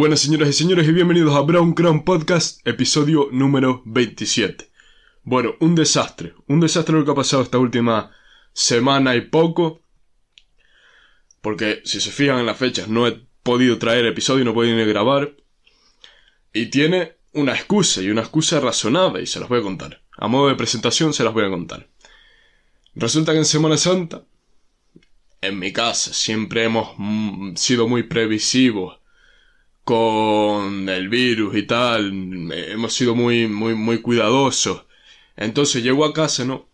buenas 0.00 0.20
señoras 0.20 0.48
y 0.48 0.52
señores 0.54 0.88
y 0.88 0.92
bienvenidos 0.92 1.36
a 1.36 1.42
Brown 1.42 1.74
Crown 1.74 2.06
Podcast, 2.06 2.66
episodio 2.66 3.28
número 3.32 3.82
27. 3.84 4.70
Bueno, 5.24 5.56
un 5.60 5.74
desastre, 5.74 6.32
un 6.46 6.58
desastre 6.58 6.96
lo 6.96 7.04
que 7.04 7.10
ha 7.10 7.14
pasado 7.14 7.42
esta 7.42 7.58
última 7.58 8.10
semana 8.54 9.14
y 9.14 9.20
poco, 9.20 9.82
porque 11.42 11.82
si 11.84 12.00
se 12.00 12.12
fijan 12.12 12.38
en 12.38 12.46
las 12.46 12.56
fechas 12.56 12.88
no 12.88 13.06
he 13.06 13.26
podido 13.42 13.76
traer 13.76 14.06
episodio, 14.06 14.42
no 14.42 14.52
he 14.52 14.54
podido 14.54 14.86
grabar, 14.86 15.36
y 16.54 16.70
tiene 16.70 17.16
una 17.34 17.52
excusa, 17.52 18.00
y 18.00 18.08
una 18.08 18.22
excusa 18.22 18.58
razonada, 18.58 19.20
y 19.20 19.26
se 19.26 19.38
las 19.38 19.50
voy 19.50 19.60
a 19.60 19.64
contar. 19.64 20.02
A 20.16 20.28
modo 20.28 20.48
de 20.48 20.54
presentación 20.54 21.12
se 21.12 21.24
las 21.24 21.34
voy 21.34 21.44
a 21.44 21.50
contar. 21.50 21.90
Resulta 22.94 23.32
que 23.32 23.38
en 23.38 23.44
Semana 23.44 23.76
Santa, 23.76 24.24
en 25.42 25.58
mi 25.58 25.74
casa, 25.74 26.14
siempre 26.14 26.64
hemos 26.64 26.94
mm, 26.96 27.56
sido 27.56 27.86
muy 27.86 28.04
previsivos 28.04 28.99
con 29.90 30.88
el 30.88 31.08
virus 31.08 31.56
y 31.56 31.64
tal, 31.64 32.12
hemos 32.52 32.94
sido 32.94 33.16
muy, 33.16 33.48
muy, 33.48 33.74
muy 33.74 34.00
cuidadosos. 34.00 34.84
Entonces 35.36 35.82
llego 35.82 36.04
a 36.04 36.12
casa, 36.12 36.44
¿no? 36.44 36.68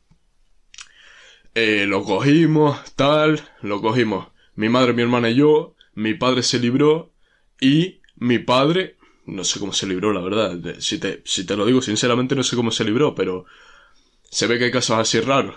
Eh, 1.54 1.86
lo 1.88 2.04
cogimos, 2.04 2.78
tal, 2.94 3.40
lo 3.62 3.80
cogimos. 3.80 4.28
Mi 4.54 4.68
madre, 4.68 4.92
mi 4.92 5.00
hermana 5.00 5.30
y 5.30 5.36
yo, 5.36 5.74
mi 5.94 6.12
padre 6.12 6.42
se 6.42 6.58
libró 6.58 7.14
y 7.58 8.02
mi 8.16 8.38
padre, 8.38 8.96
no 9.24 9.44
sé 9.44 9.60
cómo 9.60 9.72
se 9.72 9.86
libró, 9.86 10.12
la 10.12 10.20
verdad. 10.20 10.76
Si 10.80 10.98
te, 10.98 11.22
si 11.24 11.46
te 11.46 11.56
lo 11.56 11.64
digo 11.64 11.80
sinceramente, 11.80 12.34
no 12.34 12.42
sé 12.42 12.54
cómo 12.54 12.70
se 12.70 12.84
libró, 12.84 13.14
pero 13.14 13.46
se 14.30 14.46
ve 14.46 14.58
que 14.58 14.66
hay 14.66 14.70
casos 14.70 14.98
así 14.98 15.20
raros. 15.20 15.56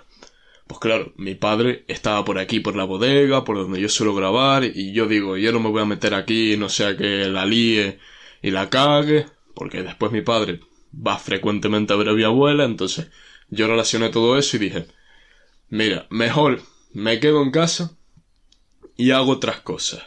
Pues 0.69 0.79
claro, 0.81 1.13
mi 1.17 1.33
padre 1.33 1.83
estaba 1.87 2.23
por 2.23 2.37
aquí, 2.37 2.59
por 2.59 2.75
la 2.75 2.83
bodega, 2.83 3.43
por 3.43 3.57
donde 3.57 3.81
yo 3.81 3.89
suelo 3.89 4.13
grabar, 4.13 4.63
y 4.63 4.93
yo 4.93 5.07
digo, 5.07 5.35
yo 5.35 5.51
no 5.51 5.59
me 5.59 5.71
voy 5.71 5.81
a 5.81 5.85
meter 5.85 6.13
aquí, 6.13 6.57
no 6.57 6.69
sea 6.69 6.95
que 6.95 7.27
la 7.27 7.43
líe 7.47 7.97
y 8.43 8.51
la 8.51 8.69
cague, 8.69 9.25
porque 9.55 9.81
después 9.81 10.11
mi 10.11 10.21
padre 10.21 10.59
va 10.93 11.17
frecuentemente 11.17 11.91
a 11.91 11.95
ver 11.95 12.09
a 12.09 12.13
mi 12.13 12.21
abuela, 12.23 12.65
entonces 12.65 13.09
yo 13.49 13.65
relacioné 13.65 14.09
todo 14.09 14.37
eso 14.37 14.57
y 14.57 14.59
dije, 14.59 14.85
mira, 15.69 16.05
mejor 16.11 16.61
me 16.93 17.19
quedo 17.19 17.41
en 17.41 17.49
casa 17.49 17.97
y 18.95 19.09
hago 19.09 19.31
otras 19.31 19.61
cosas 19.61 20.03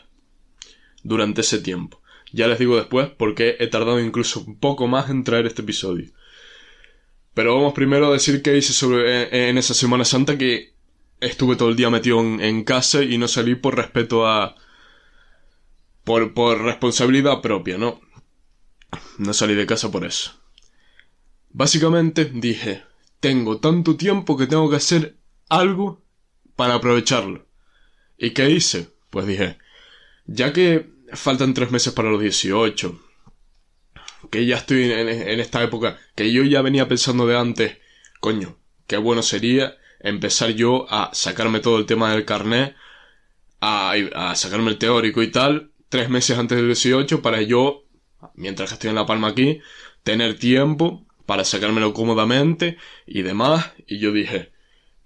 durante 1.03 1.41
ese 1.41 1.59
tiempo. 1.59 2.01
Ya 2.33 2.47
les 2.47 2.61
digo 2.61 2.77
después 2.77 3.11
porque 3.11 3.57
he 3.59 3.67
tardado 3.67 3.99
incluso 3.99 4.45
un 4.47 4.61
poco 4.61 4.87
más 4.87 5.11
en 5.11 5.25
traer 5.25 5.47
este 5.47 5.63
episodio. 5.63 6.13
Pero 7.34 7.55
vamos 7.55 7.72
primero 7.72 8.08
a 8.08 8.12
decir 8.12 8.42
qué 8.42 8.56
hice 8.56 8.72
sobre, 8.72 9.48
en 9.48 9.58
esa 9.58 9.75
Semana 9.75 10.05
Santa 10.05 10.36
que 10.36 10.75
estuve 11.20 11.56
todo 11.56 11.69
el 11.70 11.77
día 11.77 11.88
metido 11.88 12.20
en, 12.20 12.64
casa 12.64 13.02
y 13.02 13.16
no 13.19 13.28
salí 13.28 13.55
por 13.55 13.77
respeto 13.77 14.27
a... 14.27 14.56
Por, 16.05 16.34
por 16.34 16.60
responsabilidad 16.60 17.41
propia, 17.41 17.78
¿no? 17.78 18.00
No 19.19 19.33
salí 19.33 19.55
de 19.55 19.66
casa 19.66 19.91
por 19.91 20.05
eso. 20.05 20.33
Básicamente 21.50 22.25
dije, 22.25 22.83
tengo 23.20 23.58
tanto 23.58 23.97
tiempo 23.97 24.36
que 24.36 24.48
tengo 24.48 24.69
que 24.69 24.77
hacer 24.77 25.16
algo 25.48 26.03
para 26.56 26.75
aprovecharlo. 26.75 27.47
¿Y 28.19 28.30
qué 28.30 28.50
hice? 28.50 28.91
Pues 29.10 29.27
dije, 29.27 29.58
ya 30.27 30.53
que 30.53 30.91
faltan 31.12 31.55
tres 31.55 31.70
meses 31.70 31.92
para 31.92 32.10
los 32.10 32.20
18, 32.20 32.98
que 34.31 34.47
ya 34.47 34.56
estoy 34.56 34.91
en, 34.92 35.41
esta 35.41 35.62
época, 35.62 35.98
que 36.15 36.33
yo 36.33 36.42
ya 36.45 36.62
venía 36.62 36.89
pensando 36.89 37.27
de 37.27 37.39
antes, 37.39 37.78
coño, 38.20 38.59
qué 38.87 38.97
bueno 38.97 39.23
sería 39.23 39.77
empezar 40.01 40.51
yo 40.51 40.87
a 40.91 41.11
sacarme 41.12 41.61
todo 41.61 41.78
el 41.78 41.87
tema 41.87 42.12
del 42.12 42.25
carnet, 42.25 42.75
a, 43.61 43.93
a 44.15 44.34
sacarme 44.34 44.71
el 44.71 44.78
teórico 44.78 45.22
y 45.22 45.31
tal, 45.31 45.72
tres 45.88 46.09
meses 46.09 46.38
antes 46.38 46.56
del 46.56 46.66
18 46.66 47.22
para 47.22 47.43
yo, 47.43 47.84
mientras 48.34 48.72
estoy 48.72 48.91
en 48.91 48.97
La 48.97 49.06
Palma 49.06 49.28
aquí, 49.28 49.60
tener 50.03 50.39
tiempo 50.39 51.06
para 51.27 51.44
sacármelo 51.44 51.93
cómodamente 51.93 52.77
y 53.06 53.22
demás. 53.22 53.72
Y 53.87 53.99
yo 53.99 54.12
dije, 54.12 54.53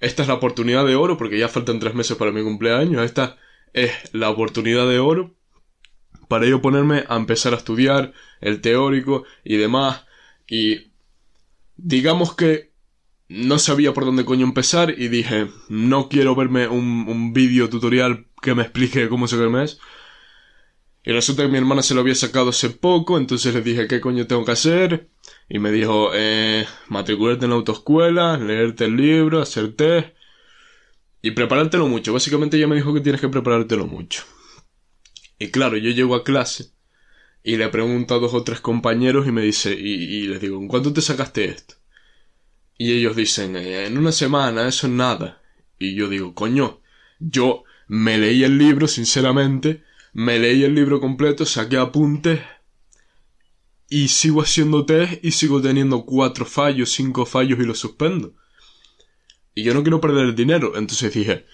esta 0.00 0.22
es 0.22 0.28
la 0.28 0.34
oportunidad 0.34 0.86
de 0.86 0.96
oro, 0.96 1.16
porque 1.16 1.38
ya 1.38 1.48
faltan 1.48 1.80
tres 1.80 1.94
meses 1.94 2.16
para 2.16 2.32
mi 2.32 2.42
cumpleaños, 2.42 3.04
esta 3.04 3.36
es 3.72 3.92
la 4.12 4.30
oportunidad 4.30 4.88
de 4.88 4.98
oro 4.98 5.34
para 6.28 6.46
yo 6.46 6.60
ponerme 6.60 7.04
a 7.08 7.16
empezar 7.16 7.54
a 7.54 7.56
estudiar 7.56 8.12
el 8.40 8.60
teórico 8.60 9.24
y 9.44 9.56
demás. 9.56 10.04
Y 10.46 10.92
digamos 11.76 12.34
que 12.34 12.72
no 13.28 13.58
sabía 13.58 13.92
por 13.92 14.04
dónde 14.04 14.24
coño 14.24 14.46
empezar 14.46 14.94
y 14.96 15.08
dije, 15.08 15.48
no 15.68 16.08
quiero 16.08 16.34
verme 16.34 16.68
un, 16.68 17.06
un 17.08 17.32
vídeo 17.32 17.68
tutorial 17.68 18.26
que 18.40 18.54
me 18.54 18.62
explique 18.62 19.08
cómo 19.08 19.26
se 19.26 19.36
es. 19.62 19.80
Y 21.04 21.12
resulta 21.12 21.42
que 21.42 21.48
mi 21.48 21.58
hermana 21.58 21.82
se 21.82 21.94
lo 21.94 22.00
había 22.00 22.16
sacado 22.16 22.50
hace 22.50 22.70
poco, 22.70 23.16
entonces 23.16 23.54
le 23.54 23.62
dije 23.62 23.86
qué 23.86 24.00
coño 24.00 24.26
tengo 24.26 24.44
que 24.44 24.52
hacer. 24.52 25.08
Y 25.48 25.58
me 25.60 25.70
dijo, 25.70 26.10
eh, 26.14 26.66
matricularte 26.88 27.44
en 27.44 27.50
la 27.50 27.56
autoescuela, 27.56 28.36
leerte 28.36 28.86
el 28.86 28.96
libro, 28.96 29.40
hacer 29.40 29.74
y 31.22 31.30
preparártelo 31.32 31.88
mucho. 31.88 32.12
Básicamente 32.12 32.56
ella 32.56 32.66
me 32.66 32.76
dijo 32.76 32.92
que 32.92 33.00
tienes 33.00 33.20
que 33.20 33.28
preparártelo 33.28 33.86
mucho. 33.86 34.24
Y 35.38 35.50
claro, 35.50 35.76
yo 35.76 35.90
llego 35.90 36.14
a 36.14 36.24
clase 36.24 36.75
y 37.46 37.56
le 37.58 37.68
pregunto 37.68 38.16
a 38.16 38.18
dos 38.18 38.34
o 38.34 38.42
tres 38.42 38.58
compañeros 38.58 39.28
y 39.28 39.30
me 39.30 39.40
dice, 39.40 39.72
y, 39.72 40.26
les 40.26 40.40
digo, 40.40 40.58
¿en 40.58 40.66
cuánto 40.66 40.92
te 40.92 41.00
sacaste 41.00 41.44
esto? 41.44 41.76
Y 42.76 42.90
ellos 42.90 43.14
dicen, 43.14 43.54
eh, 43.54 43.86
en 43.86 43.96
una 43.98 44.10
semana, 44.10 44.66
eso 44.66 44.88
es 44.88 44.92
nada. 44.92 45.40
Y 45.78 45.94
yo 45.94 46.08
digo, 46.08 46.34
coño, 46.34 46.80
yo 47.20 47.62
me 47.86 48.18
leí 48.18 48.42
el 48.42 48.58
libro, 48.58 48.88
sinceramente, 48.88 49.84
me 50.12 50.40
leí 50.40 50.64
el 50.64 50.74
libro 50.74 51.00
completo, 51.00 51.46
saqué 51.46 51.76
apuntes 51.76 52.40
y 53.88 54.08
sigo 54.08 54.42
haciendo 54.42 54.84
test 54.84 55.24
y 55.24 55.30
sigo 55.30 55.62
teniendo 55.62 56.04
cuatro 56.04 56.46
fallos, 56.46 56.90
cinco 56.90 57.26
fallos 57.26 57.60
y 57.60 57.64
los 57.64 57.78
suspendo. 57.78 58.34
Y 59.54 59.62
yo 59.62 59.72
no 59.72 59.84
quiero 59.84 60.00
perder 60.00 60.26
el 60.26 60.34
dinero. 60.34 60.76
Entonces 60.76 61.14
dije, 61.14 61.46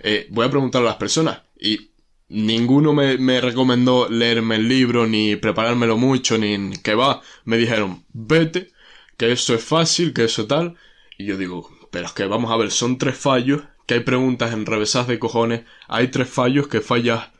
eh, 0.00 0.26
voy 0.28 0.44
a 0.44 0.50
preguntar 0.50 0.82
a 0.82 0.84
las 0.84 0.96
personas. 0.96 1.40
Y 1.58 1.92
ninguno 2.28 2.92
me, 2.92 3.40
recomendó 3.40 4.08
leerme 4.08 4.56
el 4.56 4.68
libro, 4.68 5.06
ni 5.06 5.36
preparármelo 5.36 5.96
mucho, 5.96 6.38
ni 6.38 6.72
que 6.78 6.94
va. 6.94 7.22
Me 7.44 7.58
dijeron, 7.58 8.04
vete, 8.12 8.70
que 9.16 9.32
eso 9.32 9.54
es 9.54 9.64
fácil, 9.64 10.12
que 10.12 10.24
eso 10.24 10.46
tal. 10.46 10.76
Y 11.18 11.26
yo 11.26 11.36
digo, 11.36 11.70
pero 11.90 12.06
es 12.06 12.12
que 12.12 12.26
vamos 12.26 12.50
a 12.50 12.56
ver, 12.56 12.70
son 12.70 12.98
tres 12.98 13.16
fallos, 13.16 13.62
que 13.86 13.94
hay 13.94 14.00
preguntas 14.00 14.52
enrevesadas 14.52 15.08
de 15.08 15.18
cojones, 15.18 15.62
hay 15.88 16.08
tres 16.08 16.28
fallos 16.28 16.68
que 16.68 16.80
fallas 16.80 17.30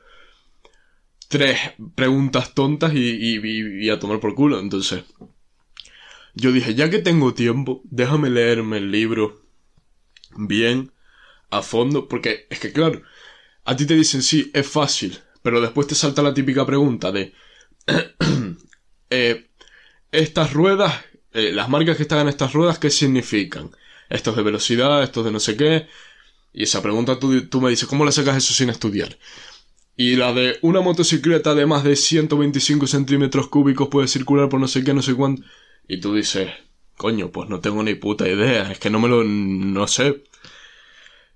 tres 1.28 1.58
preguntas 1.94 2.54
tontas 2.54 2.94
y, 2.94 2.98
y, 2.98 3.84
y, 3.84 3.90
a 3.90 3.98
tomar 3.98 4.18
por 4.18 4.34
culo. 4.34 4.58
Entonces, 4.58 5.04
yo 6.34 6.52
dije, 6.52 6.74
ya 6.74 6.90
que 6.90 6.98
tengo 6.98 7.34
tiempo, 7.34 7.82
déjame 7.84 8.30
leerme 8.30 8.78
el 8.78 8.90
libro 8.90 9.42
bien, 10.36 10.92
a 11.50 11.62
fondo, 11.62 12.08
porque 12.08 12.46
es 12.50 12.60
que 12.60 12.72
claro, 12.72 13.02
a 13.68 13.76
ti 13.76 13.84
te 13.84 13.94
dicen 13.94 14.22
sí, 14.22 14.50
es 14.54 14.66
fácil, 14.66 15.18
pero 15.42 15.60
después 15.60 15.86
te 15.86 15.94
salta 15.94 16.22
la 16.22 16.32
típica 16.32 16.64
pregunta 16.64 17.12
de 17.12 17.34
eh, 19.10 19.50
estas 20.10 20.54
ruedas, 20.54 20.94
eh, 21.34 21.52
las 21.52 21.68
marcas 21.68 21.98
que 21.98 22.04
están 22.04 22.20
en 22.20 22.28
estas 22.28 22.54
ruedas, 22.54 22.78
¿qué 22.78 22.88
significan? 22.88 23.70
Estos 24.08 24.36
de 24.36 24.42
velocidad, 24.42 25.02
estos 25.02 25.22
de 25.22 25.32
no 25.32 25.38
sé 25.38 25.58
qué. 25.58 25.86
Y 26.54 26.62
esa 26.62 26.80
pregunta 26.80 27.18
tú, 27.18 27.46
tú 27.48 27.60
me 27.60 27.68
dices, 27.68 27.86
¿cómo 27.86 28.06
le 28.06 28.12
sacas 28.12 28.38
eso 28.38 28.54
sin 28.54 28.70
estudiar? 28.70 29.18
Y 29.98 30.16
la 30.16 30.32
de 30.32 30.56
una 30.62 30.80
motocicleta 30.80 31.54
de 31.54 31.66
más 31.66 31.84
de 31.84 31.94
125 31.94 32.86
centímetros 32.86 33.48
cúbicos 33.48 33.88
puede 33.88 34.08
circular 34.08 34.48
por 34.48 34.60
no 34.60 34.68
sé 34.68 34.82
qué, 34.82 34.94
no 34.94 35.02
sé 35.02 35.14
cuánto. 35.14 35.42
Y 35.86 36.00
tú 36.00 36.14
dices, 36.14 36.48
coño, 36.96 37.30
pues 37.30 37.50
no 37.50 37.60
tengo 37.60 37.82
ni 37.82 37.96
puta 37.96 38.26
idea, 38.26 38.72
es 38.72 38.78
que 38.78 38.88
no 38.88 38.98
me 38.98 39.08
lo, 39.08 39.24
no 39.24 39.86
sé. 39.86 40.22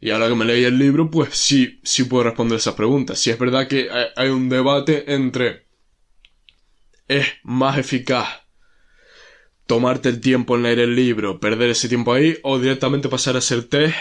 Y 0.03 0.11
ahora 0.11 0.29
que 0.29 0.35
me 0.35 0.45
leí 0.45 0.65
el 0.65 0.81
libro, 0.81 1.13
pues 1.13 1.29
sí, 1.39 1.81
sí 1.85 2.03
puedo 2.03 2.25
responder 2.25 2.59
esas 2.59 2.75
preguntas. 2.75 3.21
Si 3.21 3.31
es 3.31 3.39
verdad 3.39 3.69
que 3.69 3.89
hay 4.17 4.29
un 4.31 4.49
debate 4.49 5.15
entre 5.15 5.69
es 7.07 7.25
más 7.45 7.79
eficaz 7.79 8.43
tomarte 9.69 10.09
el 10.09 10.21
tiempo 10.21 10.57
en 10.57 10.65
leer 10.65 10.81
el 10.81 10.97
libro, 10.97 11.39
perder 11.39 11.71
ese 11.71 11.89
tiempo 11.89 12.13
ahí, 12.13 12.37
o 12.43 12.59
directamente 12.59 13.09
pasar 13.09 13.37
a 13.37 13.39
hacer 13.39 13.63
test 13.69 13.95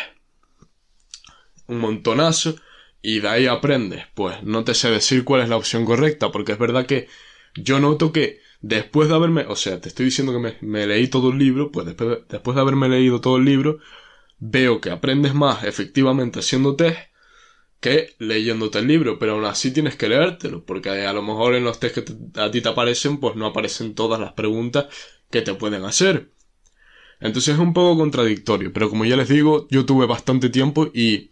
un 1.68 1.78
montonazo 1.78 2.56
y 3.04 3.20
de 3.20 3.30
ahí 3.30 3.46
aprendes. 3.46 4.06
Pues 4.16 4.42
no 4.42 4.64
te 4.64 4.74
sé 4.74 4.90
decir 4.90 5.24
cuál 5.24 5.42
es 5.42 5.50
la 5.50 5.58
opción 5.58 5.86
correcta, 5.86 6.32
porque 6.32 6.54
es 6.54 6.58
verdad 6.58 6.88
que 6.88 7.10
yo 7.54 7.80
noto 7.80 8.12
que 8.12 8.40
después 8.62 9.08
de 9.08 9.14
haberme, 9.14 9.46
o 9.46 9.56
sea, 9.56 9.80
te 9.80 9.90
estoy 9.90 10.06
diciendo 10.06 10.34
que 10.34 10.58
me, 10.62 10.88
leí 10.88 11.10
todo 11.10 11.30
el 11.30 11.38
libro, 11.38 11.72
pues 11.72 11.86
después 11.86 12.22
después 12.28 12.56
de 12.56 12.62
haberme 12.62 12.90
leído 12.90 13.22
todo 13.22 13.38
el 13.38 13.46
libro, 13.46 13.78
veo 14.42 14.82
que 14.82 14.92
aprendes 14.92 15.34
más 15.34 15.64
efectivamente 15.64 16.40
haciendo 16.40 16.76
test 16.76 16.98
que 17.80 18.16
leyéndote 18.20 18.80
el 18.80 18.88
libro, 18.88 19.18
pero 19.18 19.34
aún 19.34 19.46
así 19.46 19.72
tienes 19.72 19.96
que 19.96 20.10
leértelo, 20.10 20.66
porque 20.66 20.90
a 20.90 21.14
lo 21.14 21.22
mejor 21.22 21.56
en 21.56 21.64
los 21.64 21.80
test 21.80 21.96
que 21.96 22.42
a 22.42 22.52
ti 22.52 22.60
te 22.62 22.70
aparecen, 22.70 23.20
pues 23.20 23.38
no 23.38 23.46
aparecen 23.46 23.96
todas 23.96 24.20
las 24.20 24.34
preguntas 24.34 24.88
que 25.32 25.42
te 25.42 25.54
pueden 25.54 25.86
hacer. 25.86 26.32
Entonces 27.22 27.54
es 27.54 27.60
un 27.60 27.74
poco 27.74 27.98
contradictorio, 27.98 28.74
pero 28.74 28.90
como 28.90 29.06
ya 29.06 29.16
les 29.16 29.30
digo, 29.30 29.68
yo 29.72 29.86
tuve 29.86 30.06
bastante 30.06 30.50
tiempo 30.50 30.92
y, 30.94 31.32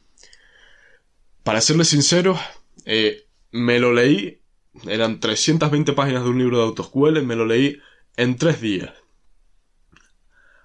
para 1.43 1.59
serles 1.59 1.89
sincero, 1.89 2.39
eh, 2.85 3.25
me 3.51 3.79
lo 3.79 3.93
leí 3.93 4.39
eran 4.87 5.19
320 5.19 5.93
páginas 5.93 6.23
de 6.23 6.29
un 6.29 6.37
libro 6.37 6.57
de 6.57 6.63
autoescuela 6.63 7.19
y 7.19 7.25
me 7.25 7.35
lo 7.35 7.45
leí 7.45 7.79
en 8.17 8.37
tres 8.37 8.61
días. 8.61 8.91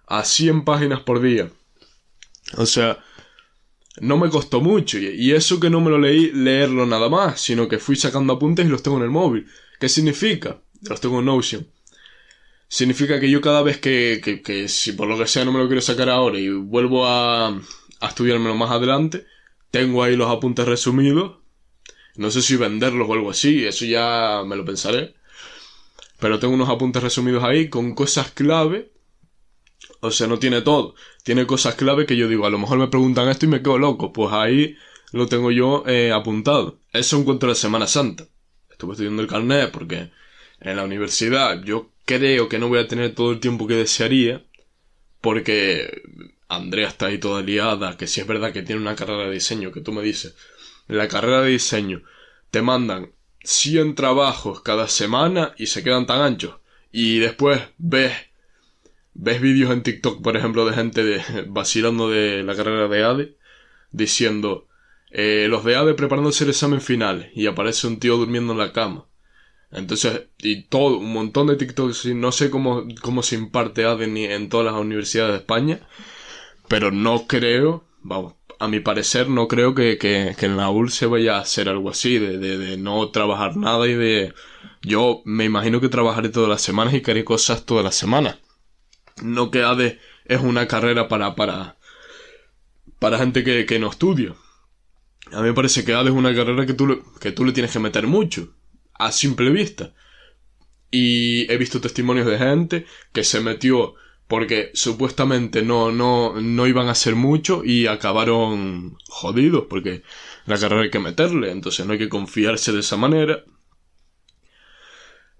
A 0.06 0.24
100 0.24 0.64
páginas 0.64 1.00
por 1.00 1.20
día. 1.20 1.50
O 2.56 2.66
sea, 2.66 2.98
no 4.00 4.16
me 4.18 4.30
costó 4.30 4.60
mucho. 4.60 4.98
Y 4.98 5.32
eso 5.32 5.60
que 5.60 5.70
no 5.70 5.80
me 5.80 5.90
lo 5.90 5.98
leí 5.98 6.32
leerlo 6.32 6.86
nada 6.86 7.08
más, 7.08 7.40
sino 7.40 7.68
que 7.68 7.78
fui 7.78 7.96
sacando 7.96 8.32
apuntes 8.34 8.66
y 8.66 8.68
los 8.68 8.82
tengo 8.82 8.96
en 8.98 9.04
el 9.04 9.10
móvil. 9.10 9.46
¿Qué 9.78 9.88
significa? 9.88 10.60
Los 10.82 11.00
tengo 11.00 11.20
en 11.20 11.26
Notion. 11.26 11.66
Significa 12.68 13.20
que 13.20 13.30
yo 13.30 13.40
cada 13.40 13.62
vez 13.62 13.78
que, 13.78 14.20
que, 14.22 14.42
que 14.42 14.68
si 14.68 14.92
por 14.92 15.06
lo 15.06 15.16
que 15.16 15.26
sea 15.26 15.44
no 15.44 15.52
me 15.52 15.58
lo 15.58 15.66
quiero 15.66 15.80
sacar 15.80 16.08
ahora 16.08 16.38
y 16.38 16.48
vuelvo 16.48 17.06
a, 17.06 17.48
a 17.48 18.08
estudiármelo 18.08 18.54
más 18.56 18.70
adelante, 18.70 19.26
tengo 19.70 20.02
ahí 20.02 20.16
los 20.16 20.30
apuntes 20.30 20.66
resumidos. 20.66 21.38
No 22.16 22.30
sé 22.30 22.42
si 22.42 22.56
venderlos 22.56 23.08
o 23.08 23.12
algo 23.12 23.30
así, 23.30 23.64
eso 23.64 23.84
ya 23.84 24.42
me 24.46 24.56
lo 24.56 24.64
pensaré. 24.64 25.14
Pero 26.18 26.38
tengo 26.38 26.54
unos 26.54 26.68
apuntes 26.68 27.02
resumidos 27.02 27.44
ahí 27.44 27.68
con 27.68 27.94
cosas 27.94 28.30
clave. 28.30 28.92
O 30.00 30.10
sea, 30.10 30.26
no 30.26 30.38
tiene 30.38 30.62
todo. 30.62 30.94
Tiene 31.22 31.46
cosas 31.46 31.74
clave 31.74 32.06
que 32.06 32.16
yo 32.16 32.28
digo, 32.28 32.46
a 32.46 32.50
lo 32.50 32.58
mejor 32.58 32.78
me 32.78 32.88
preguntan 32.88 33.28
esto 33.28 33.46
y 33.46 33.48
me 33.48 33.62
quedo 33.62 33.78
loco. 33.78 34.12
Pues 34.12 34.32
ahí 34.32 34.76
lo 35.12 35.26
tengo 35.26 35.50
yo 35.50 35.84
eh, 35.86 36.12
apuntado. 36.12 36.78
Eso 36.92 37.16
en 37.16 37.24
cuanto 37.24 37.46
a 37.46 37.50
la 37.50 37.54
Semana 37.54 37.86
Santa. 37.86 38.26
Estuve 38.70 38.92
estudiando 38.92 39.22
el 39.22 39.28
carnet 39.28 39.70
porque 39.70 40.10
en 40.60 40.76
la 40.76 40.84
universidad 40.84 41.62
yo 41.62 41.90
creo 42.04 42.48
que 42.48 42.58
no 42.58 42.68
voy 42.68 42.80
a 42.80 42.88
tener 42.88 43.14
todo 43.14 43.32
el 43.32 43.40
tiempo 43.40 43.66
que 43.66 43.74
desearía. 43.74 44.44
Porque 45.20 46.02
Andrea 46.48 46.88
está 46.88 47.06
ahí 47.06 47.18
toda 47.18 47.42
liada, 47.42 47.96
que 47.96 48.06
si 48.06 48.20
es 48.20 48.26
verdad 48.26 48.52
que 48.52 48.62
tiene 48.62 48.80
una 48.80 48.96
carrera 48.96 49.24
de 49.24 49.32
diseño, 49.32 49.72
que 49.72 49.80
tú 49.80 49.92
me 49.92 50.02
dices, 50.02 50.36
la 50.86 51.08
carrera 51.08 51.40
de 51.40 51.50
diseño 51.50 52.02
te 52.50 52.62
mandan 52.62 53.12
100 53.42 53.94
trabajos 53.94 54.60
cada 54.60 54.88
semana 54.88 55.54
y 55.56 55.66
se 55.66 55.82
quedan 55.82 56.06
tan 56.06 56.20
anchos. 56.20 56.56
Y 56.92 57.18
después 57.18 57.60
ves, 57.78 58.12
ves 59.14 59.40
vídeos 59.40 59.70
en 59.72 59.82
TikTok, 59.82 60.22
por 60.22 60.36
ejemplo, 60.36 60.66
de 60.66 60.74
gente 60.74 61.04
de, 61.04 61.22
vacilando 61.48 62.10
de 62.10 62.42
la 62.42 62.54
carrera 62.54 62.88
de 62.88 63.04
ADE, 63.04 63.36
diciendo, 63.92 64.68
eh, 65.10 65.46
los 65.48 65.64
de 65.64 65.76
ADE 65.76 65.94
preparándose 65.94 66.44
el 66.44 66.50
examen 66.50 66.80
final, 66.80 67.30
y 67.34 67.46
aparece 67.46 67.86
un 67.86 67.98
tío 67.98 68.16
durmiendo 68.16 68.52
en 68.52 68.58
la 68.58 68.72
cama. 68.72 69.06
Entonces, 69.70 70.28
y 70.38 70.64
todo, 70.64 70.98
un 70.98 71.12
montón 71.12 71.48
de 71.48 71.56
TikToks, 71.56 72.06
no 72.14 72.32
sé 72.32 72.50
cómo, 72.50 72.84
cómo 73.02 73.22
se 73.22 73.36
imparte 73.36 73.84
ADE 73.84 74.06
ni 74.06 74.24
en 74.24 74.48
todas 74.48 74.66
las 74.66 74.80
universidades 74.80 75.32
de 75.32 75.38
España, 75.38 75.80
pero 76.68 76.90
no 76.90 77.26
creo, 77.26 77.84
vamos, 78.02 78.34
a 78.58 78.68
mi 78.68 78.80
parecer 78.80 79.28
no 79.28 79.48
creo 79.48 79.74
que, 79.74 79.98
que, 79.98 80.34
en 80.40 80.56
la 80.56 80.70
UL 80.70 80.90
se 80.90 81.06
vaya 81.06 81.36
a 81.36 81.40
hacer 81.40 81.68
algo 81.68 81.90
así, 81.90 82.18
de, 82.18 82.38
de, 82.38 82.58
de, 82.58 82.76
no 82.76 83.10
trabajar 83.10 83.56
nada 83.56 83.86
y 83.88 83.94
de... 83.94 84.32
Yo 84.82 85.22
me 85.24 85.44
imagino 85.44 85.80
que 85.80 85.88
trabajaré 85.88 86.28
todas 86.28 86.48
las 86.48 86.62
semanas 86.62 86.94
y 86.94 87.00
que 87.00 87.10
haré 87.10 87.24
cosas 87.24 87.64
todas 87.64 87.84
las 87.84 87.94
semanas. 87.94 88.38
No 89.22 89.50
que 89.50 89.62
ADE 89.62 90.00
es 90.24 90.40
una 90.40 90.66
carrera 90.66 91.08
para, 91.08 91.34
para, 91.34 91.76
para 92.98 93.18
gente 93.18 93.44
que, 93.44 93.66
que 93.66 93.78
no 93.78 93.90
estudia. 93.90 94.34
A 95.32 95.40
mí 95.40 95.48
me 95.48 95.54
parece 95.54 95.84
que 95.84 95.94
ADE 95.94 96.10
es 96.10 96.16
una 96.16 96.34
carrera 96.34 96.66
que 96.66 96.74
tú, 96.74 97.02
que 97.20 97.32
tú 97.32 97.44
le 97.44 97.52
tienes 97.52 97.72
que 97.72 97.78
meter 97.78 98.06
mucho 98.06 98.54
a 98.94 99.12
simple 99.12 99.50
vista. 99.50 99.94
Y 100.90 101.50
he 101.52 101.56
visto 101.56 101.80
testimonios 101.80 102.26
de 102.26 102.38
gente 102.38 102.86
que 103.12 103.24
se 103.24 103.40
metió 103.40 103.94
porque 104.28 104.70
supuestamente 104.74 105.62
no, 105.62 105.92
no, 105.92 106.40
no 106.40 106.66
iban 106.66 106.88
a 106.88 106.92
hacer 106.92 107.14
mucho 107.14 107.62
y 107.64 107.86
acabaron 107.86 108.96
jodidos 109.08 109.66
porque 109.68 110.02
la 110.46 110.58
carrera 110.58 110.82
hay 110.82 110.90
que 110.90 110.98
meterle, 110.98 111.50
entonces 111.50 111.84
no 111.84 111.92
hay 111.92 111.98
que 111.98 112.08
confiarse 112.08 112.72
de 112.72 112.80
esa 112.80 112.96
manera. 112.96 113.44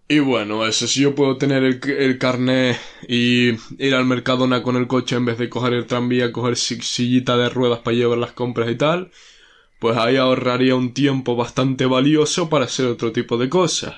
Y 0.06 0.18
bueno, 0.18 0.66
eso 0.66 0.86
si 0.86 1.00
yo 1.00 1.14
puedo 1.14 1.38
tener 1.38 1.64
el, 1.64 1.80
el 1.90 2.18
carnet 2.18 2.78
y 3.08 3.50
ir 3.78 3.94
al 3.94 4.04
Mercadona 4.04 4.62
con 4.62 4.76
el 4.76 4.86
coche 4.86 5.16
en 5.16 5.24
vez 5.24 5.38
de 5.38 5.48
coger 5.48 5.72
el 5.72 5.86
tranvía, 5.86 6.30
coger 6.32 6.56
sillita 6.56 7.36
de 7.38 7.48
ruedas 7.48 7.80
para 7.80 7.96
llevar 7.96 8.18
las 8.18 8.32
compras 8.32 8.70
y 8.70 8.76
tal, 8.76 9.10
pues 9.80 9.96
ahí 9.98 10.16
ahorraría 10.16 10.76
un 10.76 10.94
tiempo 10.94 11.36
bastante 11.36 11.86
valioso 11.86 12.50
para 12.50 12.66
hacer 12.66 12.86
otro 12.86 13.12
tipo 13.12 13.38
de 13.38 13.48
cosas. 13.50 13.96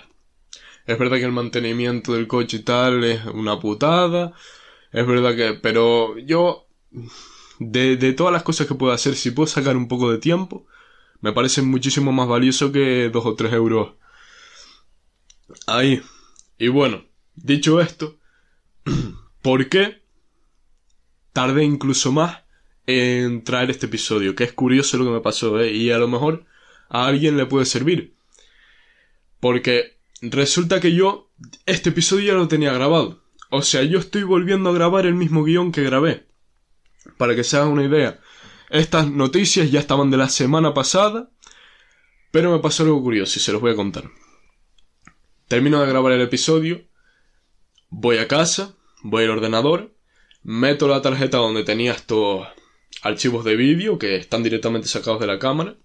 Es 0.87 0.99
verdad 0.99 1.19
que 1.19 1.25
el 1.25 1.32
mantenimiento 1.32 2.14
del 2.14 2.29
coche 2.29 2.58
y 2.58 2.62
tal 2.62 3.05
es 3.05 3.25
una 3.26 3.61
putada. 3.61 4.32
Es 4.93 5.06
verdad 5.06 5.37
que... 5.37 5.55
Pero 5.55 6.19
yo... 6.19 6.67
De, 7.58 7.97
de 7.97 8.12
todas 8.12 8.32
las 8.32 8.43
cosas 8.43 8.67
que 8.67 8.75
puedo 8.75 8.93
hacer, 8.93 9.14
si 9.17 9.31
puedo 9.31 9.47
sacar 9.47 9.76
un 9.76 9.88
poco 9.88 10.11
de 10.12 10.19
tiempo, 10.19 10.67
me 11.20 11.32
parece 11.32 11.62
muchísimo 11.62 12.12
más 12.12 12.29
valioso 12.29 12.73
que 12.73 13.11
dos 13.11 13.26
o 13.26 13.35
tres 13.35 13.53
euros. 13.55 13.94
Ahí. 15.67 16.03
Y 16.59 16.69
bueno, 16.69 17.05
dicho 17.35 17.81
esto, 17.81 18.19
¿por 19.43 19.69
qué 19.69 20.03
tardé 21.33 21.65
incluso 21.65 22.13
más 22.13 22.45
en 22.87 23.45
traer 23.45 23.71
este 23.71 23.87
episodio, 23.87 24.35
que 24.35 24.45
es 24.45 24.53
curioso 24.53 24.97
lo 24.97 25.05
que 25.05 25.11
me 25.11 25.21
pasó, 25.21 25.61
¿eh? 25.61 25.73
y 25.73 25.91
a 25.91 25.99
lo 25.99 26.09
mejor 26.09 26.47
a 26.89 27.07
alguien 27.07 27.37
le 27.37 27.47
puede 27.47 27.67
servir. 27.67 28.17
Porque 29.41 29.99
resulta 30.23 30.81
que 30.81 30.95
yo 30.95 31.31
este 31.67 31.91
episodio 31.91 32.27
ya 32.27 32.39
lo 32.39 32.49
tenía 32.49 32.73
grabado. 32.73 33.23
O 33.51 33.63
sea, 33.63 33.83
yo 33.83 33.99
estoy 33.99 34.23
volviendo 34.23 34.71
a 34.71 34.75
grabar 34.75 35.07
el 35.07 35.15
mismo 35.15 35.45
guion 35.45 35.73
que 35.73 35.83
grabé. 35.83 36.27
Para 37.17 37.37
que 37.37 37.45
se 37.45 37.57
hagan 37.57 37.69
una 37.69 37.85
idea. 37.85 38.19
Estas 38.71 39.11
noticias 39.11 39.71
ya 39.71 39.81
estaban 39.81 40.11
de 40.11 40.17
la 40.17 40.29
semana 40.29 40.75
pasada, 40.75 41.31
pero 42.31 42.51
me 42.51 42.61
pasó 42.61 42.83
algo 42.83 43.03
curioso 43.03 43.39
y 43.39 43.43
se 43.43 43.53
los 43.53 43.61
voy 43.61 43.73
a 43.73 43.77
contar. 43.77 44.05
Termino 45.48 45.81
de 45.81 45.87
grabar 45.87 46.10
el 46.10 46.22
episodio, 46.22 46.82
voy 47.88 48.19
a 48.19 48.26
casa, 48.26 48.75
voy 49.04 49.22
al 49.22 49.31
ordenador, 49.31 49.94
meto 50.43 50.88
la 50.88 51.02
tarjeta 51.02 51.38
donde 51.38 51.62
tenía 51.62 51.93
estos 51.93 52.48
archivos 53.02 53.44
de 53.44 53.54
vídeo 53.54 53.96
que 53.96 54.16
están 54.16 54.43
directamente 54.43 54.88
sacados 54.88 55.20
de 55.20 55.28
la 55.28 55.38
cámara. 55.38 55.76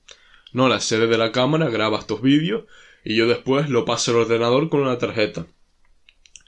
No, 0.51 0.67
la 0.67 0.79
sede 0.79 1.05
de 1.05 1.19
la 1.19 1.31
cámara 1.31 1.69
graba 1.69 1.99
estos 1.99 2.23
vídeos 2.23 2.63
y 3.05 3.15
yo 3.15 3.27
después 3.27 3.69
lo 3.69 3.85
paso 3.85 4.09
al 4.09 4.17
ordenador 4.17 4.67
con 4.69 4.81
una 4.81 4.97
tarjeta 4.97 5.45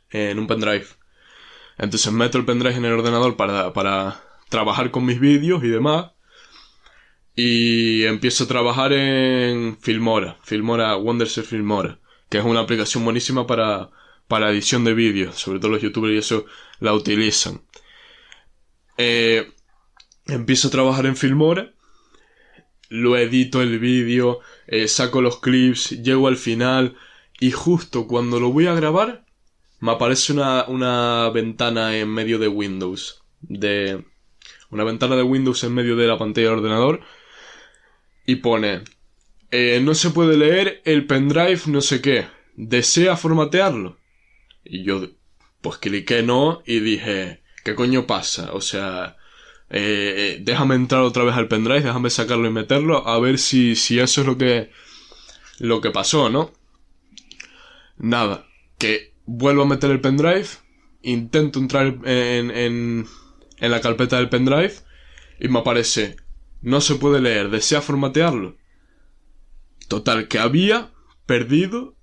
en 0.10 0.40
un 0.40 0.48
pendrive. 0.48 0.88
Entonces 1.78 2.12
meto 2.12 2.40
el 2.40 2.46
pendrive 2.46 2.78
en 2.78 2.86
el 2.86 2.94
ordenador 2.94 3.38
para, 3.38 3.74
para 3.74 4.24
trabajar 4.50 4.90
con 4.90 5.06
mis 5.06 5.20
vídeos 5.20 5.64
y 5.64 5.68
demás. 5.68 6.14
Y 7.36 8.06
empiezo 8.06 8.46
a 8.46 8.48
trabajar 8.48 8.92
en 8.92 9.78
Filmora, 9.80 10.40
Filmora, 10.44 10.96
Wondershare 10.98 11.46
Filmora, 11.46 12.00
que 12.34 12.40
es 12.40 12.46
una 12.46 12.62
aplicación 12.62 13.04
buenísima 13.04 13.46
para, 13.46 13.92
para 14.28 14.50
edición 14.50 14.84
de 14.84 14.96
vídeos, 14.96 15.36
sobre 15.36 15.60
todo 15.60 15.70
los 15.70 15.84
youtubers 15.84 16.16
y 16.16 16.18
eso 16.18 16.48
la 16.80 16.92
utilizan. 16.92 17.62
Eh, 18.98 19.52
empiezo 20.26 20.68
a 20.68 20.72
trabajar 20.72 21.06
en 21.06 21.16
Filmora, 21.16 21.76
lo 22.90 23.16
edito 23.18 23.62
el 23.62 23.78
vídeo, 23.78 24.40
eh, 24.66 24.88
saco 24.88 25.22
los 25.22 25.42
clips, 25.42 25.92
llego 26.02 26.28
al 26.28 26.38
final 26.38 26.96
y 27.40 27.52
justo 27.52 28.08
cuando 28.08 28.40
lo 28.40 28.52
voy 28.52 28.66
a 28.66 28.74
grabar 28.74 29.26
me 29.80 29.92
aparece 29.92 30.34
una, 30.34 30.66
una 30.68 31.30
ventana 31.30 31.96
en 31.96 32.10
medio 32.10 32.40
de 32.40 32.48
Windows, 32.48 33.22
de 33.42 34.06
una 34.72 34.84
ventana 34.84 35.16
de 35.16 35.22
Windows 35.22 35.64
en 35.66 35.76
medio 35.76 35.96
de 35.96 36.08
la 36.08 36.18
pantalla 36.18 36.50
del 36.50 36.58
ordenador 36.58 37.02
y 38.26 38.38
pone 38.38 38.82
eh, 39.56 39.80
no 39.82 39.94
se 39.94 40.10
puede 40.10 40.36
leer 40.36 40.82
el 40.84 41.06
pendrive 41.06 41.62
no 41.68 41.82
sé 41.82 42.02
qué, 42.02 42.26
desea 42.56 43.16
formatearlo. 43.16 44.00
Y 44.66 44.84
yo 44.84 45.10
pues 45.62 45.78
cliqué 45.78 46.24
no 46.24 46.64
y 46.66 46.80
dije, 46.80 47.44
¿qué 47.64 47.76
coño 47.76 48.08
pasa? 48.08 48.52
O 48.54 48.62
sea, 48.62 49.16
eh, 49.70 50.16
eh, 50.18 50.40
déjame 50.42 50.74
entrar 50.74 51.02
otra 51.02 51.24
vez 51.24 51.36
al 51.36 51.48
pendrive, 51.48 51.82
déjame 51.82 52.10
sacarlo 52.10 52.48
y 52.48 52.52
meterlo, 52.52 53.08
a 53.08 53.20
ver 53.20 53.38
si, 53.38 53.76
si 53.76 54.00
eso 54.00 54.22
es 54.22 54.28
lo 54.28 54.40
que, 54.40 54.72
lo 55.60 55.82
que 55.82 55.92
pasó, 55.92 56.32
¿no? 56.32 56.52
Nada, 58.00 58.48
que 58.80 59.14
vuelvo 59.26 59.62
a 59.62 59.68
meter 59.68 59.92
el 59.92 60.02
pendrive, 60.02 60.48
intento 61.04 61.60
entrar 61.60 62.00
en, 62.06 62.50
en, 62.50 63.06
en 63.60 63.72
la 63.72 63.82
carpeta 63.82 64.18
del 64.18 64.30
pendrive 64.30 64.74
y 65.40 65.48
me 65.48 65.60
aparece, 65.60 66.16
no 66.64 66.82
se 66.82 66.96
puede 66.96 67.22
leer, 67.22 67.52
desea 67.52 67.82
formatearlo. 67.82 68.58
Total, 69.88 70.28
que 70.28 70.40
había 70.40 70.92
perdido 71.26 71.96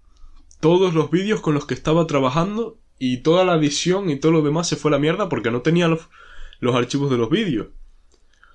todos 0.60 0.94
los 0.94 1.10
vídeos 1.10 1.40
con 1.40 1.54
los 1.54 1.66
que 1.66 1.74
estaba 1.74 2.06
trabajando 2.06 2.78
y 2.98 3.18
toda 3.18 3.44
la 3.44 3.54
edición 3.54 4.10
y 4.10 4.16
todo 4.16 4.32
lo 4.32 4.42
demás 4.42 4.68
se 4.68 4.76
fue 4.76 4.90
a 4.90 4.92
la 4.92 4.98
mierda 4.98 5.28
porque 5.28 5.50
no 5.50 5.62
tenía 5.62 5.88
los, 5.88 6.08
archivos 6.74 7.10
de 7.10 7.16
los 7.16 7.30
vídeos. 7.30 7.68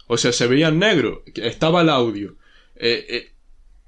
O 0.07 0.17
sea, 0.17 0.31
se 0.31 0.47
veía 0.47 0.67
en 0.67 0.79
negro, 0.79 1.23
estaba 1.35 1.81
el 1.81 1.89
audio, 1.89 2.35
eh, 2.75 3.05
eh, 3.09 3.33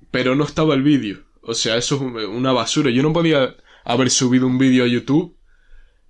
pero 0.09 0.35
no 0.35 0.43
estaba 0.43 0.73
el 0.73 0.81
vídeo. 0.81 1.19
O 1.41 1.53
sea, 1.53 1.77
eso 1.77 1.95
es 1.95 2.27
una 2.27 2.51
basura. 2.51 2.89
Yo 2.89 3.03
no 3.03 3.13
podía 3.13 3.55
haber 3.85 4.09
subido 4.09 4.47
un 4.47 4.57
vídeo 4.57 4.83
a 4.83 4.87
YouTube 4.87 5.37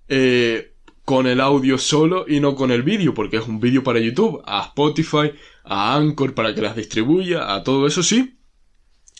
eh, 0.08 0.72
con 1.04 1.26
el 1.26 1.40
audio 1.40 1.76
solo 1.76 2.24
y 2.26 2.40
no 2.40 2.54
con 2.54 2.70
el 2.70 2.82
vídeo, 2.82 3.12
porque 3.12 3.36
es 3.36 3.46
un 3.46 3.60
vídeo 3.60 3.84
para 3.84 4.00
YouTube, 4.00 4.42
a 4.46 4.62
Spotify, 4.64 5.32
a 5.64 5.94
Anchor 5.94 6.34
para 6.34 6.54
que 6.54 6.62
las 6.62 6.74
distribuya, 6.74 7.54
a 7.54 7.62
todo 7.62 7.86
eso 7.86 8.02
sí, 8.02 8.37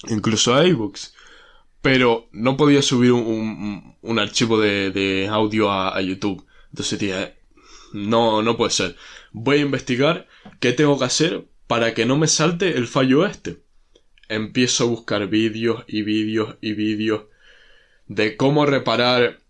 incluso 0.06 0.54
a 0.54 0.66
iBooks. 0.66 1.14
pero 1.82 2.28
no 2.32 2.56
podía 2.56 2.82
subir 2.82 3.12
un, 3.12 4.18
archivo 4.18 4.58
de, 4.58 5.28
audio 5.30 5.70
a, 5.70 5.96
a, 5.96 6.00
YouTube. 6.00 6.44
Entonces 6.70 6.98
dije, 6.98 7.36
no, 7.92 8.42
no 8.42 8.56
puede 8.56 8.72
ser. 8.72 8.96
Voy 9.32 9.58
a 9.58 9.62
investigar 9.62 10.26
qué 10.60 10.72
tengo 10.72 10.98
que 10.98 11.04
hacer 11.04 11.46
para 11.66 11.94
que 11.94 12.06
no 12.06 12.16
me 12.16 12.26
salte 12.26 12.76
el 12.76 12.88
fallo 12.88 13.26
este. 13.26 13.62
Empiezo 14.28 14.84
a 14.84 14.88
buscar 14.88 15.28
vídeos 15.28 15.84
y 15.86 16.02
vídeos 16.02 16.56
y 16.60 16.72
vídeos 16.72 17.24
de 18.06 18.36
cómo 18.36 18.66
reparar 18.66 19.40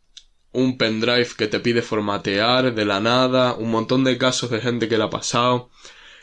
un 0.53 0.77
pendrive 0.77 1.29
que 1.37 1.47
te 1.47 1.61
pide 1.61 1.83
formatear 1.83 2.75
de 2.75 2.85
la 2.85 3.01
nada, 3.01 3.55
un 3.55 3.71
montón 3.71 4.05
de 4.05 4.19
casos 4.19 4.51
de 4.51 4.61
gente 4.61 4.89
que 4.89 4.99
le 4.99 5.05
ha 5.05 5.11
pasado. 5.11 5.71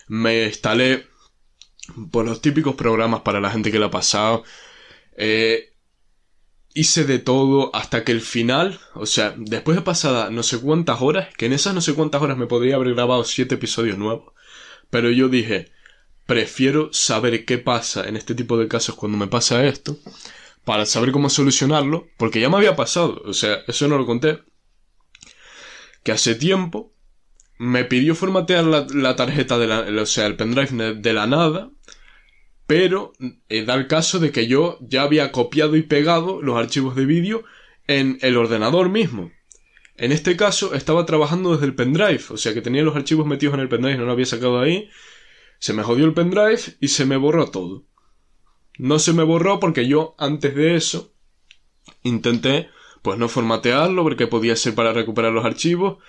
Me 0.07 0.45
instalé 0.45 1.07
por 2.11 2.25
los 2.25 2.41
típicos 2.41 2.75
programas 2.75 3.21
para 3.21 3.39
la 3.39 3.51
gente 3.51 3.71
que 3.71 3.79
le 3.79 3.85
ha 3.85 3.91
pasado. 3.91 4.43
Eh, 5.17 5.73
hice 6.73 7.05
de 7.05 7.19
todo 7.19 7.73
hasta 7.73 8.03
que 8.03 8.11
el 8.11 8.21
final, 8.21 8.79
o 8.93 9.05
sea, 9.05 9.33
después 9.37 9.77
de 9.77 9.81
pasada 9.81 10.29
no 10.29 10.43
sé 10.43 10.59
cuántas 10.59 11.01
horas, 11.01 11.29
que 11.35 11.45
en 11.45 11.53
esas 11.53 11.73
no 11.73 11.81
sé 11.81 11.93
cuántas 11.93 12.21
horas 12.21 12.37
me 12.37 12.47
podría 12.47 12.75
haber 12.75 12.93
grabado 12.93 13.23
siete 13.23 13.55
episodios 13.55 13.97
nuevos, 13.97 14.33
pero 14.89 15.09
yo 15.09 15.29
dije, 15.29 15.71
prefiero 16.25 16.91
saber 16.91 17.45
qué 17.45 17.57
pasa 17.57 18.07
en 18.07 18.17
este 18.17 18.35
tipo 18.35 18.57
de 18.57 18.67
casos 18.67 18.95
cuando 18.95 19.17
me 19.17 19.27
pasa 19.27 19.65
esto, 19.65 19.97
para 20.65 20.85
saber 20.85 21.11
cómo 21.11 21.29
solucionarlo, 21.29 22.07
porque 22.17 22.41
ya 22.41 22.49
me 22.49 22.57
había 22.57 22.75
pasado, 22.75 23.21
o 23.25 23.33
sea, 23.33 23.63
eso 23.67 23.87
no 23.87 23.97
lo 23.97 24.05
conté, 24.05 24.39
que 26.03 26.11
hace 26.11 26.35
tiempo 26.35 26.94
me 27.57 27.85
pidió 27.85 28.15
formatear 28.15 28.65
la, 28.65 29.15
tarjeta 29.15 29.57
de 29.57 29.67
la, 29.67 30.01
o 30.01 30.05
sea, 30.05 30.25
el 30.25 30.35
pendrive 30.35 30.95
de 30.95 31.13
la 31.13 31.27
nada, 31.27 31.71
pero 32.67 33.13
eh, 33.49 33.63
da 33.63 33.75
el 33.75 33.87
caso 33.87 34.19
de 34.19 34.31
que 34.31 34.47
yo 34.47 34.77
ya 34.81 35.03
había 35.03 35.31
copiado 35.31 35.75
y 35.75 35.83
pegado 35.83 36.41
los 36.41 36.57
archivos 36.57 36.95
de 36.95 37.05
vídeo 37.05 37.43
en 37.87 38.17
el 38.21 38.37
ordenador 38.37 38.89
mismo. 38.89 39.31
En 39.97 40.11
este 40.11 40.35
caso 40.35 40.73
estaba 40.73 41.05
trabajando 41.05 41.53
desde 41.53 41.67
el 41.67 41.75
pendrive, 41.75 42.23
o 42.29 42.37
sea 42.37 42.53
que 42.53 42.61
tenía 42.61 42.83
los 42.83 42.95
archivos 42.95 43.25
metidos 43.25 43.53
en 43.53 43.61
el 43.61 43.69
pendrive, 43.69 43.97
no 43.97 44.05
lo 44.05 44.11
había 44.11 44.25
sacado 44.25 44.59
ahí, 44.59 44.89
se 45.59 45.73
me 45.73 45.83
jodió 45.83 46.05
el 46.05 46.13
pendrive 46.13 46.59
y 46.81 46.89
se 46.89 47.05
me 47.05 47.15
borró 47.15 47.49
todo. 47.49 47.85
No 48.77 48.99
se 48.99 49.13
me 49.13 49.23
borró 49.23 49.61
porque 49.61 49.87
yo 49.87 50.15
antes 50.17 50.53
de 50.53 50.75
eso 50.75 51.13
intenté 52.03 52.69
pues 53.01 53.17
no 53.17 53.29
formatearlo 53.29 54.03
porque 54.03 54.27
podía 54.27 54.55
ser 54.55 54.75
para 54.75 54.91
recuperar 54.91 55.31
los 55.31 55.45
archivos 55.45 55.99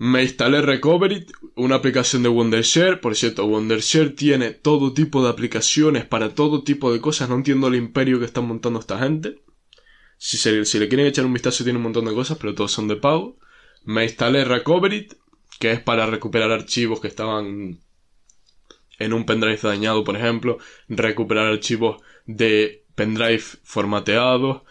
me 0.00 0.22
instalé 0.22 0.62
Recovery, 0.62 1.26
una 1.56 1.74
aplicación 1.74 2.22
de 2.22 2.30
Wondershare. 2.30 3.02
Por 3.02 3.14
cierto, 3.16 3.44
Wondershare 3.44 4.08
tiene 4.08 4.52
todo 4.52 4.94
tipo 4.94 5.22
de 5.22 5.28
aplicaciones 5.28 6.06
para 6.06 6.34
todo 6.34 6.64
tipo 6.64 6.90
de 6.90 7.02
cosas. 7.02 7.28
No 7.28 7.34
entiendo 7.34 7.68
el 7.68 7.74
imperio 7.74 8.18
que 8.18 8.24
están 8.24 8.46
montando 8.46 8.80
esta 8.80 8.98
gente. 8.98 9.42
Si, 10.16 10.38
si 10.38 10.78
le 10.78 10.88
quieren 10.88 11.06
echar 11.06 11.26
un 11.26 11.34
vistazo, 11.34 11.64
tiene 11.64 11.76
un 11.76 11.82
montón 11.82 12.06
de 12.06 12.14
cosas, 12.14 12.38
pero 12.38 12.54
todos 12.54 12.72
son 12.72 12.88
de 12.88 12.96
pago. 12.96 13.36
Me 13.84 14.04
instalé 14.04 14.42
Recovery, 14.46 15.08
que 15.58 15.72
es 15.72 15.80
para 15.80 16.06
recuperar 16.06 16.50
archivos 16.50 16.98
que 17.02 17.08
estaban 17.08 17.78
en 18.98 19.12
un 19.12 19.26
pendrive 19.26 19.58
dañado, 19.62 20.02
por 20.02 20.16
ejemplo. 20.16 20.56
Recuperar 20.88 21.46
archivos 21.46 22.00
de 22.24 22.86
pendrive 22.94 23.42
formateados 23.64 24.62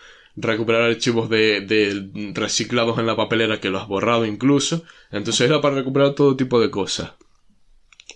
recuperar 0.41 0.84
archivos 0.84 1.29
de, 1.29 2.31
reciclados 2.34 2.98
en 3.00 3.05
la 3.05 3.15
papelera 3.15 3.60
que 3.60 3.69
lo 3.69 3.79
has 3.79 3.88
borrado 3.88 4.25
incluso. 4.25 4.84
Entonces 5.12 5.41
era 5.41 5.62
para 5.62 5.75
recuperar 5.75 6.15
todo 6.15 6.36
tipo 6.36 6.60
de 6.60 6.69
cosas. 6.69 7.13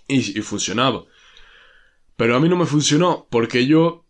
Y, 0.07 0.21
funcionaba. 0.41 1.03
Pero 2.15 2.35
a 2.35 2.39
mí 2.39 2.49
no 2.49 2.55
me 2.55 2.65
funcionó 2.65 3.27
porque 3.29 3.65
yo, 3.65 4.05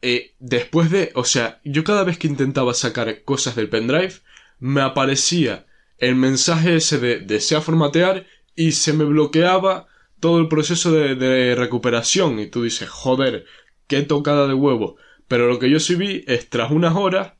eh, 0.00 0.34
después 0.38 0.90
de, 0.90 1.12
o 1.14 1.24
sea, 1.24 1.60
yo 1.64 1.84
cada 1.84 2.04
vez 2.04 2.18
que 2.18 2.26
intentaba 2.26 2.74
sacar 2.74 3.22
cosas 3.24 3.54
del 3.56 3.68
pendrive, 3.68 4.14
me 4.58 4.80
aparecía 4.80 5.66
el 5.98 6.16
mensaje 6.16 6.76
ese 6.76 6.98
de 6.98 7.20
desea 7.20 7.60
formatear 7.60 8.26
y 8.56 8.72
se 8.72 8.92
me 8.92 9.04
bloqueaba 9.04 9.86
todo 10.20 10.38
el 10.38 10.48
proceso 10.48 10.92
de, 10.92 11.14
de 11.14 11.54
recuperación. 11.54 12.38
Y 12.40 12.46
tú 12.46 12.62
dices, 12.62 12.88
joder, 12.88 13.44
qué 13.86 14.02
tocada 14.02 14.46
de 14.46 14.54
huevo. 14.54 14.96
Pero 15.32 15.48
lo 15.48 15.58
que 15.58 15.70
yo 15.70 15.80
sí 15.80 15.94
vi 15.94 16.24
es 16.26 16.50
tras 16.50 16.70
unas 16.70 16.94
horas, 16.94 17.32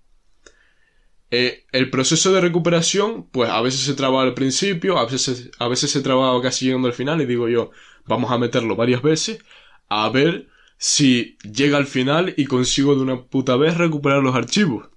eh, 1.31 1.67
el 1.73 1.91
proceso 1.91 2.33
de 2.33 2.41
recuperación, 2.41 3.29
pues 3.29 3.51
a 3.51 3.61
veces 3.61 3.83
se 3.83 3.93
traba 3.93 4.23
al 4.23 4.33
principio, 4.33 4.97
a 4.97 5.05
veces, 5.05 5.51
a 5.59 5.69
veces 5.69 5.91
se 5.91 6.01
trababa 6.01 6.41
casi 6.41 6.65
llegando 6.65 6.89
al 6.89 6.95
final 6.95 7.21
y 7.21 7.27
digo 7.27 7.51
yo, 7.51 7.71
vamos 8.07 8.31
a 8.31 8.39
meterlo 8.39 8.77
varias 8.77 9.03
veces 9.03 9.45
a 9.91 10.09
ver 10.09 10.49
si 10.79 11.37
llega 11.43 11.77
al 11.77 11.87
final 11.87 12.33
y 12.35 12.47
consigo 12.47 12.95
de 12.95 13.03
una 13.03 13.25
puta 13.25 13.57
vez 13.57 13.77
recuperar 13.77 14.23
los 14.23 14.35
archivos. 14.35 14.89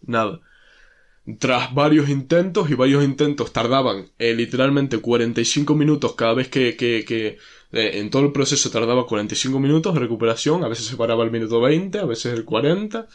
Nada. 0.00 0.40
Tras 1.38 1.72
varios 1.72 2.08
intentos, 2.08 2.68
y 2.68 2.74
varios 2.74 3.04
intentos 3.04 3.52
tardaban 3.52 4.10
eh, 4.18 4.34
literalmente 4.34 4.98
45 4.98 5.76
minutos 5.76 6.16
cada 6.16 6.34
vez 6.34 6.48
que, 6.48 6.74
que, 6.74 7.04
que 7.06 7.38
eh, 7.72 8.00
en 8.00 8.10
todo 8.10 8.22
el 8.22 8.32
proceso 8.32 8.70
tardaba 8.70 9.06
45 9.06 9.58
minutos 9.58 9.94
de 9.94 10.00
recuperación, 10.00 10.62
a 10.62 10.68
veces 10.68 10.86
se 10.86 10.96
paraba 10.96 11.24
el 11.24 11.30
minuto 11.30 11.60
20, 11.60 11.98
a 11.98 12.04
veces 12.04 12.34
el 12.34 12.44
40. 12.44 13.08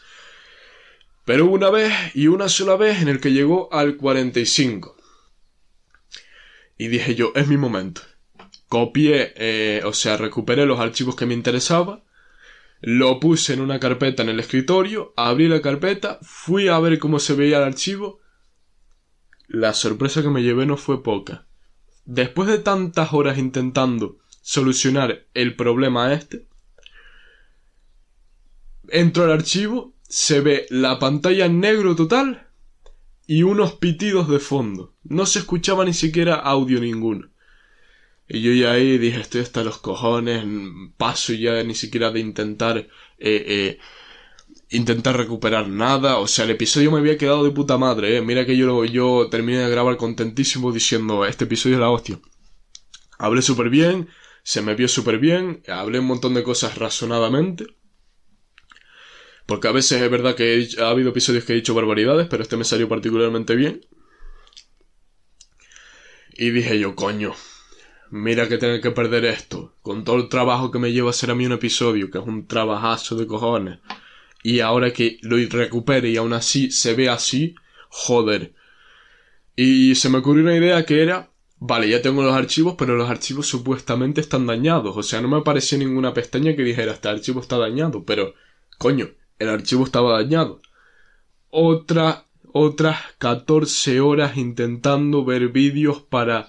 Pero 1.24 1.46
una 1.46 1.70
vez 1.70 1.92
y 2.14 2.26
una 2.26 2.48
sola 2.48 2.76
vez 2.76 3.00
en 3.00 3.08
el 3.08 3.20
que 3.20 3.32
llegó 3.32 3.72
al 3.72 3.96
45. 3.96 4.96
Y 6.76 6.88
dije 6.88 7.14
yo, 7.14 7.32
es 7.34 7.46
mi 7.46 7.56
momento. 7.56 8.02
Copié, 8.68 9.32
eh, 9.36 9.82
o 9.84 9.92
sea, 9.92 10.16
recuperé 10.16 10.66
los 10.66 10.80
archivos 10.80 11.14
que 11.14 11.26
me 11.26 11.34
interesaba, 11.34 12.02
lo 12.80 13.20
puse 13.20 13.54
en 13.54 13.60
una 13.60 13.80
carpeta 13.80 14.22
en 14.22 14.28
el 14.28 14.40
escritorio, 14.40 15.12
abrí 15.16 15.48
la 15.48 15.62
carpeta, 15.62 16.18
fui 16.22 16.68
a 16.68 16.78
ver 16.78 16.98
cómo 16.98 17.18
se 17.18 17.34
veía 17.34 17.58
el 17.58 17.64
archivo. 17.64 18.20
La 19.46 19.72
sorpresa 19.72 20.22
que 20.22 20.28
me 20.28 20.42
llevé 20.42 20.66
no 20.66 20.76
fue 20.76 21.02
poca. 21.02 21.46
Después 22.04 22.48
de 22.48 22.58
tantas 22.58 23.12
horas 23.12 23.38
intentando 23.38 24.18
solucionar 24.40 25.26
el 25.34 25.56
problema 25.56 26.12
este. 26.12 26.46
Entro 28.88 29.24
al 29.24 29.32
archivo, 29.32 29.94
se 30.08 30.40
ve 30.40 30.66
la 30.70 30.98
pantalla 30.98 31.46
en 31.46 31.60
negro 31.60 31.94
total 31.94 32.48
y 33.26 33.42
unos 33.42 33.74
pitidos 33.74 34.28
de 34.28 34.38
fondo. 34.38 34.94
No 35.04 35.26
se 35.26 35.40
escuchaba 35.40 35.84
ni 35.84 35.92
siquiera 35.92 36.34
audio 36.36 36.80
ninguno. 36.80 37.28
Y 38.26 38.42
yo 38.42 38.52
ya 38.52 38.72
ahí 38.72 38.98
dije, 38.98 39.20
estoy 39.20 39.42
hasta 39.42 39.64
los 39.64 39.78
cojones, 39.78 40.44
paso 40.96 41.32
ya 41.32 41.62
ni 41.62 41.74
siquiera 41.74 42.10
de 42.10 42.20
intentar, 42.20 42.78
eh, 42.78 42.88
eh, 43.18 43.78
intentar 44.70 45.16
recuperar 45.16 45.68
nada. 45.68 46.18
O 46.18 46.26
sea, 46.26 46.44
el 46.44 46.52
episodio 46.52 46.90
me 46.90 46.98
había 46.98 47.16
quedado 47.16 47.44
de 47.44 47.50
puta 47.50 47.78
madre, 47.78 48.16
eh. 48.16 48.22
Mira 48.22 48.44
que 48.44 48.56
yo, 48.56 48.84
yo 48.84 49.28
terminé 49.30 49.58
de 49.58 49.70
grabar 49.70 49.96
contentísimo 49.96 50.72
diciendo, 50.72 51.24
este 51.24 51.44
episodio 51.44 51.76
es 51.76 51.80
la 51.80 51.90
hostia. 51.90 52.18
Hablé 53.18 53.42
súper 53.42 53.70
bien, 53.70 54.08
se 54.48 54.62
me 54.62 54.74
vio 54.74 54.88
súper 54.88 55.18
bien, 55.18 55.62
hablé 55.68 55.98
un 55.98 56.06
montón 56.06 56.32
de 56.32 56.42
cosas 56.42 56.78
razonadamente. 56.78 57.66
Porque 59.44 59.68
a 59.68 59.72
veces 59.72 60.00
es 60.00 60.10
verdad 60.10 60.36
que 60.36 60.66
ha 60.80 60.88
habido 60.88 61.10
episodios 61.10 61.44
que 61.44 61.52
he 61.52 61.56
dicho 61.56 61.74
barbaridades, 61.74 62.28
pero 62.30 62.42
este 62.42 62.56
me 62.56 62.64
salió 62.64 62.88
particularmente 62.88 63.54
bien. 63.56 63.84
Y 66.32 66.48
dije 66.48 66.78
yo, 66.78 66.94
coño, 66.94 67.34
mira 68.10 68.48
que 68.48 68.56
tener 68.56 68.80
que 68.80 68.90
perder 68.90 69.26
esto, 69.26 69.74
con 69.82 70.02
todo 70.02 70.16
el 70.16 70.30
trabajo 70.30 70.70
que 70.70 70.78
me 70.78 70.92
lleva 70.92 71.08
a 71.08 71.10
hacer 71.10 71.30
a 71.30 71.34
mí 71.34 71.44
un 71.44 71.52
episodio, 71.52 72.10
que 72.10 72.16
es 72.16 72.24
un 72.24 72.46
trabajazo 72.46 73.16
de 73.16 73.26
cojones. 73.26 73.80
Y 74.42 74.60
ahora 74.60 74.94
que 74.94 75.18
lo 75.20 75.36
recupere 75.36 76.08
y 76.08 76.16
aún 76.16 76.32
así 76.32 76.70
se 76.70 76.94
ve 76.94 77.10
así, 77.10 77.54
joder. 77.90 78.54
Y 79.56 79.94
se 79.94 80.08
me 80.08 80.16
ocurrió 80.16 80.42
una 80.42 80.56
idea 80.56 80.86
que 80.86 81.02
era 81.02 81.28
Vale, 81.60 81.88
ya 81.88 82.00
tengo 82.00 82.22
los 82.22 82.34
archivos, 82.34 82.76
pero 82.78 82.96
los 82.96 83.10
archivos 83.10 83.46
supuestamente 83.46 84.20
están 84.20 84.46
dañados. 84.46 84.96
O 84.96 85.02
sea, 85.02 85.20
no 85.20 85.28
me 85.28 85.38
apareció 85.38 85.76
ninguna 85.76 86.14
pestaña 86.14 86.54
que 86.54 86.62
dijera 86.62 86.92
este 86.92 87.08
archivo 87.08 87.40
está 87.40 87.58
dañado. 87.58 88.04
Pero, 88.04 88.34
coño, 88.78 89.10
el 89.38 89.48
archivo 89.48 89.84
estaba 89.84 90.12
dañado. 90.12 90.60
Otra, 91.50 92.26
otras 92.52 92.98
14 93.18 94.00
horas 94.00 94.36
intentando 94.36 95.24
ver 95.24 95.48
vídeos 95.48 96.00
para 96.00 96.48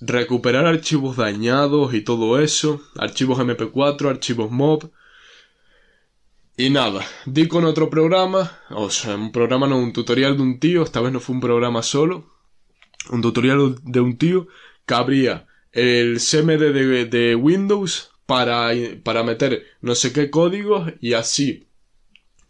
recuperar 0.00 0.66
archivos 0.66 1.16
dañados 1.16 1.92
y 1.92 2.00
todo 2.00 2.40
eso. 2.40 2.80
Archivos 2.96 3.38
MP4, 3.38 4.08
archivos 4.08 4.50
MOV. 4.50 4.90
Y 6.56 6.70
nada, 6.70 7.04
di 7.26 7.48
con 7.48 7.64
otro 7.64 7.90
programa, 7.90 8.60
o 8.70 8.88
sea, 8.88 9.16
un 9.16 9.32
programa 9.32 9.66
no, 9.66 9.76
un 9.76 9.92
tutorial 9.92 10.36
de 10.36 10.42
un 10.44 10.60
tío, 10.60 10.84
esta 10.84 11.00
vez 11.00 11.12
no 11.12 11.18
fue 11.18 11.34
un 11.34 11.40
programa 11.40 11.82
solo, 11.82 12.33
un 13.10 13.22
tutorial 13.22 13.76
de 13.82 14.00
un 14.00 14.16
tío 14.16 14.46
que 14.86 14.94
abría 14.94 15.46
el 15.72 16.18
CMD 16.18 17.08
de, 17.10 17.34
Windows 17.34 18.10
para, 18.26 18.70
para 19.02 19.22
meter 19.22 19.64
no 19.80 19.94
sé 19.94 20.12
qué 20.12 20.30
códigos 20.30 20.92
y 21.00 21.14
así 21.14 21.66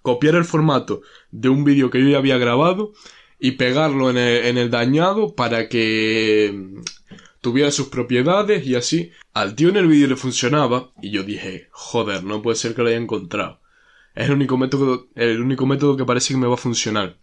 copiar 0.03 0.35
el 0.35 0.45
formato 0.45 1.01
de 1.31 1.49
un 1.49 1.65
vídeo 1.65 1.91
que 1.91 2.01
yo 2.01 2.09
ya 2.09 2.19
había 2.19 2.39
grabado 2.39 2.93
y 3.39 3.53
pegarlo 3.53 4.11
en 4.11 4.19
el, 4.19 4.47
en 4.47 4.59
el 4.59 4.71
dañado 4.71 5.35
para 5.35 5.69
que 5.69 6.83
tuviera 7.45 7.71
sus 7.71 7.89
propiedades 7.89 8.67
y 8.67 8.75
así. 8.75 9.13
Al 9.35 9.55
tío 9.55 9.69
en 9.69 9.77
el 9.77 9.87
vídeo 9.87 10.09
le 10.09 10.17
funcionaba 10.17 10.93
y 11.03 11.11
yo 11.11 11.23
dije, 11.23 11.69
joder, 11.71 12.25
no 12.25 12.41
puede 12.43 12.57
ser 12.57 12.75
que 12.75 12.83
lo 12.83 12.89
haya 12.89 12.97
encontrado. 12.97 13.61
Es 14.15 14.27
el 14.27 14.33
único 14.33 14.57
método, 14.57 15.09
el 15.15 15.41
único 15.41 15.67
método 15.67 15.97
que 15.97 16.07
parece 16.07 16.33
que 16.33 16.41
me 16.41 16.47
va 16.47 16.55
a 16.55 16.57
funcionar. 16.57 17.19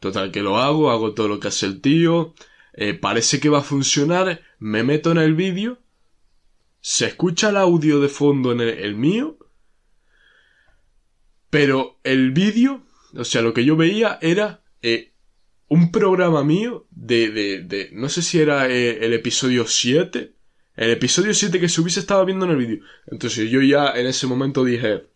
Total, 0.00 0.30
que 0.30 0.42
lo 0.42 0.58
hago, 0.58 0.90
hago 0.90 1.14
todo 1.14 1.28
lo 1.28 1.40
que 1.40 1.48
hace 1.48 1.66
el 1.66 1.80
tío, 1.80 2.34
eh, 2.74 2.94
parece 2.94 3.40
que 3.40 3.48
va 3.48 3.58
a 3.58 3.62
funcionar, 3.62 4.40
me 4.58 4.84
meto 4.84 5.10
en 5.10 5.18
el 5.18 5.34
vídeo, 5.34 5.78
se 6.80 7.06
escucha 7.06 7.48
el 7.48 7.56
audio 7.56 8.00
de 8.00 8.08
fondo 8.08 8.52
en 8.52 8.60
el, 8.60 8.94
mío, 8.94 9.36
pero 11.50 11.98
el 12.04 12.30
vídeo, 12.30 12.84
o 13.14 13.24
sea, 13.24 13.42
lo 13.42 13.52
que 13.52 13.64
yo 13.64 13.76
veía 13.76 14.18
era 14.22 14.62
eh, 14.82 15.12
un 15.66 15.90
programa 15.90 16.44
mío 16.44 16.86
de, 16.90 17.30
de, 17.30 17.62
de, 17.62 17.90
no 17.92 18.08
sé 18.08 18.22
si 18.22 18.40
era 18.40 18.68
eh, 18.68 19.04
el 19.04 19.12
episodio 19.12 19.66
7, 19.66 20.32
el 20.76 20.90
episodio 20.90 21.34
7 21.34 21.58
que 21.58 21.68
subí 21.68 21.90
se 21.90 22.00
estaba 22.00 22.24
viendo 22.24 22.44
en 22.44 22.52
el 22.52 22.56
vídeo. 22.56 22.84
Entonces 23.08 23.50
yo 23.50 23.60
ya 23.62 23.90
en 23.96 24.06
ese 24.06 24.28
momento 24.28 24.64
dije, 24.64 25.08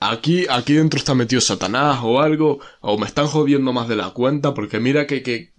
aquí, 0.00 0.46
aquí 0.48 0.74
dentro 0.74 0.98
está 0.98 1.14
metido 1.14 1.40
Satanás 1.40 2.00
o 2.02 2.20
algo, 2.20 2.60
o 2.80 2.98
me 2.98 3.06
están 3.06 3.26
jodiendo 3.26 3.72
más 3.72 3.88
de 3.88 3.96
la 3.96 4.10
cuenta, 4.10 4.54
porque 4.54 4.80
mira 4.80 5.06
que, 5.06 5.22
que, 5.22 5.52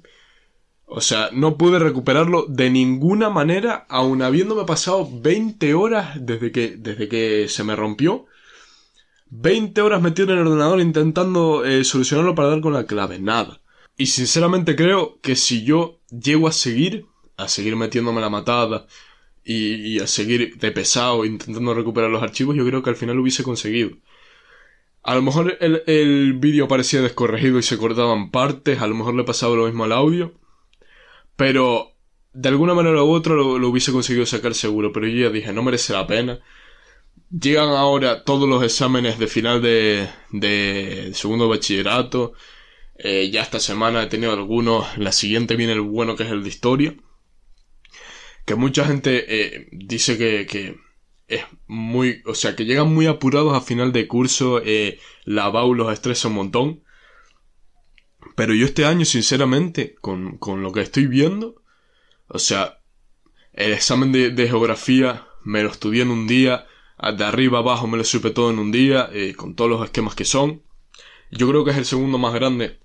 o 0.86 1.02
sea, 1.02 1.30
no 1.34 1.58
pude 1.58 1.80
recuperarlo 1.80 2.46
de 2.48 2.70
ninguna 2.70 3.30
manera, 3.30 3.86
aun 3.90 4.22
habiéndome 4.22 4.64
pasado 4.66 5.08
20 5.12 5.74
horas 5.74 6.18
desde 6.20 6.52
que, 6.52 6.78
desde 6.78 7.10
que 7.10 7.48
se 7.50 7.64
me 7.64 7.76
rompió. 7.76 8.26
20 9.30 9.82
horas 9.82 10.02
metido 10.02 10.32
en 10.32 10.40
el 10.40 10.48
ordenador 10.48 10.80
intentando 10.80 11.66
eh, 11.66 11.84
solucionarlo 11.84 12.36
para 12.36 12.48
dar 12.50 12.62
con 12.62 12.74
la 12.74 12.86
clave. 12.86 13.20
Nada. 13.20 13.60
Y 13.98 14.06
sinceramente 14.06 14.76
creo 14.78 15.20
que 15.22 15.36
si 15.36 15.64
yo 15.66 16.00
llego 16.10 16.48
a 16.48 16.54
seguir, 16.54 17.06
a 17.36 17.50
seguir 17.50 17.76
metiéndome 17.76 18.22
la 18.22 18.30
matada 18.30 18.88
y, 19.44 19.96
y 19.96 20.00
a 20.00 20.08
seguir 20.08 20.58
de 20.58 20.72
pesado 20.72 21.26
intentando 21.26 21.74
recuperar 21.74 22.10
los 22.10 22.24
archivos, 22.24 22.56
yo 22.56 22.66
creo 22.66 22.82
que 22.82 22.92
al 22.92 22.96
final 22.96 23.18
lo 23.18 23.24
hubiese 23.24 23.44
conseguido. 23.44 23.90
A 25.08 25.16
lo 25.16 25.22
mejor 25.22 25.58
el, 25.62 25.84
el 25.88 26.34
vídeo 26.34 26.68
parecía 26.68 27.02
descorregido 27.02 27.60
y 27.60 27.64
se 27.64 27.78
cortaban 27.78 28.30
partes, 28.30 28.82
a 28.82 28.88
lo 28.88 28.96
mejor 28.96 29.16
le 29.16 29.24
pasaba 29.24 29.56
lo 29.56 29.66
mismo 29.66 29.86
al 29.86 29.94
audio, 29.94 30.34
pero 31.38 31.94
de 32.34 32.50
alguna 32.50 32.74
manera 32.74 33.02
u 33.04 33.12
otra 33.12 33.34
lo, 33.34 33.56
hubiese 33.70 33.94
conseguido 33.94 34.26
sacar 34.26 34.54
seguro, 34.54 34.92
pero 34.92 35.08
yo 35.08 35.28
ya 35.28 35.34
dije, 35.34 35.54
no 35.54 35.64
merece 35.64 35.94
la 35.94 36.06
pena. 36.08 36.40
Llegan 37.32 37.70
ahora 37.70 38.26
todos 38.26 38.50
los 38.50 38.62
exámenes 38.64 39.18
de 39.18 39.28
final 39.28 39.62
de, 39.62 40.10
de 40.32 41.12
segundo 41.14 41.48
bachillerato. 41.48 42.34
Eh, 42.98 43.30
ya 43.32 43.44
esta 43.44 43.62
semana 43.62 44.04
he 44.04 44.08
tenido 44.08 44.34
algunos. 44.34 44.98
La 44.98 45.14
siguiente 45.14 45.56
viene 45.56 45.72
el 45.74 45.82
bueno 45.82 46.18
que 46.18 46.24
es 46.24 46.32
el 46.32 46.44
de 46.44 46.50
historia. 46.50 46.96
Que 48.46 48.56
mucha 48.56 48.86
gente 48.86 49.26
eh, 49.28 49.70
dice 49.72 50.18
que, 50.18 50.46
que 50.46 50.78
es 51.28 51.44
muy, 51.68 52.22
o 52.26 52.36
sea, 52.36 52.56
que 52.56 52.66
llegan 52.66 52.94
muy 52.94 53.06
apurados 53.08 53.54
a 53.56 53.62
final 53.62 53.92
de 53.92 54.08
curso, 54.08 54.62
eh, 54.64 55.00
la 55.26 55.50
BAU 55.50 55.74
los 55.74 55.92
estresa 55.92 56.30
un 56.30 56.36
montón. 56.36 56.84
Pero 58.36 58.54
yo 58.54 58.66
este 58.66 58.86
año, 58.86 59.06
sinceramente, 59.06 59.96
con, 60.02 60.38
con 60.38 60.62
lo 60.62 60.72
que 60.72 60.82
estoy 60.82 61.08
viendo, 61.08 61.62
o 62.28 62.40
sea, 62.40 62.80
el 63.54 63.74
examen 63.74 64.12
de, 64.12 64.32
de, 64.32 64.48
geografía 64.48 65.28
me 65.44 65.64
lo 65.64 65.70
estudié 65.70 66.04
en 66.04 66.12
un 66.12 66.28
día, 66.28 66.68
de 67.18 67.24
arriba 67.24 67.60
abajo 67.60 67.88
me 67.88 67.98
lo 67.98 68.04
supe 68.04 68.32
todo 68.32 68.52
en 68.52 68.60
un 68.60 68.72
día, 68.72 69.10
eh, 69.12 69.34
con 69.36 69.56
todos 69.56 69.70
los 69.70 69.84
esquemas 69.84 70.16
que 70.16 70.26
son. 70.26 70.64
Yo 71.32 71.48
creo 71.50 71.66
que 71.66 71.72
es 71.72 71.78
el 71.78 71.86
segundo 71.86 72.18
más 72.18 72.34
grande 72.34 72.80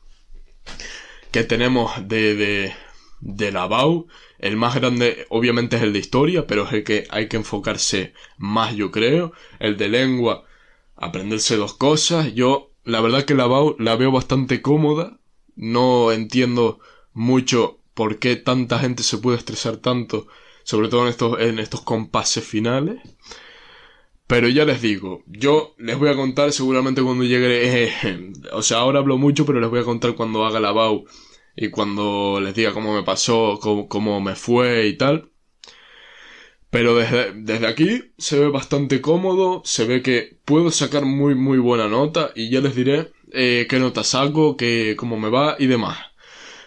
que 1.30 1.44
tenemos 1.44 1.92
de, 2.08 2.34
de, 2.34 2.74
de 3.22 3.52
la 3.52 3.66
BAU. 3.66 4.08
El 4.38 4.56
más 4.56 4.74
grande 4.74 5.26
obviamente 5.30 5.76
es 5.76 5.82
el 5.82 5.92
de 5.92 6.00
historia, 6.00 6.46
pero 6.46 6.66
es 6.66 6.72
el 6.72 6.84
que 6.84 7.06
hay 7.10 7.28
que 7.28 7.38
enfocarse 7.38 8.12
más 8.36 8.74
yo 8.74 8.90
creo. 8.90 9.32
El 9.58 9.76
de 9.78 9.88
lengua, 9.88 10.44
aprenderse 10.96 11.56
dos 11.56 11.74
cosas. 11.74 12.34
Yo 12.34 12.72
la 12.84 13.00
verdad 13.00 13.24
que 13.24 13.34
la 13.34 13.46
BAU 13.46 13.76
la 13.78 13.96
veo 13.96 14.12
bastante 14.12 14.60
cómoda. 14.60 15.18
No 15.54 16.12
entiendo 16.12 16.80
mucho 17.12 17.78
por 17.94 18.18
qué 18.18 18.36
tanta 18.36 18.78
gente 18.78 19.02
se 19.02 19.18
puede 19.18 19.38
estresar 19.38 19.76
tanto, 19.76 20.26
sobre 20.64 20.88
todo 20.88 21.02
en 21.02 21.08
estos, 21.08 21.40
en 21.40 21.58
estos 21.58 21.82
compases 21.82 22.44
finales. 22.44 23.00
Pero 24.26 24.48
ya 24.48 24.64
les 24.64 24.80
digo, 24.80 25.22
yo 25.26 25.74
les 25.78 25.98
voy 25.98 26.08
a 26.08 26.16
contar 26.16 26.52
seguramente 26.52 27.02
cuando 27.02 27.24
llegue... 27.24 27.92
O 28.52 28.62
sea, 28.62 28.78
ahora 28.78 28.98
hablo 28.98 29.18
mucho, 29.18 29.46
pero 29.46 29.60
les 29.60 29.70
voy 29.70 29.80
a 29.80 29.84
contar 29.84 30.14
cuando 30.14 30.44
haga 30.44 30.58
la 30.58 30.72
BAU 30.72 31.04
y 31.56 31.70
cuando 31.70 32.40
les 32.40 32.54
diga 32.54 32.72
cómo 32.72 32.94
me 32.94 33.02
pasó, 33.02 33.58
cómo, 33.60 34.20
me 34.20 34.34
fue 34.34 34.86
y 34.86 34.96
tal. 34.96 35.30
Pero 36.70 36.96
desde, 36.96 37.32
desde, 37.34 37.66
aquí 37.66 38.12
se 38.18 38.38
ve 38.38 38.48
bastante 38.48 39.00
cómodo, 39.00 39.62
se 39.64 39.84
ve 39.84 40.02
que 40.02 40.38
puedo 40.44 40.70
sacar 40.70 41.04
muy 41.04 41.34
muy 41.34 41.58
buena 41.58 41.88
nota 41.88 42.32
y 42.34 42.50
ya 42.50 42.60
les 42.60 42.74
diré 42.74 43.12
eh, 43.32 43.66
qué 43.68 43.78
nota 43.78 44.04
saco, 44.04 44.56
qué, 44.56 44.94
cómo 44.96 45.18
me 45.18 45.28
va 45.28 45.56
y 45.58 45.66
demás. 45.66 45.98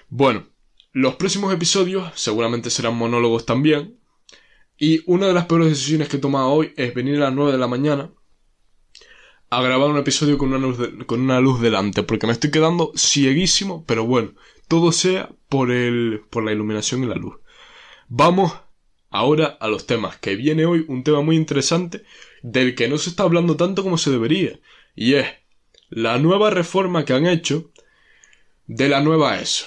Bueno, 0.10 0.48
los 0.94 1.16
próximos 1.16 1.54
episodios 1.54 2.12
seguramente 2.16 2.70
serán 2.70 2.96
monólogos 2.96 3.46
también. 3.46 4.00
Y 4.78 5.02
una 5.06 5.28
de 5.28 5.34
las 5.34 5.46
peores 5.46 5.70
decisiones 5.70 6.10
que 6.10 6.18
he 6.18 6.20
tomado 6.20 6.50
hoy 6.50 6.74
es 6.78 6.94
venir 6.94 7.16
a 7.18 7.26
las 7.26 7.34
9 7.34 7.54
de 7.54 7.58
la 7.58 7.68
mañana 7.68 8.12
a 9.50 9.62
grabar 9.62 9.90
un 9.90 9.98
episodio 9.98 10.38
con 10.38 10.50
una 10.54 10.58
luz, 10.58 10.78
con 11.06 11.22
una 11.22 11.40
luz 11.40 11.62
delante, 11.62 12.04
porque 12.04 12.28
me 12.28 12.34
estoy 12.34 12.52
quedando 12.52 12.92
cieguísimo, 12.96 13.86
pero 13.86 14.06
bueno, 14.06 14.34
todo 14.68 14.92
sea 14.92 15.30
por, 15.50 15.72
el, 15.72 16.22
por 16.30 16.44
la 16.44 16.52
iluminación 16.52 17.04
y 17.04 17.08
la 17.08 17.16
luz. 17.16 17.36
Vamos 18.08 18.54
ahora 19.10 19.58
a 19.60 19.68
los 19.68 19.86
temas, 19.88 20.18
que 20.18 20.36
viene 20.36 20.66
hoy 20.66 20.86
un 20.88 21.04
tema 21.04 21.22
muy 21.22 21.36
interesante 21.36 22.04
del 22.42 22.76
que 22.76 22.88
no 22.88 22.98
se 22.98 23.10
está 23.10 23.24
hablando 23.24 23.56
tanto 23.56 23.84
como 23.84 23.98
se 23.98 24.12
debería, 24.12 24.60
y 24.96 25.14
es 25.14 25.28
la 25.90 26.18
nueva 26.18 26.50
reforma 26.50 27.06
que 27.06 27.14
han 27.14 27.26
hecho 27.26 27.72
de 28.68 28.90
la 28.90 29.02
nueva 29.02 29.40
ESO. 29.40 29.66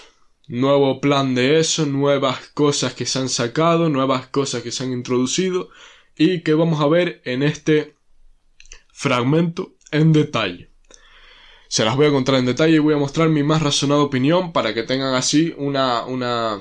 Nuevo 0.48 1.00
plan 1.00 1.34
de 1.34 1.60
ESO, 1.60 1.86
nuevas 1.86 2.48
cosas 2.48 2.94
que 2.94 3.06
se 3.06 3.18
han 3.18 3.28
sacado, 3.28 3.88
nuevas 3.88 4.28
cosas 4.28 4.62
que 4.62 4.72
se 4.72 4.84
han 4.84 4.92
introducido 4.92 5.68
y 6.16 6.42
que 6.42 6.54
vamos 6.54 6.80
a 6.80 6.88
ver 6.88 7.20
en 7.24 7.42
este 7.42 7.94
fragmento 8.88 9.76
en 9.90 10.12
detalle. 10.12 10.70
Se 11.68 11.84
las 11.84 11.96
voy 11.96 12.06
a 12.06 12.10
contar 12.10 12.36
en 12.36 12.46
detalle 12.46 12.76
y 12.76 12.78
voy 12.78 12.94
a 12.94 12.98
mostrar 12.98 13.28
mi 13.28 13.42
más 13.42 13.62
razonada 13.62 14.00
opinión 14.00 14.52
para 14.52 14.72
que 14.72 14.84
tengan 14.84 15.14
así 15.14 15.54
una, 15.58 16.04
una, 16.06 16.60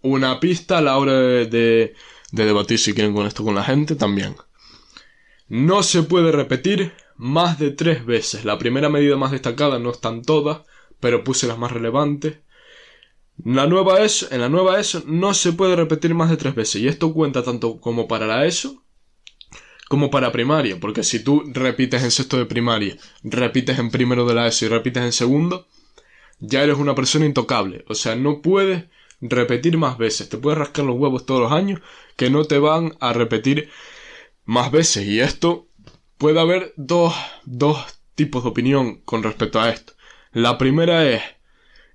una 0.00 0.38
pista 0.38 0.78
a 0.78 0.80
la 0.80 0.96
hora 0.96 1.12
de, 1.12 1.46
de, 1.46 1.94
debatir 2.30 2.78
si 2.78 2.94
quieren 2.94 3.14
con 3.14 3.26
esto 3.26 3.42
con 3.42 3.56
la 3.56 3.64
gente 3.64 3.96
también. 3.96 4.36
No 5.48 5.82
se 5.82 6.04
puede 6.04 6.30
repetir 6.30 6.92
más 7.16 7.58
de 7.58 7.72
tres 7.72 8.06
veces. 8.06 8.44
La 8.44 8.58
primera 8.58 8.88
medida 8.88 9.16
más 9.16 9.32
destacada 9.32 9.80
no 9.80 9.90
están 9.90 10.22
todas, 10.22 10.60
pero 11.00 11.24
puse 11.24 11.48
las 11.48 11.58
más 11.58 11.72
relevantes. 11.72 12.38
La 13.44 13.66
nueva 13.66 14.02
ESO, 14.02 14.28
en 14.30 14.40
la 14.40 14.48
nueva 14.48 14.78
ESO 14.78 15.02
no 15.04 15.34
se 15.34 15.52
puede 15.52 15.74
repetir 15.74 16.14
más 16.14 16.30
de 16.30 16.36
tres 16.36 16.54
veces. 16.54 16.80
Y 16.80 16.86
esto 16.86 17.12
cuenta 17.12 17.42
tanto 17.42 17.80
como 17.80 18.06
para 18.06 18.26
la 18.26 18.46
ESO 18.46 18.85
como 19.88 20.10
para 20.10 20.32
primaria, 20.32 20.78
porque 20.80 21.04
si 21.04 21.22
tú 21.22 21.44
repites 21.46 22.02
en 22.02 22.10
sexto 22.10 22.38
de 22.38 22.46
primaria, 22.46 22.96
repites 23.22 23.78
en 23.78 23.90
primero 23.90 24.26
de 24.26 24.34
la 24.34 24.46
ESO 24.46 24.66
y 24.66 24.68
repites 24.68 25.02
en 25.02 25.12
segundo, 25.12 25.68
ya 26.38 26.62
eres 26.62 26.76
una 26.76 26.94
persona 26.94 27.26
intocable. 27.26 27.84
O 27.88 27.94
sea, 27.94 28.16
no 28.16 28.42
puedes 28.42 28.84
repetir 29.20 29.78
más 29.78 29.98
veces. 29.98 30.28
Te 30.28 30.38
puedes 30.38 30.58
rascar 30.58 30.84
los 30.84 30.96
huevos 30.96 31.26
todos 31.26 31.40
los 31.40 31.52
años 31.52 31.80
que 32.16 32.30
no 32.30 32.44
te 32.44 32.58
van 32.58 32.96
a 33.00 33.12
repetir 33.12 33.70
más 34.44 34.70
veces. 34.70 35.06
Y 35.06 35.20
esto 35.20 35.68
puede 36.18 36.40
haber 36.40 36.72
dos, 36.76 37.14
dos 37.44 37.78
tipos 38.14 38.42
de 38.42 38.50
opinión 38.50 39.00
con 39.04 39.22
respecto 39.22 39.60
a 39.60 39.70
esto. 39.70 39.94
La 40.32 40.58
primera 40.58 41.08
es, 41.08 41.22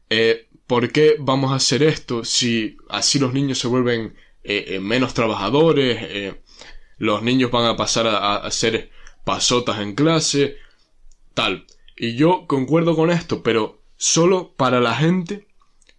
eh, 0.09 0.47
¿por 0.65 0.91
qué 0.91 1.15
vamos 1.19 1.51
a 1.51 1.55
hacer 1.55 1.83
esto 1.83 2.23
si 2.23 2.77
así 2.89 3.19
los 3.19 3.33
niños 3.33 3.59
se 3.59 3.67
vuelven 3.67 4.15
eh, 4.43 4.65
eh, 4.69 4.79
menos 4.79 5.13
trabajadores? 5.13 6.35
Los 7.01 7.23
niños 7.23 7.49
van 7.49 7.65
a 7.65 7.75
pasar 7.75 8.05
a, 8.05 8.35
hacer 8.35 8.91
pasotas 9.25 9.79
en 9.79 9.95
clase, 9.95 10.57
tal. 11.33 11.65
Y 11.97 12.13
yo 12.13 12.45
concuerdo 12.45 12.95
con 12.95 13.09
esto, 13.09 13.41
pero 13.41 13.81
solo 13.97 14.53
para 14.55 14.79
la 14.79 14.93
gente 14.93 15.47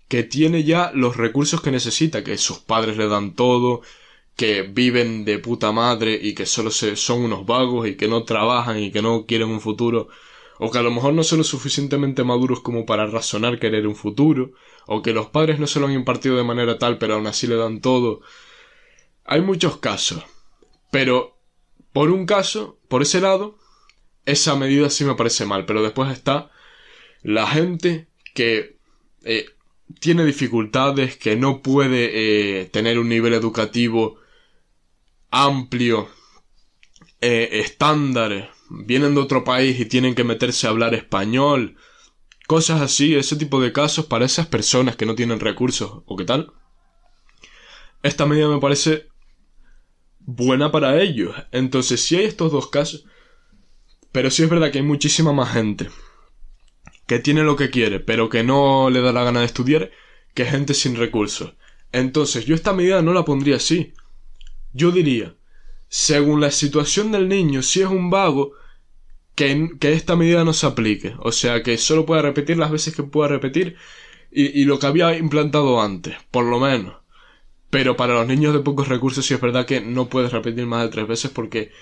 que 0.07 0.23
tiene 0.23 0.63
ya 0.63 0.93
los 0.95 1.17
recursos 1.17 1.61
que 1.61 1.73
necesita, 1.73 2.23
que 2.23 2.39
sus 2.39 2.61
padres 2.61 2.97
le 2.99 3.09
dan 3.09 3.35
todo, 3.35 3.81
que 4.37 4.63
viven 4.63 5.25
de 5.25 5.41
puta 5.41 5.73
madre 5.73 6.21
y 6.23 6.37
que 6.37 6.47
solo 6.47 6.71
se, 6.71 6.95
son 6.95 7.23
unos 7.23 7.47
vagos 7.47 7.89
y 7.89 7.97
que 7.97 8.07
no 8.07 8.23
trabajan 8.23 8.79
y 8.79 8.93
que 8.93 9.03
no 9.03 9.27
quieren 9.27 9.49
un 9.49 9.61
futuro, 9.61 10.07
o 10.61 10.71
que 10.71 10.79
a 10.79 10.83
lo 10.83 10.93
mejor 10.93 11.15
no 11.15 11.25
son 11.25 11.39
lo 11.39 11.45
suficientemente 11.45 12.23
maduros 12.23 12.61
como 12.61 12.87
para 12.87 13.09
razonar 13.09 13.59
querer 13.59 13.89
un 13.89 13.97
futuro, 13.97 14.53
o 14.87 15.03
que 15.03 15.13
los 15.13 15.27
padres 15.31 15.59
no 15.59 15.67
se 15.67 15.81
lo 15.81 15.89
han 15.89 15.95
impartido 15.95 16.37
de 16.37 16.45
manera 16.45 16.79
tal 16.79 16.99
pero 16.99 17.15
aún 17.15 17.27
así 17.27 17.49
le 17.49 17.57
dan 17.57 17.81
todo. 17.81 18.21
Hay 19.25 19.41
muchos 19.41 19.79
casos. 19.79 20.23
Pero, 20.93 21.39
por 21.95 22.11
un 22.11 22.27
caso, 22.27 22.79
por 22.89 23.01
ese 23.01 23.23
lado, 23.23 23.59
esa 24.27 24.57
medida 24.57 24.91
sí 24.91 25.07
me 25.07 25.15
parece 25.15 25.47
mal. 25.47 25.65
Pero 25.65 25.83
después 25.83 26.13
está 26.13 26.51
la 27.23 27.47
gente 27.47 28.09
que 28.35 28.77
eh, 29.25 29.47
tiene 30.01 30.27
dificultades, 30.27 31.17
que 31.17 31.35
no 31.35 31.63
puede 31.63 32.11
eh, 32.61 32.67
tener 32.67 32.99
un 32.99 33.09
nivel 33.09 33.33
educativo 33.33 34.19
amplio 35.31 36.11
eh, 37.23 37.49
estándares, 37.53 38.51
vienen 38.69 39.15
de 39.15 39.23
otro 39.23 39.45
país 39.45 39.81
y 39.81 39.87
tienen 39.87 40.15
que 40.15 40.25
meterse 40.25 40.67
a 40.67 40.71
hablar 40.71 40.93
español, 40.93 41.77
cosas 42.47 42.83
así, 42.83 43.15
ese 43.15 43.37
tipo 43.37 43.63
de 43.63 43.73
casos 43.73 44.05
para 44.05 44.27
esas 44.27 44.47
personas 44.47 44.97
que 44.97 45.07
no 45.07 45.15
tienen 45.15 45.41
recursos 45.41 46.03
o 46.05 46.17
qué 46.17 46.27
tal. 46.27 46.53
Esta 48.03 48.27
medida 48.27 48.49
me 48.49 48.61
parece 48.61 49.12
buena 50.27 50.71
para 50.71 51.01
ellos. 51.01 51.35
Entonces, 51.53 52.03
si 52.03 52.17
hay 52.17 52.25
estos 52.25 52.53
dos 52.53 52.69
casos, 52.69 53.05
pero 54.13 54.31
sí 54.31 54.43
es 54.43 54.51
verdad 54.51 54.71
que 54.71 54.79
hay 54.79 54.85
muchísima 54.85 55.33
más 55.33 55.53
gente 55.53 55.89
que 57.07 57.19
tiene 57.19 57.43
lo 57.43 57.57
que 57.57 57.71
quiere, 57.71 58.01
pero 58.01 58.29
que 58.29 58.43
no 58.43 58.91
le 58.91 59.01
da 59.01 59.13
la 59.13 59.25
gana 59.25 59.41
de 59.41 59.47
estudiar, 59.47 59.91
que 60.35 60.45
gente 60.45 60.75
sin 60.75 60.97
recursos. 60.97 61.55
Entonces, 61.93 62.47
yo 62.47 62.55
esta 62.55 62.73
medida 62.73 63.03
no 63.03 63.13
la 63.13 63.25
pondría 63.25 63.57
así. 63.57 63.93
Yo 64.73 64.93
diría, 64.93 65.35
según 65.89 66.41
la 66.41 66.51
situación 66.51 67.13
del 67.13 67.29
niño, 67.29 67.63
si 67.63 67.83
es 67.83 67.89
un 67.89 68.11
vago, 68.11 68.53
que, 69.35 69.71
que 69.81 69.93
esta 69.93 70.17
medida 70.17 70.45
no 70.45 70.53
se 70.53 70.67
aplique. 70.67 71.15
O 71.19 71.33
sea, 71.33 71.63
que 71.63 71.77
solo 71.77 72.07
pueda 72.07 72.23
repetir 72.23 72.57
las 72.57 72.71
veces 72.71 72.95
que 72.95 73.03
pueda 73.03 73.29
repetir 73.29 73.77
y 74.35 74.65
lo 74.65 74.79
que 74.79 74.87
había 74.87 75.15
implantado 75.19 75.83
antes, 75.83 76.17
por 76.31 76.47
lo 76.47 76.59
menos. 76.59 77.02
Pero 77.73 77.97
para 77.97 78.13
los 78.13 78.27
niños 78.27 78.53
de 78.53 78.61
pocos 78.61 78.89
recursos 78.89 79.25
sí 79.25 79.33
es 79.33 79.41
verdad 79.41 79.65
que 79.65 79.81
no 79.81 80.11
puedes 80.11 80.31
repetir 80.31 80.67
más 80.67 80.83
de 80.83 80.91
tres 80.91 81.09
veces 81.09 81.31
porque 81.31 81.73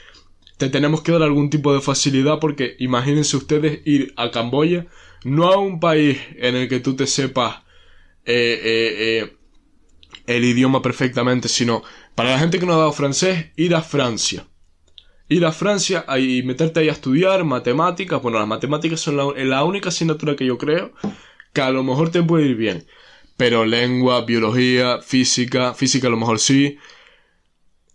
te 0.56 0.68
tenemos 0.68 1.02
que 1.02 1.10
dar 1.10 1.24
algún 1.24 1.50
tipo 1.50 1.74
de 1.74 1.80
facilidad 1.80 2.38
porque 2.38 2.76
imagínense 2.78 3.36
ustedes 3.36 3.80
ir 3.84 4.14
a 4.16 4.30
Camboya, 4.30 4.86
no 5.24 5.48
a 5.48 5.58
un 5.58 5.80
país 5.80 6.16
en 6.36 6.54
el 6.54 6.68
que 6.68 6.78
tú 6.78 6.94
te 6.94 7.08
sepas 7.08 7.62
eh, 8.24 8.60
eh, 8.62 8.94
eh, 9.00 9.36
el 10.28 10.44
idioma 10.44 10.80
perfectamente, 10.80 11.48
sino 11.48 11.82
para 12.14 12.30
la 12.30 12.38
gente 12.38 12.60
que 12.60 12.66
no 12.66 12.74
ha 12.74 12.78
dado 12.78 12.92
francés, 12.92 13.46
ir 13.56 13.74
a 13.74 13.82
Francia. 13.82 14.46
Ir 15.28 15.44
a 15.44 15.50
Francia 15.50 16.04
y 16.20 16.44
meterte 16.44 16.78
ahí 16.78 16.88
a 16.88 16.92
estudiar 16.92 17.42
matemáticas. 17.42 18.22
Bueno, 18.22 18.38
las 18.38 18.46
matemáticas 18.46 19.00
son 19.00 19.16
la, 19.16 19.24
la 19.44 19.64
única 19.64 19.88
asignatura 19.88 20.36
que 20.36 20.46
yo 20.46 20.56
creo 20.56 20.92
que 21.52 21.62
a 21.62 21.70
lo 21.70 21.82
mejor 21.82 22.10
te 22.10 22.22
puede 22.22 22.46
ir 22.46 22.54
bien. 22.54 22.86
Pero 23.40 23.64
lengua, 23.64 24.20
biología, 24.26 25.00
física, 25.00 25.72
física 25.72 26.08
a 26.08 26.10
lo 26.10 26.18
mejor 26.18 26.38
sí. 26.40 26.76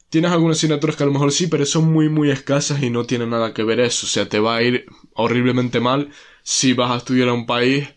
Tienes 0.10 0.32
algunas 0.32 0.58
asignaturas 0.58 0.96
que 0.96 1.04
a 1.04 1.06
lo 1.06 1.12
mejor 1.12 1.32
sí, 1.32 1.46
pero 1.46 1.68
son 1.68 1.94
muy 1.94 2.10
muy 2.10 2.32
escasas 2.32 2.82
y 2.82 2.90
no 2.90 3.06
tienen 3.06 3.30
nada 3.30 3.54
que 3.54 3.64
ver 3.64 3.80
eso. 3.80 4.08
O 4.08 4.10
sea, 4.10 4.28
te 4.28 4.40
va 4.40 4.56
a 4.56 4.64
ir 4.64 4.88
horriblemente 5.14 5.80
mal 5.80 6.10
si 6.42 6.74
vas 6.74 6.90
a 6.90 6.98
estudiar 6.98 7.30
a 7.30 7.34
un 7.34 7.46
país 7.46 7.90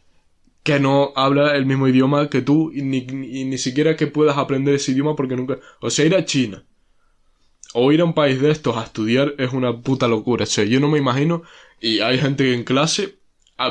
que 0.62 0.78
no 0.78 1.14
habla 1.16 1.56
el 1.56 1.64
mismo 1.64 1.88
idioma 1.88 2.28
que 2.28 2.42
tú 2.42 2.70
y 2.70 2.82
ni, 2.82 3.06
ni 3.06 3.56
siquiera 3.56 3.96
que 3.96 4.08
puedas 4.08 4.36
aprender 4.36 4.74
ese 4.74 4.92
idioma 4.92 5.16
porque 5.16 5.34
nunca... 5.34 5.58
O 5.80 5.88
sea, 5.88 6.04
ir 6.04 6.14
a 6.16 6.26
China 6.26 6.66
o 7.72 7.90
ir 7.92 8.02
a 8.02 8.04
un 8.04 8.12
país 8.12 8.42
de 8.42 8.50
estos 8.50 8.76
a 8.76 8.84
estudiar 8.84 9.34
es 9.38 9.54
una 9.54 9.80
puta 9.80 10.06
locura. 10.06 10.42
O 10.42 10.46
sea, 10.46 10.64
yo 10.64 10.80
no 10.80 10.88
me 10.88 10.98
imagino 10.98 11.44
y 11.80 12.00
hay 12.00 12.18
gente 12.18 12.44
que 12.44 12.52
en 12.52 12.64
clase 12.64 13.20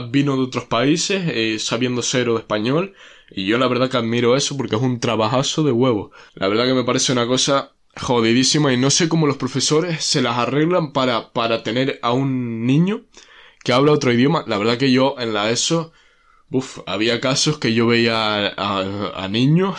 vino 0.10 0.36
de 0.36 0.42
otros 0.42 0.66
países 0.66 1.22
eh, 1.28 1.60
sabiendo 1.60 2.02
cero 2.02 2.34
de 2.34 2.40
español 2.40 2.96
y 3.30 3.46
yo 3.46 3.58
la 3.58 3.68
verdad 3.68 3.90
que 3.90 3.98
admiro 3.98 4.36
eso 4.36 4.56
porque 4.56 4.76
es 4.76 4.82
un 4.82 5.00
trabajazo 5.00 5.64
de 5.64 5.72
huevo. 5.72 6.12
La 6.34 6.48
verdad 6.48 6.66
que 6.66 6.74
me 6.74 6.84
parece 6.84 7.12
una 7.12 7.28
cosa 7.28 7.74
jodidísima 7.96 8.72
y 8.74 8.78
no 8.78 8.90
sé 8.90 9.10
cómo 9.10 9.28
los 9.28 9.38
profesores 9.38 10.04
se 10.04 10.22
las 10.22 10.38
arreglan 10.38 10.94
para, 10.94 11.34
para 11.34 11.64
tener 11.64 12.00
a 12.02 12.14
un 12.14 12.66
niño 12.66 13.06
que 13.64 13.74
habla 13.74 13.92
otro 13.92 14.14
idioma. 14.14 14.44
La 14.48 14.58
verdad 14.58 14.78
que 14.78 14.92
yo 14.92 15.16
en 15.20 15.34
la 15.34 15.52
ESO, 15.52 15.92
uff, 16.52 16.80
había 16.86 17.20
casos 17.20 17.58
que 17.58 17.74
yo 17.74 17.88
veía 17.88 18.54
a, 18.56 19.28
niños 19.28 19.76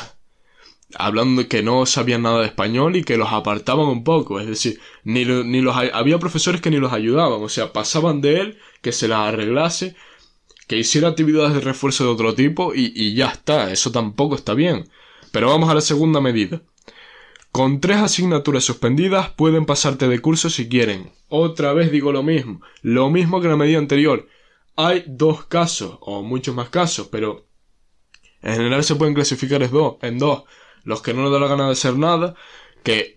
hablando 0.94 1.48
que 1.48 1.62
no 1.62 1.84
sabían 1.86 2.22
nada 2.22 2.40
de 2.40 2.46
español 2.46 2.96
y 2.96 3.04
que 3.04 3.16
los 3.16 3.32
apartaban 3.32 3.86
un 3.86 4.04
poco. 4.04 4.40
Es 4.40 4.46
decir, 4.46 4.78
ni, 5.04 5.24
ni 5.24 5.60
los, 5.60 5.76
había 5.76 6.18
profesores 6.18 6.60
que 6.60 6.70
ni 6.70 6.78
los 6.78 6.92
ayudaban. 6.92 7.42
O 7.42 7.48
sea, 7.48 7.72
pasaban 7.72 8.20
de 8.20 8.40
él, 8.40 8.58
que 8.82 8.92
se 8.92 9.08
las 9.08 9.20
arreglase 9.20 9.96
que 10.68 10.76
hiciera 10.76 11.08
actividades 11.08 11.54
de 11.54 11.60
refuerzo 11.60 12.04
de 12.04 12.10
otro 12.10 12.34
tipo 12.34 12.74
y, 12.74 13.14
ya 13.14 13.28
está, 13.28 13.72
eso 13.72 13.90
tampoco 13.90 14.36
está 14.36 14.54
bien. 14.54 14.88
Pero 15.32 15.48
vamos 15.48 15.70
a 15.70 15.74
la 15.74 15.80
segunda 15.80 16.20
medida. 16.20 16.62
Con 17.50 17.80
tres 17.80 17.96
asignaturas 17.96 18.64
suspendidas 18.64 19.30
pueden 19.30 19.64
pasarte 19.64 20.08
de 20.08 20.20
curso 20.20 20.50
si 20.50 20.68
quieren. 20.68 21.10
Otra 21.28 21.72
vez 21.72 21.90
digo 21.90 22.12
lo 22.12 22.22
mismo, 22.22 22.60
lo 22.82 23.10
mismo 23.10 23.40
que 23.40 23.48
la 23.48 23.56
medida 23.56 23.78
anterior. 23.78 24.28
Hay 24.76 25.04
dos 25.08 25.46
casos, 25.46 25.98
o 26.02 26.22
muchos 26.22 26.54
más 26.54 26.68
casos, 26.68 27.08
pero 27.10 27.46
en 28.42 28.54
general 28.54 28.84
se 28.84 28.94
pueden 28.94 29.14
clasificar 29.14 29.62
en 30.02 30.18
dos. 30.18 30.42
Los 30.84 31.02
que 31.02 31.14
no 31.14 31.24
les 31.24 31.32
da 31.32 31.40
la 31.40 31.48
gana 31.48 31.66
de 31.66 31.72
hacer 31.72 31.96
nada, 31.96 32.34
que 32.84 33.16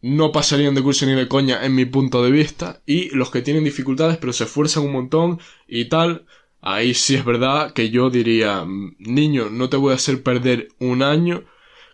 no 0.00 0.32
pasarían 0.32 0.74
de 0.74 0.82
curso 0.82 1.06
ni 1.06 1.14
de 1.14 1.28
coña 1.28 1.64
en 1.64 1.74
mi 1.74 1.84
punto 1.84 2.22
de 2.22 2.30
vista, 2.30 2.82
y 2.86 3.10
los 3.10 3.30
que 3.30 3.42
tienen 3.42 3.64
dificultades 3.64 4.16
pero 4.18 4.32
se 4.32 4.44
esfuerzan 4.44 4.84
un 4.84 4.92
montón 4.92 5.40
y 5.66 5.86
tal, 5.86 6.26
Ahí 6.62 6.94
sí 6.94 7.16
es 7.16 7.24
verdad 7.24 7.72
que 7.72 7.90
yo 7.90 8.08
diría, 8.08 8.64
niño, 8.98 9.50
no 9.50 9.68
te 9.68 9.76
voy 9.76 9.92
a 9.92 9.96
hacer 9.96 10.22
perder 10.22 10.68
un 10.78 11.02
año 11.02 11.44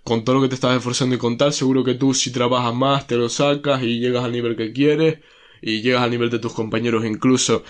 con 0.04 0.24
todo 0.24 0.36
lo 0.36 0.42
que 0.42 0.48
te 0.48 0.56
estás 0.56 0.76
esforzando 0.76 1.14
y 1.16 1.18
con 1.18 1.38
tal. 1.38 1.52
Seguro 1.54 1.84
que 1.84 1.94
tú 1.94 2.12
si 2.14 2.30
trabajas 2.32 2.74
más 2.74 3.06
te 3.06 3.16
lo 3.16 3.28
sacas 3.30 3.82
y 3.82 3.98
llegas 3.98 4.24
al 4.24 4.32
nivel 4.32 4.56
que 4.56 4.72
quieres 4.72 5.20
y 5.62 5.80
llegas 5.82 6.02
al 6.02 6.10
nivel 6.10 6.30
de 6.30 6.38
tus 6.38 6.52
compañeros 6.52 7.04
incluso. 7.06 7.64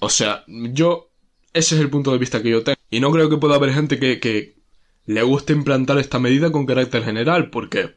O 0.00 0.08
sea, 0.08 0.44
yo, 0.46 1.10
ese 1.52 1.74
es 1.74 1.80
el 1.80 1.90
punto 1.90 2.10
de 2.10 2.18
vista 2.18 2.42
que 2.42 2.50
yo 2.50 2.64
tengo. 2.64 2.76
Y 2.90 3.00
no 3.00 3.10
creo 3.12 3.28
que 3.28 3.36
pueda 3.36 3.56
haber 3.56 3.74
gente 3.74 3.98
que, 3.98 4.18
que 4.18 4.56
le 5.04 5.22
guste 5.22 5.52
implantar 5.52 5.98
esta 5.98 6.18
medida 6.18 6.50
con 6.52 6.66
carácter 6.66 7.04
general, 7.04 7.50
porque 7.50 7.96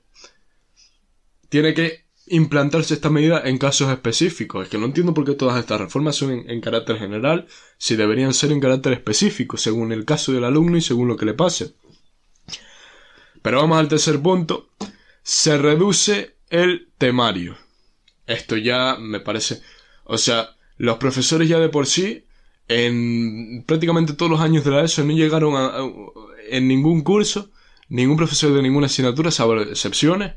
tiene 1.49 1.73
que 1.73 2.09
implantarse 2.29 2.93
esta 2.93 3.09
medida 3.09 3.41
en 3.45 3.57
casos 3.57 3.91
específicos. 3.91 4.63
Es 4.63 4.69
que 4.69 4.77
no 4.77 4.85
entiendo 4.85 5.13
por 5.13 5.25
qué 5.25 5.33
todas 5.33 5.59
estas 5.59 5.81
reformas 5.81 6.15
son 6.15 6.31
en, 6.49 6.61
carácter 6.61 6.97
general, 6.97 7.47
si 7.77 7.95
deberían 7.95 8.33
ser 8.33 8.51
en 8.51 8.59
carácter 8.59 8.93
específico, 8.93 9.57
según 9.57 9.91
el 9.91 10.05
caso 10.05 10.31
del 10.31 10.43
alumno 10.43 10.77
y 10.77 10.81
según 10.81 11.07
lo 11.07 11.17
que 11.17 11.25
le 11.25 11.33
pase. 11.33 11.73
Pero 13.41 13.57
vamos 13.57 13.79
al 13.79 13.87
tercer 13.87 14.21
punto. 14.21 14.69
Se 15.23 15.57
reduce 15.57 16.35
el 16.49 16.89
temario. 16.97 17.57
Esto 18.27 18.57
ya 18.57 18.97
me 18.99 19.19
parece... 19.19 19.61
O 20.03 20.17
sea, 20.17 20.55
los 20.77 20.97
profesores 20.97 21.47
ya 21.47 21.59
de 21.59 21.69
por 21.69 21.85
sí, 21.85 22.25
en 22.67 23.63
prácticamente 23.65 24.13
todos 24.13 24.31
los 24.31 24.41
años 24.41 24.63
de 24.63 24.71
la 24.71 24.83
ESO, 24.83 25.03
no 25.03 25.13
llegaron 25.13 25.55
a, 25.55 25.71
en 26.49 26.67
ningún 26.67 27.01
curso, 27.01 27.51
ningún 27.89 28.17
profesor 28.17 28.53
de 28.53 28.61
ninguna 28.61 28.87
asignatura, 28.87 29.31
salvo 29.31 29.61
excepciones, 29.61 30.33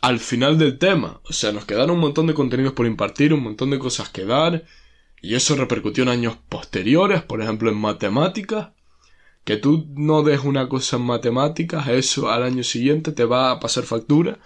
al 0.00 0.20
final 0.20 0.58
del 0.58 0.78
tema. 0.78 1.20
O 1.24 1.32
sea, 1.32 1.52
nos 1.52 1.64
quedaron 1.64 1.92
un 1.92 2.00
montón 2.00 2.26
de 2.26 2.34
contenidos 2.34 2.72
por 2.72 2.86
impartir, 2.86 3.32
un 3.34 3.42
montón 3.42 3.70
de 3.70 3.78
cosas 3.78 4.08
que 4.08 4.24
dar. 4.24 4.64
Y 5.20 5.34
eso 5.34 5.56
repercutió 5.56 6.04
en 6.04 6.10
años 6.10 6.36
posteriores, 6.48 7.22
por 7.22 7.42
ejemplo 7.42 7.70
en 7.70 7.76
matemáticas. 7.76 8.70
Que 9.44 9.56
tú 9.56 9.86
no 9.96 10.22
des 10.22 10.40
una 10.44 10.68
cosa 10.68 10.96
en 10.96 11.02
matemáticas, 11.02 11.88
eso 11.88 12.30
al 12.30 12.42
año 12.42 12.62
siguiente 12.62 13.12
te 13.12 13.24
va 13.24 13.50
a 13.50 13.60
pasar 13.60 13.84
factura. 13.84 14.38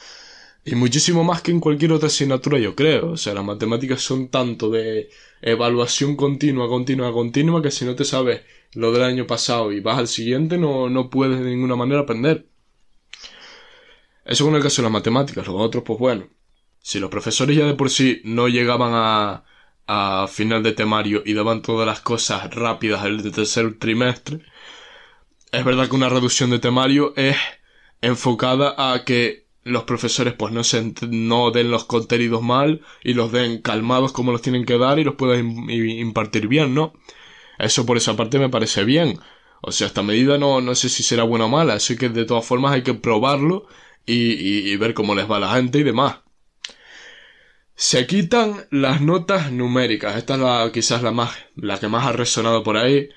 Y 0.64 0.76
muchísimo 0.76 1.24
más 1.24 1.42
que 1.42 1.50
en 1.50 1.60
cualquier 1.60 1.92
otra 1.92 2.06
asignatura, 2.06 2.58
yo 2.58 2.74
creo. 2.76 3.12
O 3.12 3.16
sea, 3.16 3.34
las 3.34 3.44
matemáticas 3.44 4.00
son 4.00 4.28
tanto 4.28 4.70
de 4.70 5.10
evaluación 5.42 6.16
continua, 6.16 6.68
continua, 6.68 7.12
continua, 7.12 7.62
que 7.62 7.70
si 7.72 7.84
no 7.84 7.96
te 7.96 8.04
sabes 8.04 8.42
lo 8.74 8.92
del 8.92 9.02
año 9.02 9.26
pasado 9.26 9.72
y 9.72 9.80
vas 9.80 9.98
al 9.98 10.08
siguiente, 10.08 10.58
no, 10.58 10.88
no 10.88 11.10
puedes 11.10 11.40
de 11.40 11.50
ninguna 11.50 11.76
manera 11.76 12.02
aprender. 12.02 12.46
Eso 14.24 14.44
con 14.44 14.54
el 14.54 14.62
caso 14.62 14.82
de 14.82 14.87
las 14.87 14.92
matemáticas, 14.92 15.46
los 15.46 15.56
otros, 15.56 15.85
pues 15.85 15.98
bueno. 15.98 16.26
Si 16.80 16.98
los 16.98 17.11
profesores 17.11 17.56
ya 17.56 17.66
de 17.66 17.74
por 17.74 17.90
sí 17.90 18.20
no 18.24 18.48
llegaban 18.48 18.92
a, 18.94 19.44
a 19.87 20.26
final 20.28 20.62
de 20.62 20.72
temario 20.72 21.22
y 21.24 21.35
daban 21.35 21.62
todas 21.62 21.87
las 21.87 22.00
cosas 22.00 22.52
rápidas 22.54 23.04
del 23.04 23.30
tercer 23.32 23.78
trimestre, 23.78 24.40
es 25.52 25.64
verdad 25.64 25.88
que 25.88 25.96
una 25.96 26.08
reducción 26.08 26.50
de 26.50 26.58
temario 26.58 27.12
es 27.16 27.37
enfocada 28.00 28.92
a 28.92 29.04
que 29.04 29.46
los 29.64 29.85
profesores 29.85 30.35
pues 30.35 30.52
no 30.52 30.64
se 30.64 30.92
no 31.08 31.50
den 31.52 31.70
los 31.70 31.85
contenidos 31.85 32.42
mal 32.42 32.80
y 33.04 33.14
los 33.14 33.30
den 33.30 33.62
calmados 33.62 34.12
como 34.12 34.32
los 34.32 34.42
tienen 34.42 34.64
que 34.64 34.78
dar 34.78 34.98
y 34.98 35.04
los 35.04 35.14
puedan 35.14 35.70
impartir 35.70 36.48
bien, 36.48 36.74
¿no? 36.74 36.94
Eso 37.58 37.87
por 37.87 37.96
esa 37.96 38.16
parte 38.16 38.38
me 38.38 38.48
parece 38.48 38.85
bien. 38.85 39.20
O 39.61 39.70
sea, 39.70 39.87
esta 39.87 40.02
medida 40.02 40.38
no, 40.38 40.61
no 40.61 40.74
sé 40.74 40.88
si 40.88 41.02
será 41.04 41.22
buena 41.22 41.44
o 41.44 41.48
mala, 41.48 41.74
así 41.74 41.96
que 41.96 42.08
de 42.08 42.24
todas 42.24 42.44
formas 42.44 42.72
hay 42.72 42.82
que 42.82 42.94
probarlo 42.94 43.66
y, 44.06 44.76
ver 44.76 44.94
cómo 44.94 45.14
les 45.14 45.30
va 45.30 45.36
a 45.36 45.40
la 45.40 45.54
gente 45.54 45.78
y 45.78 45.82
demás. 45.82 46.20
Se 47.74 48.06
quitan 48.06 48.66
las 48.70 49.00
notas 49.00 49.50
numéricas. 49.52 50.16
Esta 50.16 50.34
es 50.34 50.40
la, 50.40 50.70
quizás 50.72 51.02
la 51.02 51.10
más, 51.10 51.36
la 51.56 51.78
que 51.78 51.88
más 51.88 52.06
ha 52.06 52.12
resonado 52.12 52.62
por 52.62 52.76
ahí. 52.76 53.08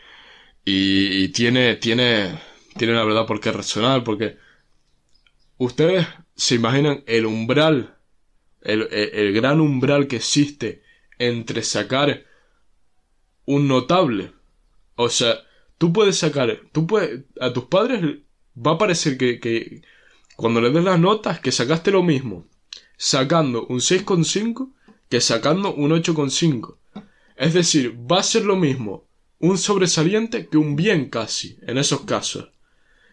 Y, 0.63 1.29
tiene, 1.29 1.75
tiene, 1.75 2.39
tiene 2.77 2.93
la 2.93 3.03
verdad 3.03 3.27
por 3.27 3.39
qué 3.39 3.51
resonar, 3.51 4.03
porque 4.03 4.37
ustedes 5.57 6.07
se 6.35 6.55
imaginan 6.55 7.03
el 7.05 7.25
umbral, 7.25 7.95
el, 8.61 8.87
el 8.91 9.33
gran 9.33 9.61
umbral 9.61 10.07
que 10.07 10.17
existe 10.17 10.81
entre 11.19 11.61
sacar 11.61 12.25
un 13.45 13.67
notable. 13.67 14.31
O 14.95 15.09
sea, 15.09 15.35
tú 15.77 15.93
puedes 15.93 16.17
sacar, 16.17 16.59
tú 16.71 16.87
puedes, 16.87 17.25
a 17.39 17.53
tus 17.53 17.65
padres 17.65 18.01
va 18.55 18.71
a 18.71 18.77
parecer 18.77 19.17
que, 19.17 19.39
que, 19.39 19.81
cuando 20.35 20.61
le 20.61 20.71
des 20.71 20.83
las 20.83 20.99
notas, 20.99 21.39
que 21.39 21.51
sacaste 21.51 21.91
lo 21.91 22.03
mismo 22.03 22.45
sacando 22.97 23.65
un 23.67 23.79
6,5 23.79 24.71
que 25.09 25.21
sacando 25.21 25.73
un 25.73 25.91
8,5. 25.91 26.77
Es 27.35 27.53
decir, 27.53 27.97
va 28.09 28.19
a 28.19 28.23
ser 28.23 28.45
lo 28.45 28.55
mismo 28.55 29.07
un 29.39 29.57
sobresaliente 29.57 30.47
que 30.47 30.57
un 30.57 30.75
bien 30.75 31.09
casi, 31.09 31.57
en 31.67 31.77
esos 31.77 32.01
casos. 32.01 32.49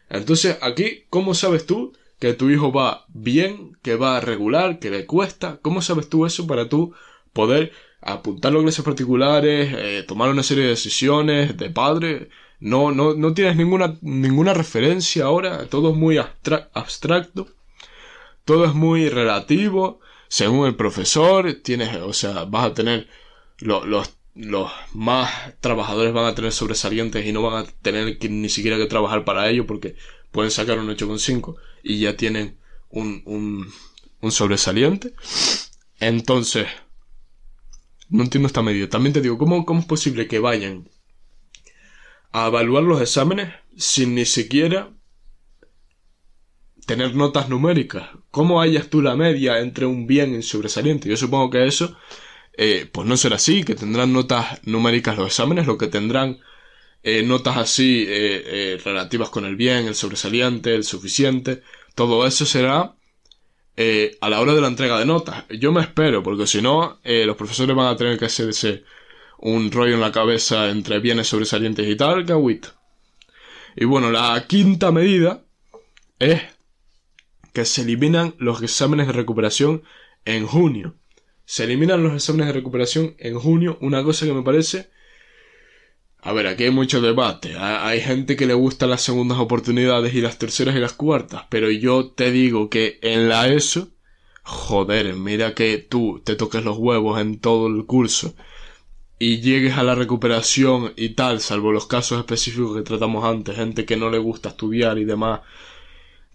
Entonces, 0.08 0.58
aquí, 0.62 1.04
¿cómo 1.10 1.34
sabes 1.34 1.66
tú 1.66 1.92
que 2.18 2.34
tu 2.34 2.48
hijo 2.50 2.72
va 2.72 3.06
bien, 3.08 3.76
que 3.82 3.96
va 3.96 4.20
regular, 4.20 4.78
que 4.78 4.90
le 4.90 5.06
cuesta? 5.06 5.58
¿Cómo 5.60 5.82
sabes 5.82 6.08
tú 6.08 6.24
eso 6.24 6.46
para 6.46 6.68
tú 6.68 6.94
poder 7.32 7.72
apuntarlo 8.00 8.60
a 8.60 8.62
clases 8.62 8.84
particulares, 8.84 9.74
eh, 9.76 10.04
tomar 10.06 10.30
una 10.30 10.42
serie 10.42 10.64
de 10.64 10.70
decisiones 10.70 11.56
de 11.56 11.70
padre? 11.70 12.28
No, 12.62 12.92
no, 12.92 13.14
no 13.14 13.34
tienes 13.34 13.56
ninguna, 13.56 13.98
ninguna 14.02 14.54
referencia 14.54 15.24
ahora, 15.24 15.66
todo 15.66 15.90
es 15.90 15.96
muy 15.96 16.18
abstracto, 16.18 17.48
todo 18.44 18.64
es 18.66 18.72
muy 18.72 19.08
relativo, 19.08 19.98
según 20.28 20.68
el 20.68 20.76
profesor, 20.76 21.54
tienes, 21.54 21.96
o 21.96 22.12
sea, 22.12 22.44
vas 22.44 22.66
a 22.66 22.72
tener 22.72 23.08
los, 23.58 24.14
los 24.36 24.70
más 24.92 25.58
trabajadores 25.60 26.12
van 26.14 26.26
a 26.26 26.36
tener 26.36 26.52
sobresalientes 26.52 27.26
y 27.26 27.32
no 27.32 27.42
van 27.42 27.64
a 27.64 27.68
tener 27.82 28.16
ni 28.30 28.48
siquiera 28.48 28.76
que 28.76 28.86
trabajar 28.86 29.24
para 29.24 29.50
ello 29.50 29.66
porque 29.66 29.96
pueden 30.30 30.52
sacar 30.52 30.78
un 30.78 30.88
8,5 30.88 31.56
y 31.82 31.98
ya 31.98 32.16
tienen 32.16 32.58
un, 32.90 33.22
un, 33.24 33.72
un 34.20 34.30
sobresaliente. 34.30 35.14
Entonces, 35.98 36.68
no 38.08 38.22
entiendo 38.22 38.46
esta 38.46 38.62
medida. 38.62 38.88
También 38.88 39.14
te 39.14 39.20
digo, 39.20 39.36
¿cómo, 39.36 39.66
¿cómo 39.66 39.80
es 39.80 39.86
posible 39.86 40.28
que 40.28 40.38
vayan 40.38 40.88
a 42.32 42.46
evaluar 42.48 42.82
los 42.82 43.00
exámenes 43.00 43.54
sin 43.76 44.14
ni 44.14 44.24
siquiera 44.24 44.90
tener 46.86 47.14
notas 47.14 47.48
numéricas? 47.48 48.08
¿Cómo 48.30 48.60
hayas 48.60 48.88
tú 48.88 49.02
la 49.02 49.16
media 49.16 49.60
entre 49.60 49.86
un 49.86 50.06
bien 50.06 50.32
y 50.32 50.36
un 50.36 50.42
sobresaliente? 50.42 51.08
Yo 51.08 51.16
supongo 51.16 51.50
que 51.50 51.66
eso 51.66 51.96
eh, 52.56 52.86
pues 52.92 53.06
no 53.06 53.16
será 53.16 53.36
así, 53.36 53.64
que 53.64 53.74
tendrán 53.74 54.12
notas 54.12 54.60
numéricas 54.64 55.16
los 55.16 55.26
exámenes, 55.28 55.66
lo 55.66 55.78
que 55.78 55.86
tendrán 55.86 56.40
eh, 57.02 57.22
notas 57.22 57.56
así 57.56 58.04
eh, 58.06 58.78
relativas 58.84 59.30
con 59.30 59.44
el 59.46 59.56
bien, 59.56 59.86
el 59.86 59.94
sobresaliente, 59.94 60.74
el 60.74 60.84
suficiente, 60.84 61.62
todo 61.94 62.26
eso 62.26 62.46
será 62.46 62.94
a 64.20 64.28
la 64.28 64.40
hora 64.40 64.54
de 64.54 64.60
la 64.60 64.68
entrega 64.68 64.98
de 64.98 65.06
notas. 65.06 65.44
Yo 65.48 65.72
me 65.72 65.80
espero, 65.80 66.22
porque 66.22 66.46
si 66.46 66.62
no, 66.62 67.00
los 67.02 67.36
profesores 67.36 67.74
van 67.74 67.88
a 67.88 67.96
tener 67.96 68.18
que 68.18 68.26
hacerse 68.26 68.84
un 69.42 69.72
rollo 69.72 69.94
en 69.94 70.00
la 70.00 70.12
cabeza 70.12 70.70
entre 70.70 71.00
bienes 71.00 71.26
sobresalientes 71.26 71.86
y 71.88 71.96
tal, 71.96 72.24
que 72.24 72.60
Y 73.76 73.84
bueno, 73.84 74.10
la 74.10 74.44
quinta 74.46 74.92
medida 74.92 75.42
es 76.18 76.40
que 77.52 77.64
se 77.64 77.82
eliminan 77.82 78.34
los 78.38 78.62
exámenes 78.62 79.08
de 79.08 79.12
recuperación 79.12 79.82
en 80.24 80.46
junio. 80.46 80.94
Se 81.44 81.64
eliminan 81.64 82.04
los 82.04 82.14
exámenes 82.14 82.46
de 82.46 82.52
recuperación 82.52 83.16
en 83.18 83.38
junio, 83.38 83.78
una 83.80 84.02
cosa 84.02 84.26
que 84.26 84.32
me 84.32 84.42
parece... 84.42 84.90
A 86.24 86.32
ver, 86.32 86.46
aquí 86.46 86.62
hay 86.62 86.70
mucho 86.70 87.00
debate. 87.00 87.56
Hay 87.58 88.00
gente 88.00 88.36
que 88.36 88.46
le 88.46 88.54
gustan 88.54 88.90
las 88.90 89.02
segundas 89.02 89.38
oportunidades 89.38 90.14
y 90.14 90.20
las 90.20 90.38
terceras 90.38 90.76
y 90.76 90.78
las 90.78 90.92
cuartas, 90.92 91.46
pero 91.50 91.68
yo 91.68 92.10
te 92.12 92.30
digo 92.30 92.70
que 92.70 93.00
en 93.02 93.28
la 93.28 93.48
ESO, 93.48 93.88
joder, 94.44 95.14
mira 95.14 95.52
que 95.52 95.78
tú 95.78 96.22
te 96.24 96.36
toques 96.36 96.62
los 96.62 96.78
huevos 96.78 97.20
en 97.20 97.40
todo 97.40 97.66
el 97.66 97.86
curso 97.86 98.36
y 99.22 99.40
llegues 99.40 99.78
a 99.78 99.84
la 99.84 99.94
recuperación 99.94 100.94
y 100.96 101.10
tal, 101.10 101.40
salvo 101.40 101.70
los 101.70 101.86
casos 101.86 102.18
específicos 102.18 102.76
que 102.76 102.82
tratamos 102.82 103.24
antes, 103.24 103.54
gente 103.54 103.84
que 103.84 103.96
no 103.96 104.10
le 104.10 104.18
gusta 104.18 104.48
estudiar 104.48 104.98
y 104.98 105.04
demás, 105.04 105.42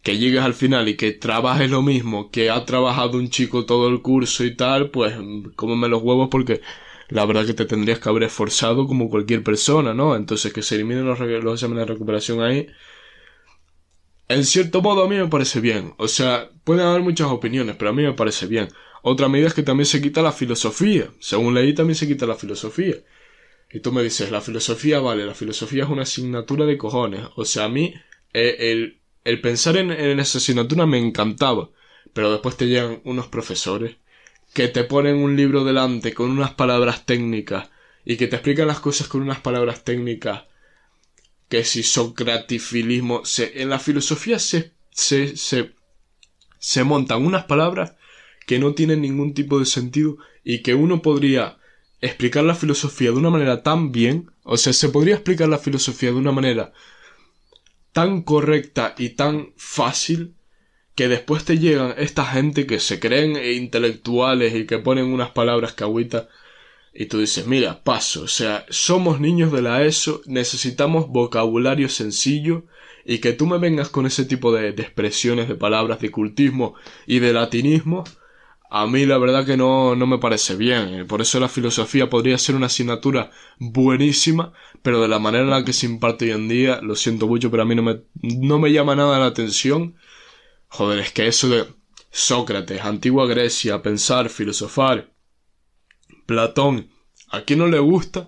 que 0.04 0.18
llegues 0.18 0.42
al 0.42 0.54
final 0.54 0.88
y 0.88 0.96
que 0.96 1.12
trabajes 1.12 1.70
lo 1.70 1.82
mismo 1.82 2.32
que 2.32 2.50
ha 2.50 2.64
trabajado 2.66 3.18
un 3.18 3.30
chico 3.30 3.66
todo 3.66 3.90
el 3.90 4.02
curso 4.02 4.46
y 4.46 4.56
tal, 4.56 4.90
pues 4.90 5.16
cómeme 5.58 5.90
los 5.90 6.02
huevos 6.02 6.30
porque 6.32 6.62
la 7.10 7.26
verdad 7.26 7.46
que 7.46 7.54
te 7.54 7.66
tendrías 7.66 8.00
que 8.00 8.08
haber 8.10 8.24
esforzado 8.24 8.88
como 8.88 9.10
cualquier 9.10 9.44
persona, 9.44 9.94
¿no? 9.94 10.16
Entonces 10.16 10.54
que 10.54 10.62
se 10.64 10.76
eliminen 10.76 11.06
los, 11.06 11.20
los 11.20 11.54
exámenes 11.56 11.88
de 11.88 11.94
recuperación 11.94 12.42
ahí. 12.42 12.68
En 14.30 14.44
cierto 14.46 14.82
modo 14.82 15.04
a 15.04 15.10
mí 15.10 15.16
me 15.16 15.28
parece 15.28 15.60
bien. 15.62 15.94
O 15.98 16.08
sea, 16.08 16.50
pueden 16.64 16.86
haber 16.86 17.02
muchas 17.02 17.28
opiniones, 17.28 17.76
pero 17.78 17.92
a 17.92 17.94
mí 17.94 18.04
me 18.04 18.14
parece 18.14 18.46
bien. 18.48 18.70
Otra 19.10 19.30
medida 19.30 19.48
es 19.48 19.54
que 19.54 19.64
también 19.64 19.86
se 19.86 20.02
quita 20.02 20.22
la 20.22 20.34
filosofía. 20.34 21.10
Según 21.22 21.54
leí 21.54 21.74
también 21.74 21.96
se 21.96 22.08
quita 22.08 22.26
la 22.26 22.36
filosofía. 22.36 22.96
Y 23.72 23.80
tú 23.80 23.94
me 23.94 24.04
dices, 24.04 24.32
la 24.32 24.42
filosofía 24.42 25.00
vale, 25.00 25.26
la 25.26 25.34
filosofía 25.34 25.86
es 25.86 25.90
una 25.90 26.02
asignatura 26.02 26.66
de 26.66 26.78
cojones. 26.78 27.22
O 27.38 27.46
sea, 27.46 27.64
a 27.64 27.70
mí 27.70 27.94
eh, 28.34 28.56
el, 28.60 29.00
el 29.24 29.40
pensar 29.40 29.78
en, 29.78 29.92
esa 29.92 30.40
asignatura 30.40 30.86
me 30.86 30.98
encantaba, 30.98 31.70
pero 32.12 32.34
después 32.34 32.58
te 32.58 32.68
llegan 32.68 33.00
unos 33.06 33.28
profesores 33.28 33.96
que 34.54 34.68
te 34.68 34.84
ponen 34.84 35.16
un 35.16 35.38
libro 35.38 35.64
delante 35.64 36.14
con 36.14 36.30
unas 36.30 36.56
palabras 36.56 37.06
técnicas 37.06 37.70
y 38.04 38.18
que 38.18 38.28
te 38.28 38.36
explican 38.36 38.68
las 38.68 38.82
cosas 38.82 39.08
con 39.08 39.22
unas 39.22 39.40
palabras 39.40 39.86
técnicas 39.86 40.44
que 41.48 41.64
si 41.64 41.82
socratifilismo 41.82 43.24
se, 43.24 43.62
en 43.62 43.70
la 43.70 43.80
filosofía 43.80 44.38
se, 44.38 44.74
se, 44.92 45.38
se, 45.38 45.76
se 46.60 46.84
montan 46.84 47.26
unas 47.26 47.46
palabras 47.46 47.94
que 48.48 48.58
no 48.58 48.74
tienen 48.74 49.02
ningún 49.02 49.36
tipo 49.36 49.60
de 49.60 49.66
sentido 49.66 50.18
y 50.44 50.64
que 50.64 50.74
uno 50.74 51.04
podría 51.04 51.60
explicar 52.02 52.46
la 52.46 52.56
filosofía 52.56 53.12
de 53.12 53.18
una 53.18 53.30
manera 53.30 53.62
tan 53.62 53.92
bien, 53.92 54.32
o 54.44 54.58
sea, 54.58 54.72
se 54.74 54.90
podría 54.90 55.16
explicar 55.16 55.50
la 55.50 55.58
filosofía 55.60 56.10
de 56.10 56.16
una 56.16 56.32
manera 56.32 56.72
tan 57.92 58.22
correcta 58.22 58.96
y 58.98 59.10
tan 59.10 59.54
fácil 59.58 60.36
que 60.96 61.10
después 61.10 61.44
te 61.44 61.60
llegan 61.60 61.94
esta 61.98 62.26
gente 62.26 62.66
que 62.66 62.80
se 62.80 63.00
creen 63.00 63.36
intelectuales 63.36 64.56
y 64.56 64.66
que 64.66 64.80
ponen 64.80 65.06
unas 65.06 65.32
palabras 65.32 65.74
que 65.74 65.84
y 66.94 67.06
tú 67.06 67.20
dices, 67.20 67.46
mira, 67.46 67.84
paso, 67.84 68.24
o 68.24 68.28
sea, 68.28 68.66
somos 68.70 69.20
niños 69.20 69.52
de 69.52 69.62
la 69.62 69.84
ESO, 69.84 70.22
necesitamos 70.26 71.10
vocabulario 71.10 71.90
sencillo 71.90 72.64
y 73.06 73.20
que 73.20 73.34
tú 73.34 73.46
me 73.46 73.60
vengas 73.60 73.90
con 73.90 74.06
ese 74.08 74.26
tipo 74.26 74.54
de, 74.54 74.72
de 74.72 74.84
expresiones, 74.84 75.48
de 75.48 75.56
palabras, 75.56 76.00
de 76.00 76.10
cultismo 76.10 76.76
y 77.06 77.20
de 77.20 77.34
latinismo, 77.34 78.04
a 78.70 78.86
mí 78.88 79.06
la 79.06 79.18
verdad 79.18 79.46
que 79.46 79.58
no, 79.58 79.96
no 79.96 80.08
me 80.08 80.18
parece 80.18 80.56
bien. 80.56 80.94
Eh, 80.94 81.06
por 81.06 81.22
eso 81.22 81.40
la 81.40 81.50
filosofía 81.50 82.10
podría 82.10 82.38
ser 82.38 82.56
una 82.56 82.68
asignatura 82.68 83.32
buenísima, 83.60 84.54
pero 84.82 85.02
de 85.02 85.08
la 85.08 85.20
manera 85.20 85.44
en 85.44 85.50
la 85.50 85.64
que 85.66 85.74
se 85.74 85.86
imparte 85.86 86.26
hoy 86.26 86.32
en 86.32 86.48
día, 86.48 86.82
lo 86.82 86.96
siento 86.96 87.28
mucho, 87.28 87.50
pero 87.50 87.64
a 87.64 87.66
mí 87.66 87.76
no 87.76 87.84
me, 87.84 88.02
no 88.22 88.60
me 88.60 88.72
llama 88.72 88.96
nada 88.96 89.20
la 89.20 89.28
atención. 89.28 89.96
Joder, 90.70 91.00
es 91.00 91.14
que 91.14 91.28
eso 91.28 91.50
de 91.50 91.66
Sócrates, 92.12 92.82
antigua 92.82 93.28
Grecia, 93.28 93.82
pensar, 93.82 94.30
filosofar, 94.30 95.12
Platón, 96.26 96.90
¿a 97.30 97.42
quién 97.42 97.60
no 97.60 97.68
le 97.68 97.80
gusta 97.80 98.28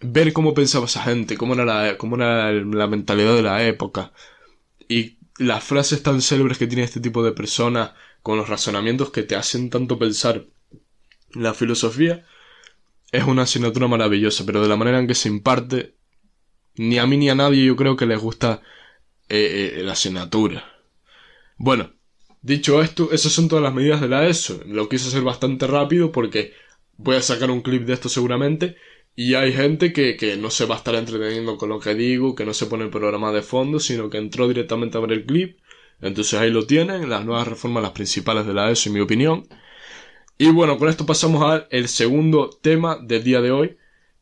ver 0.00 0.32
cómo 0.32 0.54
pensaba 0.54 0.86
esa 0.86 1.02
gente, 1.02 1.36
cómo 1.36 1.54
era 1.54 1.64
la, 1.64 1.98
cómo 1.98 2.16
era 2.16 2.50
la 2.52 2.86
mentalidad 2.86 3.34
de 3.34 3.42
la 3.42 3.66
época? 3.66 4.12
Y 4.88 5.18
las 5.38 5.64
frases 5.64 6.02
tan 6.02 6.22
célebres 6.22 6.58
que 6.58 6.66
tiene 6.66 6.84
este 6.84 7.00
tipo 7.00 7.22
de 7.22 7.32
personas 7.32 7.92
con 8.22 8.36
los 8.36 8.48
razonamientos 8.48 9.10
que 9.10 9.22
te 9.22 9.36
hacen 9.36 9.70
tanto 9.70 9.98
pensar. 9.98 10.46
La 11.32 11.54
filosofía 11.54 12.26
es 13.12 13.24
una 13.24 13.42
asignatura 13.42 13.88
maravillosa, 13.88 14.44
pero 14.46 14.62
de 14.62 14.68
la 14.68 14.76
manera 14.76 14.98
en 14.98 15.06
que 15.06 15.14
se 15.14 15.28
imparte, 15.28 15.94
ni 16.76 16.98
a 16.98 17.06
mí 17.06 17.16
ni 17.16 17.30
a 17.30 17.34
nadie 17.34 17.64
yo 17.64 17.76
creo 17.76 17.96
que 17.96 18.06
les 18.06 18.18
gusta 18.18 18.62
eh, 19.28 19.76
eh, 19.78 19.82
la 19.82 19.92
asignatura. 19.92 20.64
Bueno, 21.56 21.92
dicho 22.42 22.82
esto, 22.82 23.10
esas 23.12 23.32
son 23.32 23.48
todas 23.48 23.62
las 23.62 23.74
medidas 23.74 24.00
de 24.00 24.08
la 24.08 24.26
ESO. 24.26 24.62
Lo 24.66 24.88
quise 24.88 25.08
hacer 25.08 25.22
bastante 25.22 25.66
rápido 25.66 26.12
porque 26.12 26.54
voy 26.96 27.16
a 27.16 27.22
sacar 27.22 27.50
un 27.50 27.62
clip 27.62 27.84
de 27.84 27.94
esto 27.94 28.08
seguramente. 28.08 28.76
Y 29.16 29.34
hay 29.34 29.52
gente 29.52 29.92
que, 29.92 30.16
que 30.16 30.36
no 30.36 30.50
se 30.50 30.64
va 30.64 30.76
a 30.76 30.78
estar 30.78 30.94
entreteniendo 30.94 31.58
con 31.58 31.68
lo 31.68 31.80
que 31.80 31.94
digo, 31.94 32.34
que 32.34 32.46
no 32.46 32.54
se 32.54 32.66
pone 32.66 32.84
el 32.84 32.90
programa 32.90 33.32
de 33.32 33.42
fondo, 33.42 33.80
sino 33.80 34.08
que 34.08 34.18
entró 34.18 34.48
directamente 34.48 34.96
a 34.96 35.00
ver 35.00 35.12
el 35.12 35.26
clip 35.26 35.58
entonces 36.00 36.38
ahí 36.38 36.50
lo 36.50 36.66
tienen, 36.66 37.08
las 37.08 37.24
nuevas 37.24 37.46
reformas, 37.46 37.82
las 37.82 37.92
principales 37.92 38.46
de 38.46 38.54
la 38.54 38.70
ESO, 38.70 38.88
en 38.88 38.94
mi 38.94 39.00
opinión. 39.00 39.46
Y 40.38 40.50
bueno, 40.50 40.78
con 40.78 40.88
esto 40.88 41.04
pasamos 41.04 41.62
al 41.70 41.88
segundo 41.88 42.50
tema 42.62 42.96
del 42.96 43.22
día 43.22 43.40
de 43.40 43.50
hoy, 43.50 43.76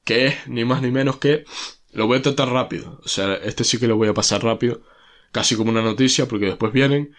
que 0.04 0.26
es 0.26 0.48
ni 0.48 0.64
más 0.64 0.82
ni 0.82 0.90
menos 0.90 1.18
que 1.18 1.44
lo 1.92 2.06
voy 2.06 2.18
a 2.18 2.22
tratar 2.22 2.50
rápido. 2.50 3.00
O 3.04 3.08
sea, 3.08 3.34
este 3.34 3.64
sí 3.64 3.78
que 3.78 3.86
lo 3.86 3.96
voy 3.96 4.08
a 4.08 4.14
pasar 4.14 4.42
rápido, 4.42 4.82
casi 5.30 5.56
como 5.56 5.70
una 5.70 5.82
noticia, 5.82 6.26
porque 6.26 6.46
después 6.46 6.72
vienen. 6.72 7.14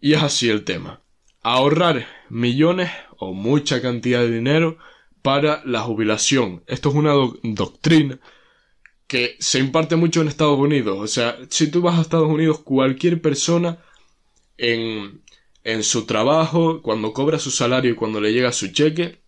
Y 0.00 0.14
es 0.14 0.22
así 0.22 0.48
el 0.48 0.64
tema. 0.64 1.00
Ahorrar 1.42 2.06
millones 2.28 2.90
o 3.16 3.32
mucha 3.32 3.82
cantidad 3.82 4.20
de 4.20 4.30
dinero 4.30 4.78
para 5.22 5.62
la 5.64 5.80
jubilación. 5.80 6.62
Esto 6.66 6.90
es 6.90 6.94
una 6.94 7.14
doctrina 7.42 8.20
que 9.12 9.36
se 9.40 9.58
imparte 9.58 9.94
mucho 9.94 10.22
en 10.22 10.28
Estados 10.28 10.58
Unidos. 10.58 10.96
O 10.98 11.06
sea, 11.06 11.36
si 11.50 11.70
tú 11.70 11.82
vas 11.82 11.98
a 11.98 12.00
Estados 12.00 12.30
Unidos, 12.30 12.60
cualquier 12.60 13.20
persona 13.20 13.76
en, 14.56 15.20
en 15.64 15.82
su 15.84 16.06
trabajo, 16.06 16.80
cuando 16.80 17.12
cobra 17.12 17.38
su 17.38 17.50
salario 17.50 17.90
y 17.90 17.94
cuando 17.94 18.22
le 18.22 18.32
llega 18.32 18.52
su 18.52 18.68
cheque, 18.68 19.20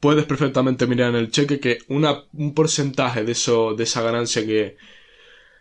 puedes 0.00 0.24
perfectamente 0.24 0.88
mirar 0.88 1.10
en 1.10 1.14
el 1.14 1.30
cheque 1.30 1.60
que 1.60 1.78
un 1.86 2.54
porcentaje 2.54 3.22
de 3.22 3.30
eso, 3.30 3.74
de 3.74 3.84
esa 3.84 4.02
ganancia 4.02 4.44
que, 4.44 4.76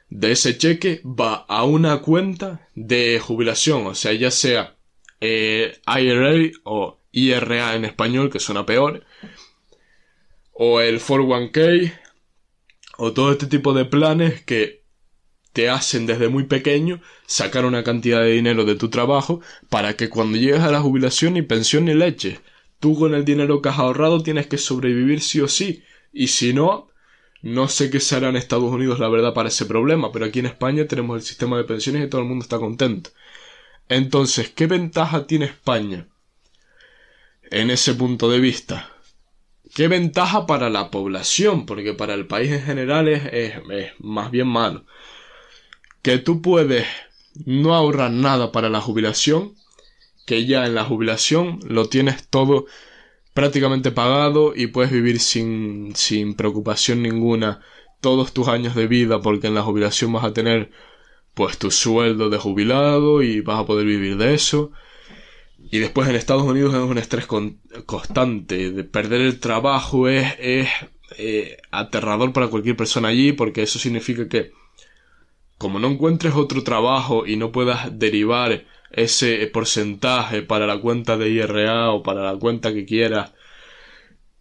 de 0.09 0.31
ese 0.31 0.57
cheque 0.57 1.01
va 1.05 1.45
a 1.47 1.63
una 1.63 1.99
cuenta 1.99 2.69
de 2.73 3.19
jubilación, 3.19 3.85
o 3.85 3.93
sea, 3.93 4.13
ya 4.13 4.31
sea 4.31 4.77
eh, 5.21 5.77
IRA 5.85 6.53
o 6.63 6.97
IRA 7.11 7.75
en 7.75 7.85
español, 7.85 8.31
que 8.31 8.39
suena 8.39 8.65
peor, 8.65 9.05
o 10.53 10.81
el 10.81 10.99
401k, 10.99 12.04
o 12.97 13.13
todo 13.13 13.31
este 13.31 13.47
tipo 13.47 13.73
de 13.73 13.85
planes 13.85 14.43
que 14.43 14.83
te 15.53 15.69
hacen 15.69 16.05
desde 16.05 16.27
muy 16.27 16.43
pequeño 16.43 17.01
sacar 17.27 17.65
una 17.65 17.83
cantidad 17.83 18.19
de 18.21 18.33
dinero 18.33 18.65
de 18.65 18.75
tu 18.75 18.89
trabajo 18.89 19.41
para 19.69 19.95
que 19.95 20.09
cuando 20.09 20.37
llegues 20.37 20.59
a 20.59 20.71
la 20.71 20.81
jubilación 20.81 21.33
ni 21.33 21.41
pensión 21.43 21.85
ni 21.85 21.93
leche. 21.93 22.41
Tú 22.79 22.99
con 22.99 23.15
el 23.15 23.23
dinero 23.23 23.61
que 23.61 23.69
has 23.69 23.79
ahorrado 23.79 24.21
tienes 24.21 24.47
que 24.47 24.57
sobrevivir 24.57 25.21
sí 25.21 25.39
o 25.39 25.47
sí. 25.47 25.83
Y 26.11 26.27
si 26.27 26.53
no, 26.53 26.89
no 27.41 27.67
sé 27.69 27.89
qué 27.89 27.99
será 27.99 28.29
en 28.29 28.35
Estados 28.35 28.71
Unidos 28.71 28.99
la 28.99 29.07
verdad 29.07 29.33
para 29.33 29.49
ese 29.49 29.65
problema, 29.65 30.11
pero 30.11 30.25
aquí 30.25 30.39
en 30.39 30.47
España 30.47 30.87
tenemos 30.87 31.15
el 31.15 31.23
sistema 31.23 31.57
de 31.57 31.63
pensiones 31.63 32.05
y 32.05 32.09
todo 32.09 32.21
el 32.21 32.27
mundo 32.27 32.43
está 32.43 32.57
contento. 32.59 33.11
Entonces, 33.87 34.49
¿qué 34.49 34.67
ventaja 34.67 35.27
tiene 35.27 35.45
España 35.45 36.07
en 37.51 37.69
ese 37.69 37.93
punto 37.93 38.29
de 38.29 38.39
vista? 38.39 38.94
¿Qué 39.75 39.89
ventaja 39.89 40.45
para 40.45 40.69
la 40.69 40.89
población? 40.89 41.65
Porque 41.65 41.93
para 41.93 42.13
el 42.13 42.27
país 42.27 42.49
en 42.49 42.61
general 42.61 43.09
es, 43.09 43.55
más 43.99 44.31
bien 44.31 44.47
malo. 44.47 44.85
Que 46.01 46.17
tú 46.17 46.41
puedes 46.41 46.87
no 47.45 47.75
ahorrar 47.75 48.09
nada 48.09 48.53
para 48.53 48.69
la 48.69 48.79
jubilación, 48.79 49.53
que 50.25 50.45
ya 50.45 50.65
en 50.65 50.75
la 50.75 50.85
jubilación 50.85 51.59
lo 51.67 51.89
tienes 51.89 52.25
todo 52.29 52.67
prácticamente 53.33 53.91
pagado 53.91 54.53
y 54.55 54.67
puedes 54.67 54.93
vivir 54.93 55.19
sin, 55.19 55.93
sin 55.93 56.35
preocupación 56.35 57.03
ninguna 57.03 57.59
todos 57.99 58.31
tus 58.31 58.47
años 58.47 58.75
de 58.75 58.87
vida 58.87 59.21
porque 59.21 59.47
en 59.47 59.55
la 59.55 59.63
jubilación 59.63 60.13
vas 60.13 60.23
a 60.23 60.31
tener 60.31 60.71
pues 61.33 61.57
tu 61.57 61.69
sueldo 61.69 62.29
de 62.29 62.37
jubilado 62.37 63.21
y 63.21 63.41
vas 63.41 63.59
a 63.59 63.65
poder 63.65 63.85
vivir 63.85 64.15
de 64.15 64.35
eso 64.35 64.71
y 65.75 65.79
después 65.79 66.07
en 66.07 66.15
Estados 66.15 66.43
Unidos 66.43 66.73
es 66.73 66.79
un 66.79 66.97
estrés 66.97 67.27
constante. 67.85 68.71
De 68.71 68.83
perder 68.85 69.19
el 69.19 69.41
trabajo 69.41 70.07
es, 70.07 70.33
es 70.39 70.69
eh, 71.17 71.57
aterrador 71.69 72.31
para 72.31 72.47
cualquier 72.47 72.77
persona 72.77 73.09
allí 73.09 73.33
porque 73.33 73.63
eso 73.63 73.77
significa 73.77 74.29
que 74.29 74.53
como 75.57 75.79
no 75.79 75.89
encuentres 75.89 76.33
otro 76.33 76.63
trabajo 76.63 77.27
y 77.27 77.35
no 77.35 77.51
puedas 77.51 77.99
derivar 77.99 78.63
ese 78.89 79.45
porcentaje 79.47 80.43
para 80.43 80.65
la 80.65 80.79
cuenta 80.79 81.17
de 81.17 81.29
IRA 81.29 81.91
o 81.91 82.03
para 82.03 82.23
la 82.23 82.39
cuenta 82.39 82.73
que 82.73 82.85
quieras 82.85 83.33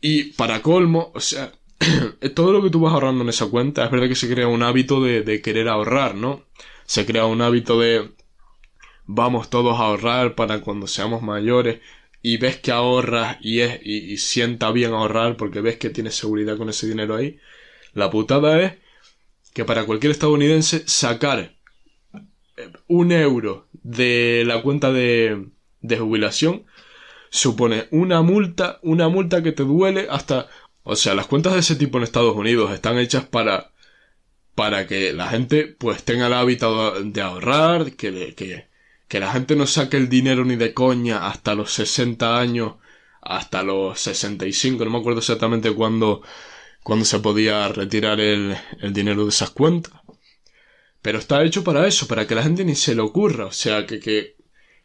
y 0.00 0.34
para 0.34 0.62
colmo, 0.62 1.10
o 1.14 1.20
sea, 1.20 1.50
todo 2.36 2.52
lo 2.52 2.62
que 2.62 2.70
tú 2.70 2.78
vas 2.78 2.92
ahorrando 2.92 3.24
en 3.24 3.30
esa 3.30 3.46
cuenta 3.46 3.84
es 3.84 3.90
verdad 3.90 4.06
que 4.06 4.14
se 4.14 4.32
crea 4.32 4.46
un 4.46 4.62
hábito 4.62 5.02
de, 5.02 5.22
de 5.22 5.42
querer 5.42 5.68
ahorrar, 5.68 6.14
¿no? 6.14 6.44
Se 6.86 7.04
crea 7.04 7.26
un 7.26 7.42
hábito 7.42 7.80
de 7.80 8.10
vamos 9.06 9.50
todos 9.50 9.78
a 9.78 9.84
ahorrar 9.84 10.34
para 10.34 10.60
cuando 10.60 10.86
seamos 10.86 11.22
mayores 11.22 11.80
y 12.22 12.38
ves 12.38 12.58
que 12.58 12.72
ahorras 12.72 13.36
y, 13.40 13.60
es, 13.60 13.80
y, 13.84 14.16
sienta 14.16 14.70
bien 14.72 14.92
ahorrar 14.92 15.36
porque 15.36 15.60
ves 15.60 15.76
que 15.76 15.90
tienes 15.90 16.14
seguridad 16.14 16.56
con 16.56 16.70
ese 16.70 16.86
dinero 16.86 17.14
ahí, 17.16 17.38
la 17.92 18.10
putada 18.10 18.60
es 18.62 18.74
que 19.52 19.64
para 19.64 19.84
cualquier 19.84 20.12
estadounidense 20.12 20.84
sacar 20.86 21.54
eh, 22.56 22.72
un 22.88 23.12
euro 23.12 23.68
de 23.72 24.44
la 24.46 24.62
cuenta 24.62 24.92
de, 24.92 25.48
jubilación 25.82 26.64
supone 27.30 27.88
una 27.90 28.22
multa, 28.22 28.78
una 28.82 29.08
multa 29.08 29.42
que 29.42 29.52
te 29.52 29.64
duele 29.64 30.06
hasta... 30.10 30.48
O 30.86 30.96
sea, 30.96 31.14
las 31.14 31.26
cuentas 31.26 31.54
de 31.54 31.60
ese 31.60 31.76
tipo 31.76 31.98
en 31.98 32.04
Estados 32.04 32.36
Unidos 32.36 32.70
están 32.72 32.98
hechas 32.98 33.24
para 33.24 33.72
para 34.54 34.86
que 34.86 35.12
la 35.12 35.28
gente 35.28 35.66
pues 35.66 36.04
tenga 36.04 36.28
el 36.28 36.32
hábito 36.32 37.02
de 37.02 37.20
ahorrar, 37.20 37.92
que, 37.96 38.34
que, 38.34 38.68
que 39.08 39.20
la 39.20 39.32
gente 39.32 39.56
no 39.56 39.66
saque 39.66 39.96
el 39.96 40.08
dinero 40.08 40.44
ni 40.44 40.56
de 40.56 40.74
coña 40.74 41.26
hasta 41.26 41.54
los 41.54 41.72
60 41.72 42.38
años, 42.38 42.74
hasta 43.20 43.62
los 43.62 44.00
65, 44.00 44.84
no 44.84 44.90
me 44.90 44.98
acuerdo 44.98 45.20
exactamente 45.20 45.72
cuándo, 45.72 46.22
cuándo 46.82 47.04
se 47.04 47.20
podía 47.20 47.68
retirar 47.68 48.20
el, 48.20 48.56
el 48.80 48.92
dinero 48.92 49.24
de 49.24 49.30
esas 49.30 49.50
cuentas. 49.50 49.92
Pero 51.04 51.18
está 51.18 51.44
hecho 51.44 51.62
para 51.64 51.86
eso, 51.86 52.08
para 52.08 52.26
que 52.26 52.34
la 52.34 52.42
gente 52.42 52.64
ni 52.64 52.74
se 52.74 52.94
le 52.94 53.02
ocurra, 53.02 53.44
o 53.44 53.52
sea, 53.52 53.84
que, 53.84 54.00
que, 54.00 54.36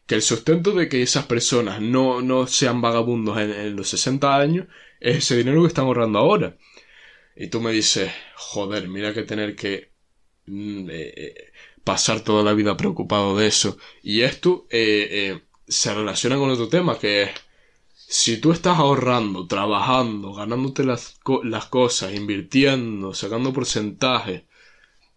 que 0.06 0.16
el 0.16 0.22
sustento 0.22 0.74
de 0.74 0.90
que 0.90 1.02
esas 1.02 1.26
personas 1.26 1.82
no, 1.82 2.22
no 2.22 2.46
sean 2.46 2.82
vagabundos 2.82 3.38
en, 3.38 3.76
los 3.76 3.88
60 3.90 4.36
años 4.38 4.68
es 5.00 5.20
ese 5.20 5.38
dinero 5.38 5.62
que 5.62 5.70
están 5.70 5.86
ahorrando 5.86 6.20
ahora. 6.20 6.58
Y 7.38 7.48
tú 7.48 7.62
me 7.62 7.72
dices, 7.72 8.12
joder, 8.36 8.90
mira 8.90 9.14
que 9.14 9.24
tener 9.24 9.56
que 9.56 9.94
mm, 10.46 10.90
eh, 10.90 11.14
eh, 11.16 11.49
pasar 11.90 12.20
toda 12.20 12.44
la 12.44 12.54
vida 12.54 12.78
preocupado 12.78 13.36
de 13.36 13.48
eso. 13.48 13.76
Y 14.04 14.22
esto 14.22 14.68
eh, 14.70 15.08
eh, 15.12 15.42
se 15.68 15.92
relaciona 15.92 16.38
con 16.38 16.52
otro 16.52 16.68
tema, 16.70 17.00
que 17.00 17.24
es, 17.24 17.32
si 17.96 18.40
tú 18.40 18.52
estás 18.52 18.78
ahorrando, 18.78 19.48
trabajando, 19.48 20.32
ganándote 20.34 20.84
las, 20.84 21.20
las 21.44 21.66
cosas, 21.66 22.14
invirtiendo, 22.14 23.16
sacando 23.16 23.52
porcentajes 23.54 24.44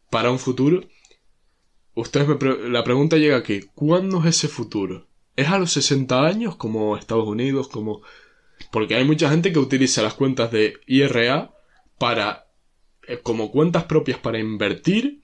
para 0.09 0.31
un 0.31 0.39
futuro, 0.39 0.81
ustedes 1.95 2.27
me 2.27 2.71
la 2.71 2.83
pregunta 2.85 3.19
llega 3.19 3.37
aquí, 3.37 3.69
¿cuándo 3.75 4.21
es 4.21 4.37
ese 4.37 4.49
futuro? 4.49 5.07
¿Es 5.37 5.49
a 5.49 5.59
los 5.59 5.73
60 5.73 6.25
años 6.25 6.57
como 6.57 6.97
Estados 6.97 7.29
Unidos, 7.29 7.69
como... 7.69 8.01
Porque 8.71 8.95
hay 8.95 9.05
mucha 9.05 9.29
gente 9.29 9.53
que 9.53 9.59
utiliza 9.59 10.01
las 10.01 10.15
cuentas 10.15 10.51
de 10.51 10.81
IRA 10.87 11.53
para... 11.99 12.47
Eh, 13.07 13.19
como 13.23 13.51
cuentas 13.51 13.85
propias 13.85 14.19
para 14.19 14.39
invertir 14.39 15.22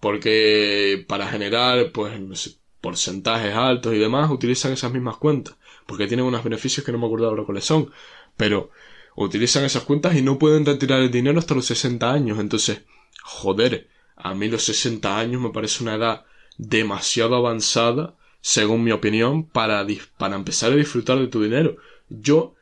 porque 0.00 1.04
para 1.06 1.28
generar 1.28 1.92
pues 1.92 2.58
porcentajes 2.80 3.54
altos 3.54 3.94
y 3.94 3.98
demás 3.98 4.30
utilizan 4.30 4.72
esas 4.72 4.92
mismas 4.92 5.18
cuentas 5.18 5.56
porque 5.86 6.06
tienen 6.06 6.26
unos 6.26 6.42
beneficios 6.42 6.84
que 6.84 6.92
no 6.92 6.98
me 6.98 7.06
acuerdo 7.06 7.28
ahora 7.28 7.44
cuáles 7.44 7.64
son 7.64 7.90
pero 8.36 8.70
utilizan 9.16 9.64
esas 9.64 9.84
cuentas 9.84 10.16
y 10.16 10.22
no 10.22 10.38
pueden 10.38 10.64
retirar 10.64 11.00
el 11.00 11.10
dinero 11.10 11.38
hasta 11.38 11.54
los 11.54 11.66
60 11.66 12.10
años. 12.10 12.38
Entonces 12.38 12.82
joder 13.22 13.88
a 14.16 14.34
mí 14.34 14.48
los 14.48 14.64
60 14.64 15.18
años 15.18 15.40
me 15.40 15.50
parece 15.50 15.82
una 15.82 15.94
edad 15.94 16.24
demasiado 16.56 17.36
avanzada 17.36 18.14
según 18.40 18.82
mi 18.82 18.92
opinión 18.92 19.44
para, 19.44 19.86
para 20.16 20.36
empezar 20.36 20.72
a 20.72 20.76
disfrutar 20.76 21.18
de 21.18 21.28
tu 21.28 21.42
dinero. 21.42 21.76
Yo 22.08 22.54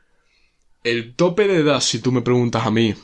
el 0.85 1.14
tope 1.14 1.46
de 1.46 1.59
edad 1.59 1.81
si 1.81 2.01
tú 2.01 2.12
me 2.12 2.22
preguntas 2.22 2.66
a 2.66 2.70
mí 2.70 2.94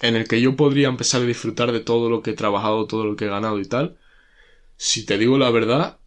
en 0.00 0.16
el 0.16 0.26
que 0.28 0.40
yo 0.40 0.56
podría 0.56 0.88
empezar 0.88 1.22
a 1.22 1.26
disfrutar 1.26 1.72
de 1.72 1.80
todo 1.80 2.10
lo 2.10 2.22
que 2.22 2.30
he 2.30 2.34
trabajado, 2.34 2.86
todo 2.86 3.04
lo 3.04 3.16
que 3.16 3.26
he 3.26 3.28
ganado 3.28 3.60
y 3.60 3.66
tal, 3.66 3.98
si 4.76 5.04
te 5.04 5.18
digo 5.18 5.38
la 5.38 5.50
verdad, 5.50 5.98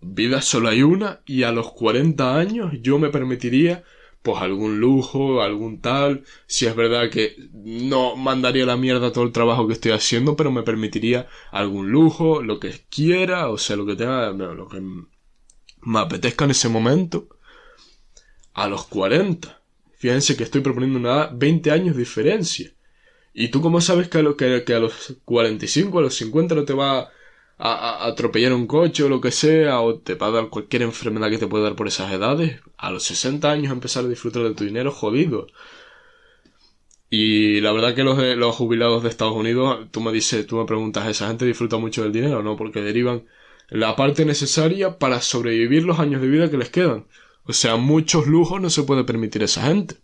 vida 0.00 0.42
solo 0.42 0.68
hay 0.68 0.82
una 0.82 1.20
y 1.26 1.42
a 1.42 1.52
los 1.52 1.72
40 1.72 2.36
años 2.36 2.72
yo 2.80 2.98
me 2.98 3.10
permitiría 3.10 3.84
pues 4.22 4.40
algún 4.40 4.80
lujo, 4.80 5.42
algún 5.42 5.82
tal, 5.82 6.24
si 6.46 6.64
es 6.64 6.74
verdad 6.74 7.10
que 7.10 7.36
no 7.52 8.16
mandaría 8.16 8.64
la 8.64 8.78
mierda 8.78 9.12
todo 9.12 9.24
el 9.24 9.32
trabajo 9.32 9.66
que 9.66 9.74
estoy 9.74 9.92
haciendo, 9.92 10.34
pero 10.34 10.50
me 10.50 10.62
permitiría 10.62 11.28
algún 11.50 11.90
lujo, 11.90 12.40
lo 12.40 12.58
que 12.58 12.72
quiera, 12.88 13.50
o 13.50 13.58
sea, 13.58 13.76
lo 13.76 13.84
que 13.84 13.96
tenga, 13.96 14.30
lo 14.30 14.66
que 14.66 14.80
me 14.80 15.98
apetezca 15.98 16.46
en 16.46 16.52
ese 16.52 16.70
momento, 16.70 17.28
a 18.54 18.66
los 18.66 18.86
40. 18.86 19.60
Fíjense 19.98 20.36
que 20.36 20.44
estoy 20.44 20.62
proponiendo 20.62 20.98
una 20.98 21.26
20 21.26 21.70
años 21.70 21.94
diferencia. 21.94 22.73
¿Y 23.34 23.48
tú 23.48 23.60
cómo 23.60 23.80
sabes 23.80 24.08
que 24.08 24.18
a, 24.18 24.22
lo, 24.22 24.36
que, 24.36 24.62
a 24.74 24.78
los 24.78 25.16
45, 25.24 25.98
a 25.98 26.02
los 26.02 26.14
50 26.14 26.54
no 26.54 26.64
te 26.64 26.72
va 26.72 27.10
a, 27.58 28.06
atropellar 28.06 28.52
un 28.52 28.66
coche 28.66 29.02
o 29.02 29.08
lo 29.08 29.20
que 29.20 29.32
sea, 29.32 29.80
o 29.80 29.98
te 29.98 30.14
va 30.14 30.28
a 30.28 30.30
dar 30.30 30.48
cualquier 30.50 30.82
enfermedad 30.82 31.30
que 31.30 31.38
te 31.38 31.46
puede 31.48 31.64
dar 31.64 31.76
por 31.76 31.88
esas 31.88 32.12
edades? 32.12 32.60
A 32.78 32.90
los 32.90 33.02
60 33.04 33.50
años 33.50 33.72
empezar 33.72 34.04
a 34.04 34.08
disfrutar 34.08 34.44
de 34.44 34.54
tu 34.54 34.64
dinero, 34.64 34.92
jodido. 34.92 35.48
Y 37.10 37.60
la 37.60 37.72
verdad 37.72 37.94
que 37.94 38.04
los, 38.04 38.18
los 38.36 38.56
jubilados 38.56 39.02
de 39.02 39.08
Estados 39.08 39.34
Unidos, 39.34 39.88
tú 39.90 40.00
me 40.00 40.12
dices, 40.12 40.46
tú 40.46 40.56
me 40.56 40.64
preguntas, 40.64 41.06
¿esa 41.08 41.28
gente 41.28 41.44
disfruta 41.44 41.76
mucho 41.78 42.02
del 42.02 42.12
dinero? 42.12 42.42
No, 42.42 42.56
porque 42.56 42.82
derivan 42.82 43.24
la 43.68 43.96
parte 43.96 44.24
necesaria 44.24 44.98
para 44.98 45.20
sobrevivir 45.20 45.84
los 45.84 45.98
años 45.98 46.20
de 46.22 46.28
vida 46.28 46.50
que 46.50 46.58
les 46.58 46.70
quedan. 46.70 47.06
O 47.44 47.52
sea, 47.52 47.76
muchos 47.76 48.26
lujos 48.26 48.60
no 48.60 48.70
se 48.70 48.84
puede 48.84 49.04
permitir 49.04 49.42
esa 49.42 49.62
gente. 49.66 49.96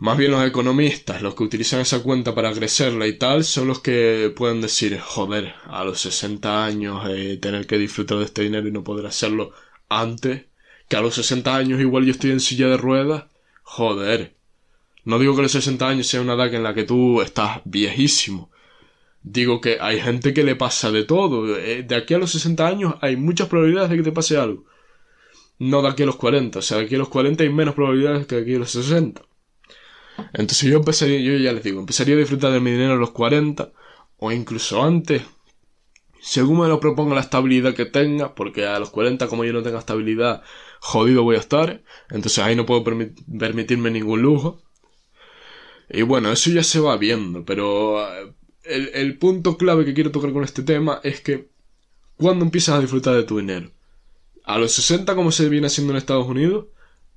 Más 0.00 0.16
bien 0.16 0.30
los 0.30 0.42
economistas, 0.46 1.20
los 1.20 1.34
que 1.34 1.42
utilizan 1.42 1.80
esa 1.80 2.02
cuenta 2.02 2.34
para 2.34 2.54
crecerla 2.54 3.06
y 3.06 3.18
tal, 3.18 3.44
son 3.44 3.68
los 3.68 3.80
que 3.80 4.32
pueden 4.34 4.62
decir, 4.62 4.98
joder, 4.98 5.52
a 5.66 5.84
los 5.84 6.00
60 6.00 6.64
años 6.64 7.06
eh, 7.10 7.36
tener 7.36 7.66
que 7.66 7.76
disfrutar 7.76 8.16
de 8.16 8.24
este 8.24 8.40
dinero 8.42 8.66
y 8.66 8.72
no 8.72 8.82
poder 8.82 9.04
hacerlo 9.04 9.52
antes, 9.90 10.46
que 10.88 10.96
a 10.96 11.02
los 11.02 11.16
60 11.16 11.54
años 11.54 11.80
igual 11.80 12.06
yo 12.06 12.12
estoy 12.12 12.30
en 12.30 12.40
silla 12.40 12.68
de 12.68 12.78
ruedas, 12.78 13.24
joder. 13.62 14.34
No 15.04 15.18
digo 15.18 15.36
que 15.36 15.42
los 15.42 15.52
60 15.52 15.86
años 15.86 16.06
sea 16.06 16.22
una 16.22 16.32
edad 16.32 16.54
en 16.54 16.62
la 16.62 16.72
que 16.72 16.84
tú 16.84 17.20
estás 17.20 17.60
viejísimo. 17.66 18.50
Digo 19.22 19.60
que 19.60 19.78
hay 19.82 20.00
gente 20.00 20.32
que 20.32 20.44
le 20.44 20.56
pasa 20.56 20.90
de 20.90 21.04
todo. 21.04 21.58
Eh, 21.58 21.82
de 21.82 21.94
aquí 21.94 22.14
a 22.14 22.18
los 22.18 22.30
60 22.32 22.66
años 22.66 22.94
hay 23.02 23.16
muchas 23.16 23.48
probabilidades 23.48 23.90
de 23.90 23.96
que 23.98 24.02
te 24.04 24.12
pase 24.12 24.38
algo. 24.38 24.64
No 25.58 25.82
de 25.82 25.88
aquí 25.88 26.04
a 26.04 26.06
los 26.06 26.16
40. 26.16 26.60
O 26.60 26.62
sea, 26.62 26.78
de 26.78 26.84
aquí 26.84 26.94
a 26.94 26.98
los 26.98 27.10
40 27.10 27.42
hay 27.42 27.50
menos 27.50 27.74
probabilidades 27.74 28.26
que 28.26 28.36
de 28.36 28.42
aquí 28.42 28.54
a 28.54 28.60
los 28.60 28.70
60. 28.70 29.22
Entonces 30.32 30.70
yo 30.70 30.76
empezaría, 30.78 31.20
yo 31.20 31.36
ya 31.36 31.52
les 31.52 31.64
digo, 31.64 31.80
empezaría 31.80 32.14
a 32.14 32.18
disfrutar 32.18 32.52
de 32.52 32.60
mi 32.60 32.70
dinero 32.70 32.94
a 32.94 32.96
los 32.96 33.10
40 33.10 33.72
o 34.18 34.32
incluso 34.32 34.82
antes. 34.82 35.22
según 36.22 36.60
me 36.60 36.68
lo 36.68 36.80
proponga 36.80 37.14
la 37.14 37.22
estabilidad 37.22 37.74
que 37.74 37.86
tenga, 37.86 38.34
porque 38.34 38.66
a 38.66 38.78
los 38.78 38.90
40 38.90 39.26
como 39.28 39.44
yo 39.44 39.52
no 39.52 39.62
tenga 39.62 39.78
estabilidad, 39.78 40.42
jodido 40.80 41.22
voy 41.22 41.36
a 41.36 41.40
estar, 41.40 41.82
entonces 42.10 42.38
ahí 42.40 42.54
no 42.56 42.66
puedo 42.66 42.84
permitirme 42.84 43.90
ningún 43.90 44.22
lujo. 44.22 44.62
Y 45.88 46.02
bueno, 46.02 46.30
eso 46.30 46.50
ya 46.50 46.62
se 46.62 46.80
va 46.80 46.96
viendo, 46.96 47.44
pero 47.44 48.00
eh, 48.06 48.32
el, 48.64 48.90
el 48.94 49.18
punto 49.18 49.56
clave 49.56 49.84
que 49.84 49.94
quiero 49.94 50.12
tocar 50.12 50.32
con 50.32 50.44
este 50.44 50.62
tema 50.62 51.00
es 51.02 51.20
que 51.20 51.50
cuando 52.16 52.44
empiezas 52.44 52.76
a 52.76 52.80
disfrutar 52.80 53.14
de 53.14 53.24
tu 53.24 53.38
dinero, 53.38 53.70
a 54.44 54.58
los 54.58 54.72
60 54.72 55.14
como 55.14 55.32
se 55.32 55.48
viene 55.48 55.68
haciendo 55.68 55.92
en 55.92 55.96
Estados 55.96 56.26
Unidos 56.26 56.66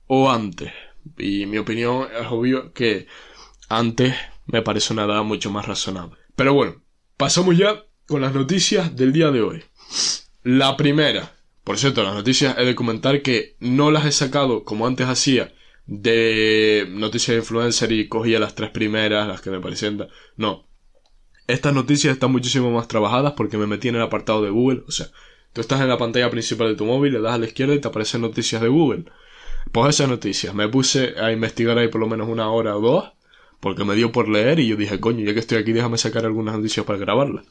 o 0.08 0.32
antes. 0.32 0.72
Y 1.18 1.46
mi 1.46 1.58
opinión 1.58 2.08
es 2.20 2.28
obvio 2.30 2.74
que 2.74 3.08
antes 3.70 4.16
me 4.46 4.62
parece 4.62 4.94
una 4.94 5.06
edad 5.06 5.24
mucho 5.24 5.52
más 5.52 5.68
razonable. 5.68 6.18
Pero 6.36 6.54
bueno, 6.54 6.82
pasamos 7.18 7.58
ya 7.58 7.84
con 8.08 8.22
las 8.22 8.34
noticias 8.34 8.96
del 8.96 9.14
día 9.14 9.32
de 9.32 9.42
hoy. 9.42 9.64
La 10.44 10.76
primera, 10.76 11.34
por 11.64 11.78
cierto, 11.78 12.04
las 12.04 12.14
noticias 12.14 12.58
he 12.58 12.66
de 12.66 12.76
comentar 12.76 13.22
que 13.22 13.56
no 13.60 13.92
las 13.92 14.06
he 14.06 14.12
sacado 14.12 14.64
como 14.64 14.88
antes 14.88 15.08
hacía 15.08 15.54
de 15.86 16.88
noticias 16.90 17.36
de 17.36 17.42
influencer 17.42 17.92
y 17.92 18.08
cogía 18.08 18.40
las 18.40 18.56
tres 18.56 18.72
primeras, 18.72 19.28
las 19.28 19.42
que 19.42 19.50
me 19.50 19.60
parecían. 19.60 20.08
No. 20.36 20.68
Estas 21.48 21.74
noticias 21.74 22.14
están 22.14 22.32
muchísimo 22.32 22.72
más 22.72 22.88
trabajadas 22.88 23.34
porque 23.34 23.58
me 23.58 23.68
metí 23.68 23.90
en 23.90 23.96
el 23.96 24.02
apartado 24.02 24.42
de 24.42 24.50
Google. 24.50 24.84
O 24.88 24.92
sea, 24.92 25.08
tú 25.52 25.62
estás 25.62 25.82
en 25.82 25.90
la 25.90 25.98
pantalla 25.98 26.30
principal 26.30 26.70
de 26.70 26.76
tu 26.76 26.86
móvil, 26.86 27.14
le 27.14 27.22
das 27.22 27.34
a 27.34 27.38
la 27.38 27.46
izquierda 27.46 27.76
y 27.76 27.80
te 27.80 27.88
aparecen 27.88 28.22
noticias 28.22 28.62
de 28.62 28.70
Google. 28.70 29.06
Pues 29.74 29.96
esas 29.96 30.08
noticias. 30.08 30.54
Me 30.54 30.70
puse 30.70 31.16
a 31.20 31.32
investigar 31.32 31.80
ahí 31.80 31.88
por 31.88 32.00
lo 32.00 32.08
menos 32.08 32.30
una 32.30 32.48
hora 32.52 32.78
o 32.78 32.80
dos 32.80 33.12
porque 33.60 33.84
me 33.84 33.96
dio 33.96 34.12
por 34.12 34.30
leer 34.30 34.60
y 34.60 34.68
yo 34.68 34.76
dije, 34.76 35.00
coño, 35.00 35.26
ya 35.26 35.34
que 35.34 35.40
estoy 35.40 35.58
aquí, 35.58 35.74
déjame 35.74 35.98
sacar 35.98 36.26
algunas 36.26 36.56
noticias 36.56 36.86
para 36.86 37.00
grabarlas. 37.00 37.46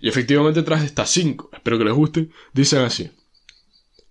Y 0.00 0.08
efectivamente 0.08 0.64
traje 0.64 0.86
estas 0.86 1.10
cinco, 1.10 1.48
espero 1.52 1.78
que 1.78 1.84
les 1.84 1.94
guste, 1.94 2.28
dicen 2.52 2.80
así. 2.80 3.12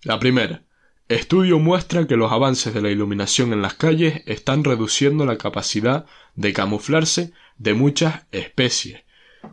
La 0.03 0.19
primera. 0.19 0.63
Estudio 1.09 1.59
muestra 1.59 2.07
que 2.07 2.15
los 2.15 2.31
avances 2.31 2.73
de 2.73 2.81
la 2.81 2.91
iluminación 2.91 3.51
en 3.51 3.61
las 3.61 3.73
calles 3.73 4.23
están 4.25 4.63
reduciendo 4.63 5.25
la 5.25 5.37
capacidad 5.37 6.05
de 6.35 6.53
camuflarse 6.53 7.33
de 7.57 7.73
muchas 7.73 8.25
especies. 8.31 9.01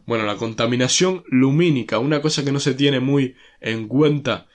Bueno, 0.07 0.27
la 0.27 0.37
contaminación 0.37 1.25
lumínica, 1.27 1.99
una 1.99 2.22
cosa 2.22 2.45
que 2.45 2.53
no 2.53 2.61
se 2.61 2.75
tiene 2.75 3.01
muy 3.01 3.35
en 3.61 3.89
cuenta 3.89 4.47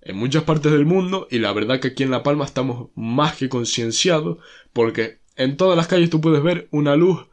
en 0.00 0.16
muchas 0.16 0.44
partes 0.44 0.72
del 0.72 0.86
mundo 0.86 1.28
y 1.30 1.38
la 1.38 1.52
verdad 1.52 1.80
que 1.80 1.88
aquí 1.88 2.02
en 2.02 2.10
La 2.10 2.22
Palma 2.22 2.44
estamos 2.44 2.90
más 2.94 3.36
que 3.36 3.48
concienciados 3.48 4.38
porque 4.72 5.18
en 5.36 5.56
todas 5.56 5.76
las 5.76 5.86
calles 5.86 6.10
tú 6.10 6.20
puedes 6.20 6.42
ver 6.42 6.68
una 6.70 6.96
luz 6.96 7.26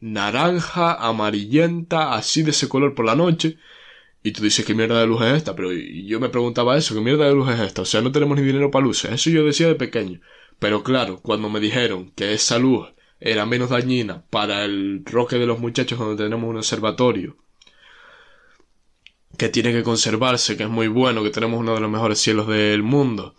naranja, 0.00 0.94
amarillenta, 0.94 2.14
así 2.14 2.42
de 2.42 2.50
ese 2.50 2.68
color 2.68 2.94
por 2.94 3.06
la 3.06 3.14
noche. 3.16 3.56
Y 4.22 4.32
tú 4.32 4.42
dices, 4.42 4.64
¿qué 4.64 4.74
mierda 4.74 5.00
de 5.00 5.06
luz 5.06 5.22
es 5.22 5.34
esta? 5.34 5.56
Pero 5.56 5.72
yo 5.72 6.20
me 6.20 6.28
preguntaba 6.28 6.76
eso, 6.76 6.94
¿qué 6.94 7.00
mierda 7.00 7.26
de 7.26 7.34
luz 7.34 7.50
es 7.50 7.60
esta? 7.60 7.82
O 7.82 7.84
sea, 7.84 8.02
no 8.02 8.12
tenemos 8.12 8.36
ni 8.36 8.44
dinero 8.44 8.70
para 8.70 8.84
luces. 8.84 9.10
Eso 9.10 9.30
yo 9.30 9.44
decía 9.44 9.66
de 9.68 9.74
pequeño. 9.74 10.20
Pero 10.58 10.82
claro, 10.84 11.20
cuando 11.22 11.48
me 11.48 11.60
dijeron 11.60 12.12
que 12.14 12.32
esa 12.34 12.58
luz 12.58 12.88
era 13.18 13.46
menos 13.46 13.70
dañina 13.70 14.24
para 14.30 14.64
el 14.64 15.02
roque 15.04 15.36
de 15.36 15.46
los 15.46 15.58
muchachos 15.58 15.98
donde 15.98 16.22
tenemos 16.22 16.48
un 16.50 16.56
observatorio, 16.56 17.36
que 19.36 19.48
tiene 19.48 19.72
que 19.72 19.82
conservarse, 19.82 20.56
que 20.56 20.64
es 20.64 20.68
muy 20.68 20.88
bueno, 20.88 21.22
que 21.22 21.30
tenemos 21.30 21.60
uno 21.60 21.74
de 21.74 21.80
los 21.80 21.90
mejores 21.90 22.20
cielos 22.20 22.46
del 22.48 22.82
mundo, 22.82 23.34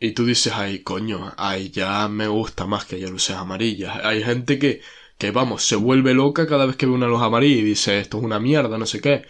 y 0.00 0.12
tú 0.12 0.24
dices, 0.26 0.52
ay, 0.54 0.80
coño, 0.80 1.32
ay, 1.36 1.70
ya 1.70 2.08
me 2.08 2.28
gusta 2.28 2.66
más 2.66 2.84
que 2.84 2.96
haya 2.96 3.08
luces 3.08 3.36
amarillas. 3.36 4.04
Hay 4.04 4.22
gente 4.22 4.58
que, 4.58 4.82
que, 5.18 5.30
vamos, 5.30 5.64
se 5.64 5.76
vuelve 5.76 6.14
loca 6.14 6.46
cada 6.46 6.66
vez 6.66 6.76
que 6.76 6.86
ve 6.86 6.92
una 6.92 7.06
luz 7.06 7.22
amarilla 7.22 7.60
y 7.60 7.62
dice, 7.64 8.00
esto 8.00 8.18
es 8.18 8.24
una 8.24 8.38
mierda, 8.38 8.76
no 8.76 8.86
sé 8.86 9.00
qué. 9.00 9.24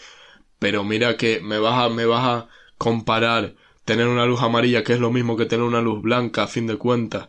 Pero 0.59 0.83
mira 0.85 1.17
que 1.17 1.41
me 1.41 1.59
vas 1.59 1.85
a, 1.85 1.89
me 1.91 2.07
vas 2.07 2.25
a 2.25 2.49
comparar 2.79 3.55
tener 3.85 4.09
una 4.09 4.27
luz 4.27 4.43
amarilla, 4.43 4.83
que 4.83 4.95
es 4.95 5.01
lo 5.01 5.13
mismo 5.13 5.37
que 5.37 5.47
tener 5.47 5.65
una 5.65 5.81
luz 5.81 6.03
blanca, 6.03 6.45
a 6.45 6.49
fin 6.49 6.67
de 6.67 6.77
cuentas. 6.77 7.29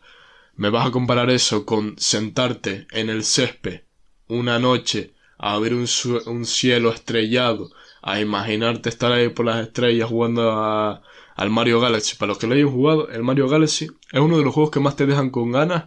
Me 0.55 0.69
vas 0.69 0.87
a 0.87 0.91
comparar 0.91 1.29
eso 1.29 1.65
con 1.65 1.95
sentarte 1.99 2.87
en 2.91 3.09
el 3.09 3.23
césped 3.23 3.81
una 4.27 4.59
noche 4.59 5.13
a 5.37 5.59
ver 5.59 5.73
un, 5.73 5.87
un 6.27 6.45
cielo 6.45 6.91
estrellado, 6.91 7.71
a 8.05 8.21
imaginarte 8.21 8.87
estar 8.87 9.11
ahí 9.11 9.29
por 9.29 9.47
las 9.47 9.65
estrellas 9.65 10.07
jugando 10.07 10.51
a, 10.51 11.01
al 11.35 11.49
Mario 11.49 11.81
Galaxy. 11.81 12.15
Para 12.15 12.29
los 12.29 12.37
que 12.37 12.45
lo 12.45 12.53
hayan 12.53 12.69
jugado, 12.69 13.09
el 13.09 13.23
Mario 13.23 13.49
Galaxy 13.49 13.87
es 14.11 14.19
uno 14.19 14.37
de 14.37 14.43
los 14.43 14.53
juegos 14.53 14.69
que 14.69 14.79
más 14.79 14.95
te 14.95 15.07
dejan 15.07 15.31
con 15.31 15.51
ganas 15.51 15.85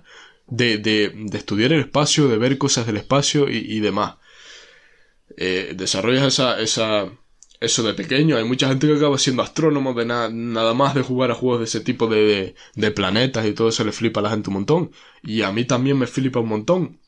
de, 0.49 0.79
de, 0.79 1.13
de 1.15 1.39
estudiar 1.39 1.73
el 1.73 1.79
espacio, 1.79 2.27
de 2.27 2.37
ver 2.37 2.59
cosas 2.59 2.87
del 2.87 2.97
espacio 2.97 3.49
y, 3.49 3.79
demás. 3.79 4.17
Eh, 5.37 5.75
desarrollas 5.77 6.27
esa, 6.27 6.61
esa, 6.61 7.09
eso 7.61 7.85
de 7.85 7.95
pequeño. 7.95 8.37
Hay 8.37 8.43
mucha 8.43 8.67
gente 8.67 8.89
que 8.89 8.97
acaba 8.97 9.17
siendo 9.17 9.45
astrónomo 9.45 9.95
de 9.95 10.05
nada 10.05 10.75
más 10.75 10.97
de 10.97 11.03
jugar 11.03 11.31
a 11.31 11.35
juegos 11.35 11.61
de 11.61 11.67
ese 11.67 11.81
tipo 11.83 12.09
de, 12.09 12.25
de, 12.25 12.55
de, 12.75 12.91
planetas 12.91 13.47
y 13.47 13.53
todo 13.53 13.69
eso 13.69 13.85
le 13.85 13.93
flipa 13.93 14.19
a 14.19 14.25
la 14.25 14.31
gente 14.31 14.51
un 14.51 14.55
montón. 14.55 14.91
Y 15.23 15.43
a 15.43 15.53
mí 15.53 15.65
también 15.65 15.97
me 15.97 16.09
flipa 16.09 16.41
un 16.41 16.49
montón. 16.49 16.99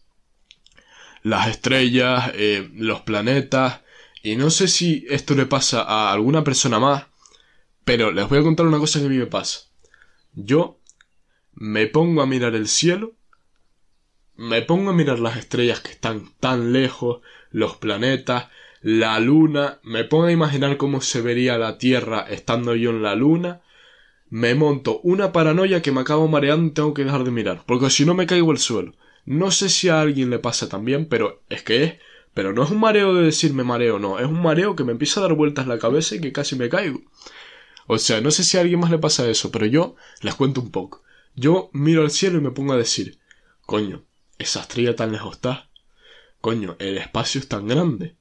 Las 1.25 1.49
estrellas, 1.49 2.31
eh, 2.35 2.71
los 2.77 3.01
planetas. 3.01 3.81
Y 4.23 4.37
no 4.37 4.51
sé 4.51 4.69
si 4.69 5.07
esto 5.09 5.35
le 5.35 5.47
pasa 5.47 5.83
a 5.83 6.13
alguna 6.13 6.45
persona 6.45 6.79
más 6.79 7.05
pero 7.91 8.13
les 8.13 8.29
voy 8.29 8.39
a 8.39 8.43
contar 8.43 8.67
una 8.67 8.79
cosa 8.79 9.01
que 9.01 9.07
a 9.07 9.09
mí 9.09 9.19
me 9.19 9.27
pasa. 9.27 9.63
Yo 10.33 10.79
me 11.55 11.89
pongo 11.89 12.23
a 12.23 12.27
mirar 12.27 12.55
el 12.55 12.69
cielo, 12.69 13.15
me 14.37 14.63
pongo 14.63 14.91
a 14.91 14.95
mirar 14.95 15.19
las 15.19 15.37
estrellas 15.37 15.81
que 15.81 15.91
están 15.91 16.31
tan 16.39 16.73
lejos, 16.73 17.21
los 17.51 17.79
planetas, 17.79 18.47
la 18.81 19.19
luna, 19.19 19.81
me 19.83 20.05
pongo 20.05 20.27
a 20.27 20.33
imaginar 20.33 20.77
cómo 20.77 21.01
se 21.01 21.21
vería 21.21 21.59
la 21.59 21.79
Tierra 21.79 22.27
estando 22.31 22.77
yo 22.77 22.91
en 22.91 23.03
la 23.03 23.17
luna, 23.17 23.61
me 24.29 24.55
monto 24.55 25.01
una 25.01 25.33
paranoia 25.33 25.83
que 25.83 25.91
me 25.91 26.03
acabo 26.03 26.29
mareando 26.29 26.69
y 26.69 26.71
tengo 26.71 26.95
que 26.95 27.05
dejar 27.05 27.25
de 27.25 27.33
mirar, 27.33 27.65
porque 27.67 27.91
si 27.91 28.05
no 28.05 28.15
me 28.15 28.27
caigo 28.27 28.53
al 28.53 28.59
suelo. 28.59 28.95
No 29.27 29.51
sé 29.51 29.69
si 29.69 29.89
a 29.89 30.01
alguien 30.01 30.31
le 30.31 30.39
pasa 30.39 30.69
también, 30.69 31.07
pero 31.07 31.43
es 31.51 31.63
que 31.63 31.83
es, 31.83 31.95
pero 32.35 32.53
no 32.53 32.63
es 32.63 32.71
un 32.71 32.81
mareo 32.81 33.15
de 33.15 33.25
decirme 33.25 33.65
mareo, 33.65 33.99
no, 33.99 34.19
es 34.19 34.27
un 34.27 34.41
mareo 34.41 34.77
que 34.77 34.85
me 34.85 34.93
empieza 34.93 35.21
a 35.21 35.25
dar 35.25 35.35
vueltas 35.35 35.67
la 35.67 35.79
cabeza 35.79 36.15
y 36.15 36.21
que 36.21 36.33
casi 36.33 36.57
me 36.57 36.69
caigo. 36.69 37.01
O 37.87 37.99
sea, 37.99 38.21
no 38.21 38.31
sé 38.31 38.45
si 38.45 38.57
a 38.57 38.61
alguien 38.61 38.81
más 38.81 38.91
le 38.91 38.99
pasa 38.99 39.29
eso, 39.29 39.51
pero 39.51 39.67
yo 39.67 39.97
les 40.23 40.35
cuento 40.37 40.61
un 40.61 40.71
poco. 40.71 41.03
Yo 41.35 41.71
miro 41.73 42.03
al 42.03 42.11
cielo 42.11 42.39
y 42.39 42.43
me 42.43 42.53
pongo 42.53 42.73
a 42.73 42.77
decir, 42.79 43.19
coño, 43.67 44.05
esa 44.39 44.61
estrella 44.61 44.95
tan 44.95 45.13
lejos 45.13 45.37
está. 45.37 45.71
Coño, 46.41 46.77
el 46.79 46.99
espacio 46.99 47.41
es 47.41 47.49
tan 47.49 47.67
grande. 47.67 48.17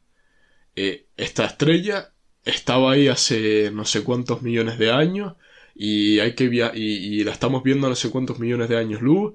Eh, 0.76 1.07
esta 1.18 1.45
estrella 1.45 2.14
estaba 2.45 2.91
ahí 2.91 3.07
hace 3.07 3.70
no 3.72 3.86
sé 3.86 4.03
cuántos 4.03 4.41
millones 4.41 4.80
de 4.80 4.91
años 4.91 5.34
y 5.76 6.20
hay 6.20 6.36
que 6.36 6.45
y, 6.45 6.80
y 6.80 7.24
la 7.24 7.32
estamos 7.32 7.64
viendo 7.64 7.88
a 7.88 7.89
no 7.89 7.95
sé 7.95 8.10
cuántos 8.10 8.39
millones 8.39 8.70
de 8.70 8.78
años 8.78 9.01
luz 9.01 9.34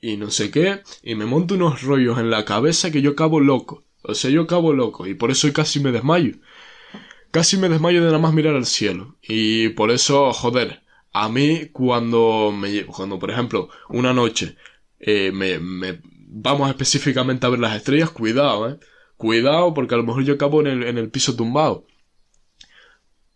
y 0.00 0.16
no 0.16 0.30
sé 0.30 0.50
qué 0.50 0.82
y 1.02 1.14
me 1.14 1.26
monto 1.26 1.54
unos 1.54 1.82
rollos 1.82 2.18
en 2.18 2.30
la 2.30 2.44
cabeza 2.44 2.90
que 2.90 3.02
yo 3.02 3.14
cabo 3.14 3.40
loco. 3.40 3.84
O 4.04 4.14
sea, 4.14 4.30
yo 4.30 4.46
cabo 4.46 4.72
loco 4.72 5.06
y 5.06 5.14
por 5.14 5.30
eso 5.30 5.50
casi 5.52 5.80
me 5.80 5.90
desmayo. 5.90 6.34
Casi 7.30 7.56
me 7.56 7.68
desmayo 7.68 8.00
de 8.00 8.06
nada 8.06 8.18
más 8.18 8.34
mirar 8.34 8.54
al 8.54 8.66
cielo. 8.66 9.16
Y 9.22 9.70
por 9.70 9.90
eso, 9.90 10.32
joder, 10.32 10.82
a 11.12 11.28
mí 11.28 11.68
cuando 11.72 12.52
me 12.52 12.84
cuando 12.86 13.18
por 13.18 13.30
ejemplo 13.30 13.68
una 13.88 14.12
noche 14.12 14.56
eh, 15.00 15.32
me, 15.32 15.58
me, 15.58 16.00
vamos 16.04 16.68
específicamente 16.68 17.46
a 17.46 17.50
ver 17.50 17.60
las 17.60 17.76
estrellas, 17.76 18.10
cuidado, 18.10 18.70
eh. 18.70 18.78
Cuidado 19.16 19.72
porque 19.74 19.94
a 19.94 19.98
lo 19.98 20.04
mejor 20.04 20.24
yo 20.24 20.34
acabo 20.34 20.60
en 20.60 20.66
el, 20.66 20.82
en 20.84 20.98
el 20.98 21.10
piso 21.10 21.34
tumbado. 21.36 21.86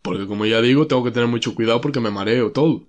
Porque 0.02 0.26
como 0.26 0.44
ya 0.46 0.60
digo, 0.60 0.86
tengo 0.86 1.04
que 1.04 1.10
tener 1.12 1.28
mucho 1.28 1.54
cuidado 1.54 1.80
porque 1.80 2.00
me 2.00 2.10
mareo 2.10 2.52
todo. 2.52 2.88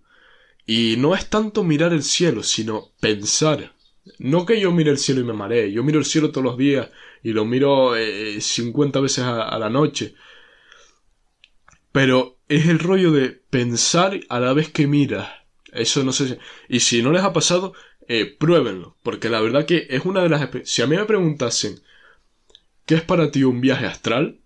Y 0.65 0.95
no 0.97 1.15
es 1.15 1.29
tanto 1.29 1.63
mirar 1.63 1.93
el 1.93 2.03
cielo, 2.03 2.43
sino 2.43 2.91
pensar. 2.99 3.73
No 4.17 4.45
que 4.45 4.59
yo 4.59 4.71
mire 4.71 4.91
el 4.91 4.97
cielo 4.97 5.21
y 5.21 5.23
me 5.23 5.33
maree, 5.33 5.71
yo 5.71 5.83
miro 5.83 5.99
el 5.99 6.05
cielo 6.05 6.31
todos 6.31 6.45
los 6.45 6.57
días 6.57 6.89
y 7.23 7.33
lo 7.33 7.45
miro 7.45 7.95
eh, 7.95 8.39
50 8.39 8.99
veces 8.99 9.25
a, 9.25 9.57
la 9.59 9.69
noche 9.69 10.15
pero 11.91 12.39
es 12.47 12.67
el 12.67 12.79
rollo 12.79 13.11
de 13.11 13.29
pensar 13.29 14.19
a 14.29 14.39
la 14.39 14.53
vez 14.53 14.69
que 14.69 14.87
miras. 14.87 15.29
Eso 15.71 16.03
no 16.03 16.11
sé 16.11 16.27
si... 16.27 16.37
Y 16.67 16.79
si 16.79 17.01
no 17.01 17.11
les 17.11 17.23
ha 17.23 17.33
pasado, 17.33 17.73
eh, 18.07 18.25
pruébenlo. 18.25 18.95
Porque 19.03 19.29
la 19.29 19.41
verdad 19.41 19.65
que 19.65 19.87
es 19.89 20.05
una 20.05 20.21
de 20.21 20.29
las... 20.29 20.49
Si 20.63 20.81
a 20.81 20.87
mí 20.87 20.95
me 20.95 21.05
preguntasen, 21.05 21.79
¿qué 22.85 22.95
es 22.95 23.01
para 23.01 23.31
ti 23.31 23.43
un 23.43 23.61
viaje 23.61 23.85
astral? 23.85 24.39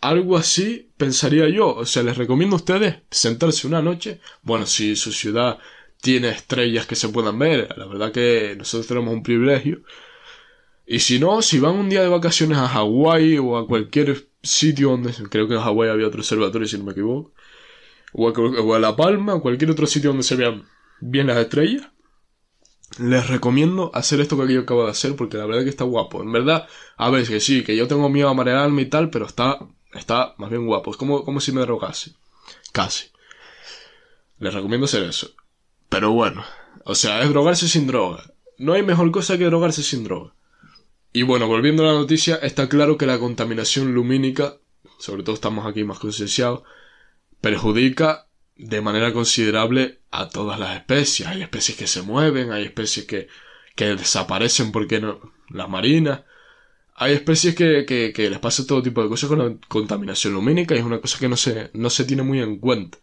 Algo 0.00 0.36
así 0.36 0.90
pensaría 0.96 1.48
yo. 1.48 1.74
O 1.74 1.86
sea, 1.86 2.02
les 2.02 2.16
recomiendo 2.16 2.56
a 2.56 2.58
ustedes 2.58 2.96
sentarse 3.10 3.66
una 3.66 3.82
noche. 3.82 4.20
Bueno, 4.42 4.66
si 4.66 4.96
su 4.96 5.12
ciudad 5.12 5.58
tiene 6.00 6.30
estrellas 6.30 6.86
que 6.86 6.96
se 6.96 7.08
puedan 7.08 7.38
ver, 7.38 7.74
la 7.76 7.86
verdad 7.86 8.12
que 8.12 8.56
nosotros 8.58 8.88
tenemos 8.88 9.14
un 9.14 9.22
privilegio. 9.22 9.82
Y 10.92 10.98
si 11.00 11.18
no, 11.18 11.42
si 11.42 11.58
van 11.58 11.74
un 11.76 11.88
día 11.88 12.02
de 12.02 12.08
vacaciones 12.08 12.58
a 12.58 12.68
Hawái 12.68 13.38
o 13.38 13.56
a 13.56 13.66
cualquier 13.66 14.28
sitio 14.42 14.90
donde 14.90 15.12
creo 15.30 15.48
que 15.48 15.54
en 15.54 15.60
Hawái 15.60 15.90
había 15.90 16.06
otro 16.06 16.20
observatorio 16.20 16.68
si 16.68 16.76
no 16.78 16.84
me 16.84 16.92
equivoco 16.92 17.32
o 18.12 18.74
a, 18.74 18.78
La 18.78 18.96
Palma 18.96 19.34
o 19.34 19.40
cualquier 19.40 19.70
otro 19.70 19.86
sitio 19.86 20.10
donde 20.10 20.24
se 20.24 20.34
vean 20.34 20.64
bien 21.00 21.28
las 21.28 21.38
estrellas 21.38 21.88
les 22.98 23.28
recomiendo 23.28 23.92
hacer 23.94 24.20
esto 24.20 24.36
que 24.36 24.52
yo 24.52 24.62
acabo 24.62 24.84
de 24.84 24.90
hacer 24.90 25.14
porque 25.14 25.36
la 25.36 25.46
verdad 25.46 25.62
que 25.62 25.70
está 25.70 25.84
guapo 25.84 26.22
en 26.22 26.32
verdad 26.32 26.66
a 26.96 27.08
ver 27.08 27.26
que 27.26 27.38
sí 27.38 27.62
que 27.62 27.76
yo 27.76 27.86
tengo 27.86 28.08
miedo 28.08 28.28
a 28.28 28.34
marearme 28.34 28.82
y 28.82 28.86
tal 28.86 29.10
pero 29.10 29.26
está 29.26 29.60
Está 29.92 30.34
más 30.38 30.50
bien 30.50 30.66
guapo. 30.66 30.90
Es 30.90 30.96
como, 30.96 31.24
como 31.24 31.40
si 31.40 31.52
me 31.52 31.60
drogase. 31.60 32.14
Casi. 32.72 33.10
Les 34.38 34.54
recomiendo 34.54 34.86
hacer 34.86 35.02
eso. 35.04 35.30
Pero 35.88 36.12
bueno. 36.12 36.44
O 36.84 36.94
sea, 36.94 37.22
es 37.22 37.28
drogarse 37.28 37.68
sin 37.68 37.86
droga. 37.86 38.32
No 38.58 38.72
hay 38.72 38.82
mejor 38.82 39.10
cosa 39.10 39.36
que 39.36 39.44
drogarse 39.44 39.82
sin 39.82 40.04
droga. 40.04 40.34
Y 41.12 41.22
bueno, 41.22 41.46
volviendo 41.46 41.82
a 41.82 41.92
la 41.92 41.98
noticia, 41.98 42.36
está 42.36 42.68
claro 42.68 42.96
que 42.96 43.06
la 43.06 43.18
contaminación 43.18 43.92
lumínica, 43.92 44.56
sobre 44.98 45.22
todo 45.22 45.34
estamos 45.34 45.66
aquí 45.66 45.84
más 45.84 45.98
concienciados, 45.98 46.62
perjudica 47.40 48.28
de 48.56 48.80
manera 48.80 49.12
considerable 49.12 50.00
a 50.10 50.30
todas 50.30 50.58
las 50.58 50.76
especies. 50.76 51.28
Hay 51.28 51.42
especies 51.42 51.76
que 51.76 51.86
se 51.86 52.02
mueven, 52.02 52.50
hay 52.50 52.64
especies 52.64 53.06
que, 53.06 53.28
que 53.74 53.94
desaparecen 53.96 54.72
porque 54.72 55.00
no, 55.00 55.20
las 55.50 55.68
marinas. 55.68 56.22
Hay 56.94 57.12
especies 57.12 57.54
que, 57.54 57.84
que, 57.86 58.30
les 58.30 58.38
pasa 58.38 58.66
todo 58.66 58.82
tipo 58.82 59.02
de 59.02 59.08
cosas 59.08 59.28
con 59.28 59.38
la 59.38 59.54
contaminación 59.68 60.32
lumínica 60.32 60.74
y 60.74 60.78
es 60.78 60.84
una 60.84 61.00
cosa 61.00 61.18
que 61.18 61.28
no 61.28 61.36
se, 61.36 61.70
no 61.74 61.90
se 61.90 62.04
tiene 62.04 62.22
muy 62.22 62.40
en 62.40 62.58
cuenta. 62.58 62.98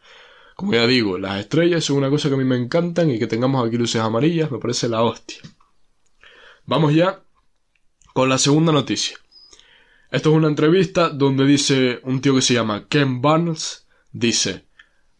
Como 0.56 0.74
ya 0.74 0.88
digo, 0.88 1.18
las 1.18 1.40
estrellas 1.40 1.84
son 1.84 1.98
una 1.98 2.10
cosa 2.10 2.30
que 2.30 2.36
a 2.36 2.38
mí 2.38 2.44
me 2.44 2.58
encantan 2.58 3.12
y 3.12 3.20
que 3.20 3.28
tengamos 3.28 3.66
aquí 3.66 3.78
luces 3.78 4.02
amarillas 4.02 4.52
me 4.52 4.60
parece 4.60 4.90
la 4.90 5.04
hostia. 5.04 5.42
Vamos 6.66 6.94
ya 6.94 7.24
con 8.14 8.30
la 8.30 8.38
segunda 8.38 8.72
noticia. 8.72 9.18
Esto 10.12 10.32
es 10.32 10.36
una 10.36 10.48
entrevista 10.48 11.10
donde 11.10 11.46
dice 11.46 12.00
un 12.04 12.22
tío 12.22 12.36
que 12.36 12.42
se 12.42 12.56
llama 12.56 12.88
Ken 12.88 13.22
Barnes, 13.22 13.86
dice, 14.12 14.66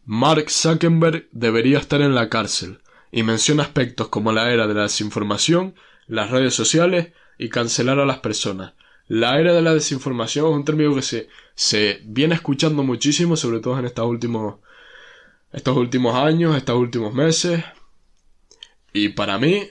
Mark 0.04 0.50
Zuckerberg 0.50 1.28
debería 1.30 1.78
estar 1.78 2.00
en 2.00 2.14
la 2.14 2.28
cárcel 2.28 2.80
y 3.12 3.22
menciona 3.22 3.62
aspectos 3.62 4.08
como 4.08 4.32
la 4.32 4.52
era 4.52 4.66
de 4.66 4.74
la 4.74 4.82
desinformación, 4.82 5.74
las 6.08 6.30
redes 6.30 6.54
sociales 6.54 7.12
y 7.38 7.48
cancelar 7.48 8.00
a 8.00 8.06
las 8.06 8.18
personas. 8.18 8.74
La 9.06 9.40
era 9.40 9.52
de 9.52 9.62
la 9.62 9.74
desinformación 9.74 10.46
es 10.46 10.56
un 10.56 10.64
término 10.64 10.94
que 10.94 11.02
se, 11.02 11.28
se 11.54 12.00
viene 12.04 12.34
escuchando 12.34 12.82
muchísimo, 12.82 13.36
sobre 13.36 13.60
todo 13.60 13.78
en 13.78 13.86
estos 13.86 14.06
últimos, 14.06 14.56
estos 15.52 15.76
últimos 15.76 16.16
años, 16.16 16.56
estos 16.56 16.76
últimos 16.76 17.14
meses. 17.14 17.62
Y 18.92 19.10
para 19.10 19.38
mí, 19.38 19.68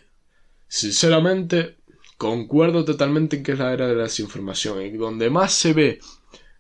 sinceramente, 0.68 1.79
concuerdo 2.20 2.84
totalmente 2.84 3.38
en 3.38 3.44
que 3.44 3.54
es 3.54 3.60
la 3.60 3.74
era 3.74 3.88
de 3.88 3.96
la 3.96 4.04
desinformación. 4.04 4.82
Y 4.82 4.92
donde 4.92 5.30
más 5.30 5.54
se 5.54 5.74
ve 5.74 6.00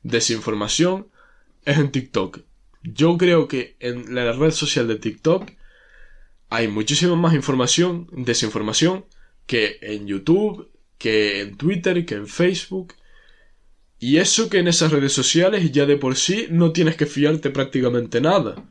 desinformación 0.03 1.09
es 1.65 1.77
en 1.77 1.91
TikTok. 1.91 2.39
Yo 2.81 3.17
creo 3.17 3.49
que 3.49 3.75
en 3.81 4.15
la 4.15 4.31
red 4.31 4.51
social 4.51 4.87
de 4.87 4.95
TikTok 4.95 5.51
hay 6.49 6.69
muchísima 6.69 7.17
más 7.17 7.33
información, 7.35 8.07
desinformación, 8.13 9.05
que 9.45 9.79
en 9.81 10.07
YouTube, 10.07 10.71
que 10.97 11.41
en 11.41 11.57
Twitter, 11.57 12.05
que 12.05 12.15
en 12.15 12.27
Facebook. 12.27 12.93
Y 13.99 14.17
eso 14.17 14.49
que 14.49 14.59
en 14.59 14.69
esas 14.69 14.93
redes 14.93 15.11
sociales 15.11 15.73
ya 15.73 15.85
de 15.85 15.97
por 15.97 16.15
sí 16.15 16.47
no 16.49 16.71
tienes 16.71 16.95
que 16.95 17.05
fiarte 17.05 17.49
prácticamente 17.49 18.21
nada. 18.21 18.63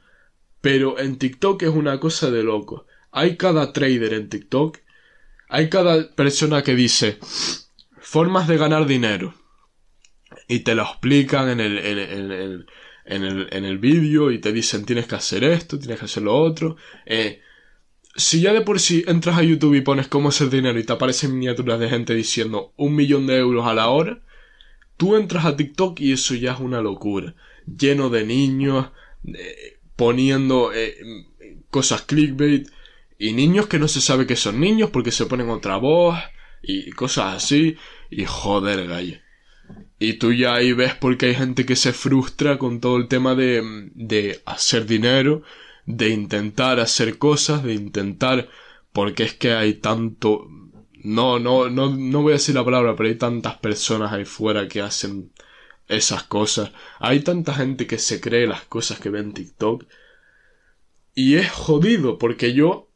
Pero 0.63 0.99
en 0.99 1.19
TikTok 1.19 1.63
es 1.65 1.69
una 1.69 2.01
cosa 2.01 2.31
de 2.31 2.43
loco. 2.43 2.87
Hay 3.11 3.37
cada 3.37 3.75
trader 3.75 4.15
en 4.15 4.31
TikTok. 4.31 4.79
Hay 5.49 5.69
cada 5.71 6.11
persona 6.15 6.63
que 6.63 6.75
dice 6.75 7.19
formas 8.01 8.49
de 8.49 8.59
ganar 8.59 8.87
dinero. 8.87 9.35
Y 10.47 10.61
te 10.61 10.75
lo 10.75 10.83
explican 10.83 11.49
en 11.49 11.61
el, 11.61 11.79
en, 11.79 12.67
en 13.09 13.25
el, 13.25 13.49
en 13.51 13.65
el 13.65 13.79
vídeo 13.79 14.31
y 14.31 14.39
te 14.39 14.53
dicen 14.53 14.85
tienes 14.85 15.07
que 15.07 15.17
hacer 15.17 15.45
esto, 15.45 15.79
tienes 15.79 15.99
que 15.99 16.05
hacer 16.05 16.23
lo 16.23 16.37
otro. 16.37 16.77
Eh, 17.07 17.41
si 18.15 18.41
ya 18.41 18.53
de 18.53 18.61
por 18.61 18.81
sí 18.81 19.05
entras 19.07 19.39
a 19.39 19.43
YouTube 19.43 19.75
y 19.75 19.81
pones 19.81 20.09
cómo 20.09 20.29
hacer 20.29 20.51
dinero 20.51 20.79
y 20.79 20.85
te 20.85 20.93
aparecen 20.93 21.35
miniaturas 21.35 21.81
de 21.81 21.89
gente 21.89 22.15
diciendo 22.15 22.73
un 22.77 22.95
millón 22.95 23.27
de 23.27 23.37
euros 23.37 23.67
a 23.67 23.75
la 23.75 23.89
hora, 23.89 24.23
tú 24.97 25.17
entras 25.17 25.45
a 25.45 25.57
TikTok 25.57 26.01
y 26.01 26.13
eso 26.13 26.35
ya 26.35 26.53
es 26.53 26.61
una 26.61 26.83
locura. 26.83 27.35
Lleno 27.67 28.11
de 28.11 28.25
niños, 28.25 28.91
eh, 29.25 29.79
poniendo 29.97 30.73
eh, 30.75 30.97
cosas 31.71 32.03
clickbait, 32.03 32.69
y 33.19 33.33
niños 33.33 33.67
que 33.67 33.79
no 33.79 33.89
se 33.89 34.01
sabe 34.01 34.27
que 34.27 34.37
son 34.37 34.61
niños 34.61 34.91
porque 34.91 35.11
se 35.11 35.27
ponen 35.27 35.51
otra 35.51 35.77
voz, 35.77 36.19
y 36.63 36.91
cosas 36.93 37.37
así, 37.37 37.77
y 38.11 38.25
joder, 38.25 38.87
gallo. 38.87 39.19
Y 39.99 40.15
tú 40.15 40.33
ya 40.33 40.55
ahí 40.55 40.73
ves 40.73 40.95
porque 40.95 41.27
hay 41.27 41.35
gente 41.35 41.67
que 41.67 41.77
se 41.77 41.93
frustra 41.93 42.59
con 42.59 42.81
todo 42.81 42.97
el 42.97 43.09
tema 43.09 43.35
de, 43.35 43.91
de 43.95 44.41
hacer 44.47 44.87
dinero 44.87 45.43
de 45.89 46.11
intentar 46.11 46.81
hacer 46.81 47.17
cosas, 47.17 47.65
de 47.65 47.73
intentar, 47.73 48.51
porque 48.93 49.23
es 49.23 49.33
que 49.33 49.53
hay 49.53 49.75
tanto, 49.75 50.47
no, 51.03 51.39
no, 51.39 51.71
no, 51.71 51.97
no 51.97 52.23
voy 52.23 52.33
a 52.33 52.35
decir 52.35 52.55
la 52.55 52.65
palabra, 52.65 52.95
pero 52.95 53.09
hay 53.09 53.15
tantas 53.15 53.57
personas 53.57 54.13
ahí 54.13 54.27
fuera 54.27 54.69
que 54.69 54.83
hacen 54.83 55.33
esas 55.87 56.25
cosas. 56.25 56.73
Hay 56.99 57.21
tanta 57.21 57.55
gente 57.55 57.87
que 57.87 57.97
se 57.97 58.21
cree 58.21 58.47
las 58.47 58.65
cosas 58.65 59.01
que 59.01 59.09
ve 59.09 59.21
en 59.21 59.33
TikTok. 59.33 59.85
Y 61.15 61.37
es 61.37 61.51
jodido, 61.51 62.19
porque 62.19 62.53
yo, 62.53 62.88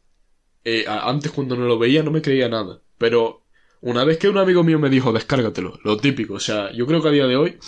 eh, 0.65 0.85
antes 0.87 1.33
cuando 1.33 1.57
no 1.57 1.67
lo 1.67 1.79
veía 1.79 2.03
no 2.03 2.11
me 2.11 2.23
creía 2.23 2.49
nada. 2.49 2.81
Pero 2.99 3.43
una 3.81 4.05
vez 4.05 4.19
que 4.19 4.29
un 4.29 4.39
amigo 4.39 4.63
mío 4.63 4.79
me 4.79 4.91
dijo, 4.91 5.13
descárgatelo, 5.13 5.79
lo 5.83 5.97
típico, 5.97 6.35
o 6.35 6.41
sea, 6.41 6.73
yo 6.73 6.87
creo 6.87 7.03
que 7.03 7.09
a 7.09 7.13
día 7.13 7.27
de 7.27 7.37
hoy 7.37 7.59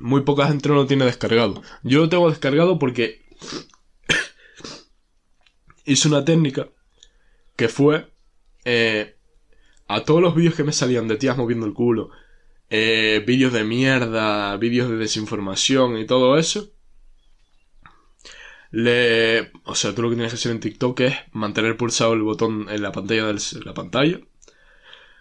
muy 0.00 0.22
poca 0.22 0.48
gente 0.48 0.68
no 0.68 0.74
lo 0.74 0.86
tiene 0.86 1.04
descargado. 1.04 1.62
Yo 1.82 2.00
lo 2.00 2.08
tengo 2.08 2.28
descargado 2.28 2.78
porque 2.78 3.22
hice 5.84 6.08
una 6.08 6.24
técnica 6.24 6.68
que 7.54 7.68
fue 7.68 8.10
eh, 8.64 9.16
a 9.86 10.04
todos 10.04 10.22
los 10.22 10.34
vídeos 10.34 10.54
que 10.54 10.64
me 10.64 10.72
salían 10.72 11.08
de 11.08 11.16
tías 11.16 11.36
moviendo 11.36 11.66
el 11.66 11.74
culo, 11.74 12.10
eh, 12.70 13.22
vídeos 13.26 13.52
de 13.52 13.64
mierda, 13.64 14.56
vídeos 14.56 14.88
de 14.88 14.96
desinformación 14.96 15.98
y 15.98 16.06
todo 16.06 16.38
eso. 16.38 16.70
Le, 18.70 19.50
o 19.64 19.74
sea, 19.74 19.94
tú 19.94 20.02
lo 20.02 20.10
que 20.10 20.14
tienes 20.14 20.32
que 20.32 20.36
hacer 20.36 20.52
en 20.52 20.60
TikTok 20.60 21.00
es 21.00 21.14
mantener 21.32 21.76
pulsado 21.76 22.12
el 22.12 22.22
botón 22.22 22.68
en 22.70 22.82
la 22.82 22.92
pantalla 22.92 23.26
de 23.26 23.40
la 23.64 23.74
pantalla, 23.74 24.20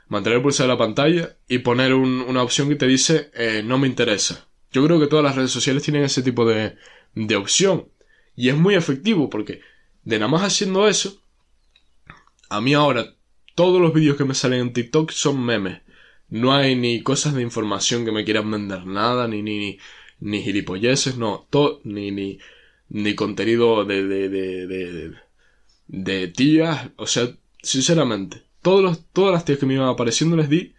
mantener 0.08 0.42
pulsado 0.42 0.70
la 0.70 0.78
pantalla 0.78 1.38
y 1.48 1.60
poner 1.60 1.94
una 1.94 2.44
opción 2.44 2.70
que 2.70 2.76
te 2.76 2.88
dice 2.88 3.32
eh, 3.34 3.64
no 3.66 3.78
me 3.78 3.88
interesa. 3.88 4.48
Yo 4.72 4.86
creo 4.86 5.00
que 5.00 5.08
todas 5.08 5.26
las 5.26 5.36
redes 5.36 5.52
sociales 5.52 5.84
tienen 5.84 6.04
ese 6.04 6.22
tipo 6.22 6.46
de, 6.46 6.76
de 7.16 7.36
opción 7.36 7.90
y 8.36 8.50
es 8.50 8.56
muy 8.56 8.76
efectivo 8.76 9.30
porque 9.30 9.62
de 10.04 10.20
nada 10.20 10.32
más 10.32 10.44
haciendo 10.44 10.88
eso, 10.88 11.22
a 12.50 12.62
mí 12.62 12.74
ahora 12.74 13.16
todos 13.56 13.82
los 13.82 13.94
vídeos 13.94 14.16
que 14.16 14.26
me 14.26 14.36
salen 14.36 14.62
en 14.62 14.74
TikTok 14.74 15.12
son 15.12 15.44
memes. 15.44 15.82
No 16.30 16.54
hay 16.54 16.76
ni 16.76 17.02
cosas 17.02 17.34
de 17.34 17.42
información 17.42 18.06
que 18.06 18.12
me 18.12 18.24
quieran 18.24 18.50
vender 18.50 18.86
nada, 18.86 19.28
ni 19.28 19.42
ni 19.42 19.78
ni, 20.20 20.44
ni 20.44 20.64
no, 21.18 21.48
todo, 21.50 21.82
ni 21.84 22.12
ni 22.12 22.40
ni 22.90 23.16
contenido 23.16 23.86
de 23.86 24.08
de, 24.08 24.30
de, 24.30 24.68
de, 24.68 25.14
de 25.88 26.28
tías, 26.28 26.90
o 26.98 27.08
sea, 27.08 27.30
sinceramente, 27.62 28.44
todos 28.62 28.82
los, 28.82 29.06
todas 29.14 29.34
las 29.34 29.46
tías 29.46 29.60
que 29.60 29.66
me 29.66 29.76
iban 29.76 29.90
apareciendo 29.90 30.36
les 30.36 30.50
di, 30.50 30.76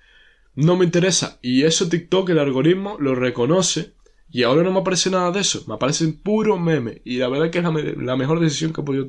no 0.55 0.77
me 0.77 0.85
interesa. 0.85 1.39
Y 1.43 1.65
eso 1.65 1.89
TikTok, 1.89 2.31
el 2.31 2.39
algoritmo, 2.39 2.97
lo 2.99 3.15
reconoce 3.15 3.95
y 4.31 4.45
ahora 4.45 4.63
no 4.63 4.73
me 4.73 4.81
aparece 4.81 5.11
nada 5.11 5.33
de 5.33 5.41
eso, 5.41 5.65
me 5.67 5.75
aparece 5.75 6.07
puro 6.09 6.57
meme. 6.59 7.03
Y 7.05 7.17
la 7.17 7.29
verdad 7.29 7.51
que 7.51 7.59
es 7.59 7.65
la, 7.65 8.17
mejor 8.17 8.41
decisión 8.41 8.73
que 8.73 8.81
he 8.81 8.85
podido 8.85 9.07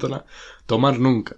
tomar 0.65 0.99
nunca. 0.99 1.35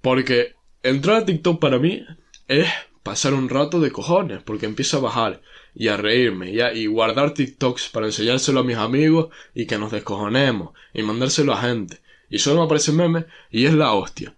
Porque 0.00 0.54
entrar 0.82 1.16
a 1.22 1.24
TikTok 1.24 1.60
para 1.60 1.78
mí 1.78 2.04
es 2.48 2.68
pasar 3.06 3.34
un 3.34 3.48
rato 3.48 3.78
de 3.78 3.92
cojones, 3.92 4.42
porque 4.42 4.66
empiezo 4.66 4.96
a 4.96 5.00
bajar 5.00 5.40
y 5.76 5.86
a 5.86 5.96
reírme 5.96 6.50
y, 6.50 6.60
y 6.60 6.86
guardar 6.86 7.34
TikToks 7.34 7.90
para 7.90 8.06
enseñárselo 8.06 8.58
a 8.58 8.64
mis 8.64 8.76
amigos 8.76 9.32
y 9.54 9.66
que 9.66 9.78
nos 9.78 9.92
descojonemos 9.92 10.70
y 10.92 11.04
mandárselo 11.04 11.52
a 11.52 11.62
gente. 11.62 12.00
Y 12.28 12.40
solo 12.40 12.58
me 12.58 12.64
aparece 12.64 12.90
meme 12.90 13.26
y 13.48 13.66
es 13.66 13.74
la 13.74 13.92
hostia. 13.92 14.34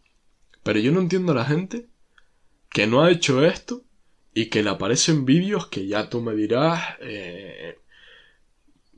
Pero 0.62 0.80
yo 0.80 0.92
no 0.92 1.00
entiendo 1.00 1.32
a 1.32 1.36
la 1.36 1.46
gente 1.46 1.86
que 2.68 2.86
no 2.86 3.02
ha 3.02 3.10
hecho 3.10 3.42
esto 3.42 3.84
y 4.34 4.50
que 4.50 4.62
le 4.62 4.68
aparecen 4.68 5.24
vídeos 5.24 5.68
que 5.68 5.86
ya 5.86 6.10
tú 6.10 6.20
me 6.20 6.34
dirás 6.34 6.96
eh, 7.00 7.78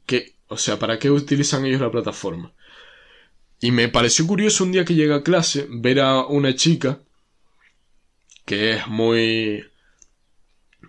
que, 0.05 0.35
o 0.49 0.59
sea, 0.59 0.81
¿para 0.81 0.99
qué 0.99 1.13
utilizan 1.13 1.65
ellos 1.65 1.81
la 1.81 1.93
plataforma? 1.93 2.53
Y 3.61 3.71
me 3.71 3.87
pareció 3.87 4.27
curioso 4.27 4.65
un 4.65 4.73
día 4.73 4.85
que 4.85 4.97
llega 4.97 5.15
a 5.15 5.23
clase 5.23 5.69
ver 5.71 6.01
a 6.01 6.27
una 6.27 6.57
chica 6.57 6.99
que 8.51 8.73
es 8.73 8.89
muy 8.89 9.65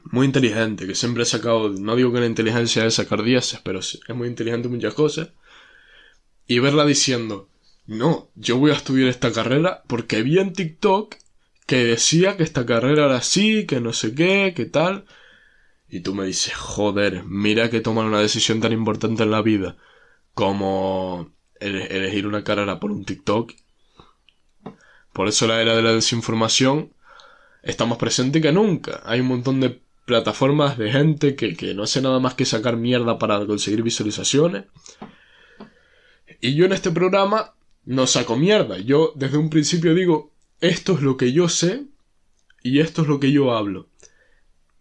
muy 0.06 0.26
inteligente, 0.26 0.88
que 0.88 0.96
siempre 0.96 1.22
ha 1.22 1.28
sacado, 1.28 1.70
no 1.70 1.96
digo 1.96 2.12
que 2.12 2.20
la 2.20 2.26
inteligencia 2.26 2.84
es 2.88 2.96
sacar 2.96 3.22
dieces, 3.22 3.60
pero 3.64 3.78
es 3.78 4.00
muy 4.16 4.28
inteligente 4.28 4.68
en 4.68 4.74
muchas 4.74 4.96
cosas, 4.96 5.30
y 6.48 6.58
verla 6.58 6.86
diciendo, 6.86 7.50
no, 7.86 8.32
yo 8.34 8.58
voy 8.58 8.72
a 8.72 8.74
estudiar 8.74 9.10
esta 9.10 9.32
carrera 9.32 9.84
porque 9.86 10.24
vi 10.24 10.40
en 10.40 10.54
TikTok 10.54 11.18
que 11.68 11.84
decía 11.84 12.36
que 12.36 12.42
esta 12.42 12.66
carrera 12.66 13.06
era 13.06 13.18
así, 13.18 13.68
que 13.68 13.80
no 13.80 13.94
sé 13.94 14.16
qué, 14.16 14.54
que 14.56 14.66
tal. 14.66 15.06
Y 15.88 16.00
tú 16.00 16.16
me 16.16 16.26
dices, 16.26 16.56
joder, 16.56 17.26
mira 17.26 17.70
que 17.70 17.80
tomar 17.80 18.06
una 18.06 18.22
decisión 18.22 18.60
tan 18.60 18.74
importante 18.74 19.22
en 19.22 19.30
la 19.30 19.44
vida 19.44 19.78
como 20.34 21.32
elegir 21.60 22.26
una 22.26 22.44
carrera 22.44 22.80
por 22.80 22.92
un 22.92 23.06
TikTok. 23.06 23.54
Por 25.14 25.28
eso 25.28 25.46
la 25.46 25.62
era 25.62 25.76
de 25.76 25.84
la 25.84 25.94
desinformación 25.94 26.94
está 27.64 27.86
más 27.86 27.98
presente 27.98 28.42
que 28.42 28.52
nunca. 28.52 29.02
Hay 29.06 29.20
un 29.20 29.28
montón 29.28 29.60
de 29.60 29.80
plataformas 30.06 30.78
de 30.78 30.92
gente 30.92 31.36
que, 31.36 31.56
que 31.56 31.74
no 31.74 31.84
hace 31.84 32.02
nada 32.02 32.20
más 32.20 32.34
que 32.34 32.46
sacar 32.46 32.78
mierda 32.78 33.20
para 33.20 33.46
conseguir 33.46 33.84
visualizaciones. 33.84 34.66
Y 36.40 36.56
yo 36.56 36.66
en 36.66 36.74
este 36.74 36.92
programa 36.92 37.54
no 37.86 38.08
saco 38.08 38.36
mierda. 38.36 38.78
Yo 38.78 39.14
desde 39.16 39.38
un 39.38 39.50
principio 39.50 39.94
digo, 39.94 40.32
esto 40.60 40.94
es 40.94 41.02
lo 41.02 41.18
que 41.18 41.32
yo 41.32 41.50
sé 41.50 41.86
y 42.64 42.80
esto 42.80 43.04
es 43.04 43.08
lo 43.08 43.20
que 43.20 43.32
yo 43.32 43.54
hablo. 43.54 43.88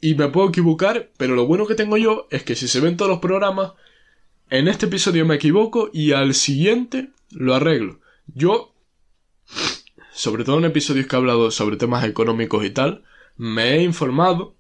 Y 0.01 0.15
me 0.15 0.29
puedo 0.29 0.49
equivocar, 0.49 1.11
pero 1.17 1.35
lo 1.35 1.47
bueno 1.47 1.67
que 1.67 1.75
tengo 1.75 1.97
yo 1.97 2.27
es 2.31 2.43
que 2.43 2.55
si 2.55 2.69
se 2.69 2.81
ven 2.81 2.97
todos 2.97 3.11
los 3.11 3.21
programas, 3.21 3.73
en 4.49 4.69
este 4.69 4.87
episodio 4.87 5.27
me 5.27 5.37
equivoco 5.37 5.91
y 5.93 6.13
al 6.13 6.35
siguiente 6.35 7.11
lo 7.31 7.55
arreglo. 7.55 8.01
Yo, 8.27 8.70
sobre 10.21 10.45
todo 10.45 10.59
en 10.59 10.67
episodios 10.67 11.07
que 11.07 11.17
he 11.17 11.19
hablado 11.19 11.51
sobre 11.51 11.79
temas 11.79 12.05
económicos 12.05 12.63
y 12.67 12.69
tal, 12.69 13.05
me 13.39 13.77
he 13.77 13.83
informado 13.83 14.55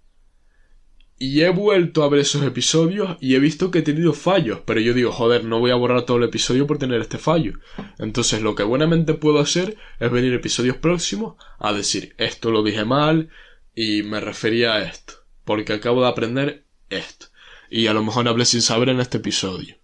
y 1.19 1.43
he 1.43 1.51
vuelto 1.51 2.03
a 2.03 2.09
ver 2.09 2.21
esos 2.21 2.43
episodios 2.45 3.19
y 3.21 3.35
he 3.35 3.39
visto 3.39 3.71
que 3.71 3.81
he 3.81 3.83
tenido 3.83 4.15
fallos, 4.15 4.61
pero 4.65 4.81
yo 4.81 4.95
digo, 4.95 5.13
joder, 5.13 5.45
no 5.45 5.61
voy 5.61 5.71
a 5.71 5.75
borrar 5.75 6.07
todo 6.07 6.17
el 6.17 6.23
episodio 6.23 6.67
por 6.67 6.79
tener 6.79 6.99
este 7.03 7.19
fallo. 7.19 7.59
Entonces 7.99 8.41
lo 8.41 8.55
que 8.55 8.63
buenamente 8.63 9.13
puedo 9.13 9.39
hacer 9.39 9.77
es 9.99 10.11
venir 10.11 10.33
episodios 10.33 10.79
próximos 10.79 11.35
a 11.59 11.75
decir, 11.75 12.15
esto 12.17 12.51
lo 12.51 12.63
dije 12.63 12.87
mal 12.87 13.29
y 13.75 14.03
me 14.03 14.19
refería 14.19 14.77
a 14.77 14.83
esto, 14.83 15.13
porque 15.45 15.75
acabo 15.75 16.01
de 16.01 16.09
aprender 16.09 16.65
esto. 16.89 17.27
Y 17.69 17.87
a 17.87 17.93
lo 17.93 18.03
mejor 18.03 18.27
hablé 18.29 18.47
sin 18.47 18.63
saber 18.63 18.89
en 18.89 19.01
este 19.01 19.19
episodio. 19.19 19.77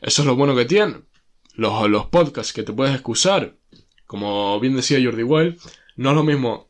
Eso 0.00 0.22
es 0.22 0.26
lo 0.26 0.34
bueno 0.34 0.56
que 0.56 0.64
tiene. 0.64 1.02
Los, 1.54 1.88
los 1.88 2.06
podcasts 2.06 2.52
que 2.52 2.64
te 2.64 2.72
puedes 2.72 2.94
excusar, 2.94 3.57
como 4.08 4.58
bien 4.58 4.74
decía 4.74 4.98
Jordi 5.00 5.22
Wild, 5.22 5.60
no 5.96 6.10
es 6.10 6.16
lo 6.16 6.24
mismo 6.24 6.66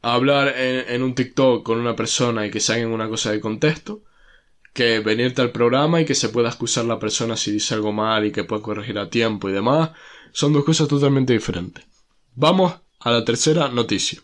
hablar 0.00 0.54
en, 0.56 1.02
un 1.02 1.14
TikTok 1.14 1.62
con 1.62 1.78
una 1.78 1.94
persona 1.94 2.46
y 2.46 2.50
que 2.50 2.60
se 2.60 2.84
una 2.86 3.08
cosa 3.08 3.30
de 3.30 3.40
contexto, 3.40 4.02
que 4.72 5.00
venirte 5.00 5.42
al 5.42 5.52
programa 5.52 6.00
y 6.00 6.06
que 6.06 6.14
se 6.14 6.30
pueda 6.30 6.48
excusar 6.48 6.86
la 6.86 6.98
persona 6.98 7.36
si 7.36 7.52
dice 7.52 7.74
algo 7.74 7.92
mal 7.92 8.24
y 8.24 8.32
que 8.32 8.42
pueda 8.42 8.62
corregir 8.62 8.98
a 8.98 9.10
tiempo 9.10 9.50
y 9.50 9.52
demás, 9.52 9.90
son 10.32 10.54
dos 10.54 10.64
cosas 10.64 10.88
totalmente 10.88 11.34
diferentes. 11.34 11.84
Vamos 12.34 12.74
a 12.98 13.10
la 13.10 13.24
tercera 13.24 13.68
noticia. 13.68 14.22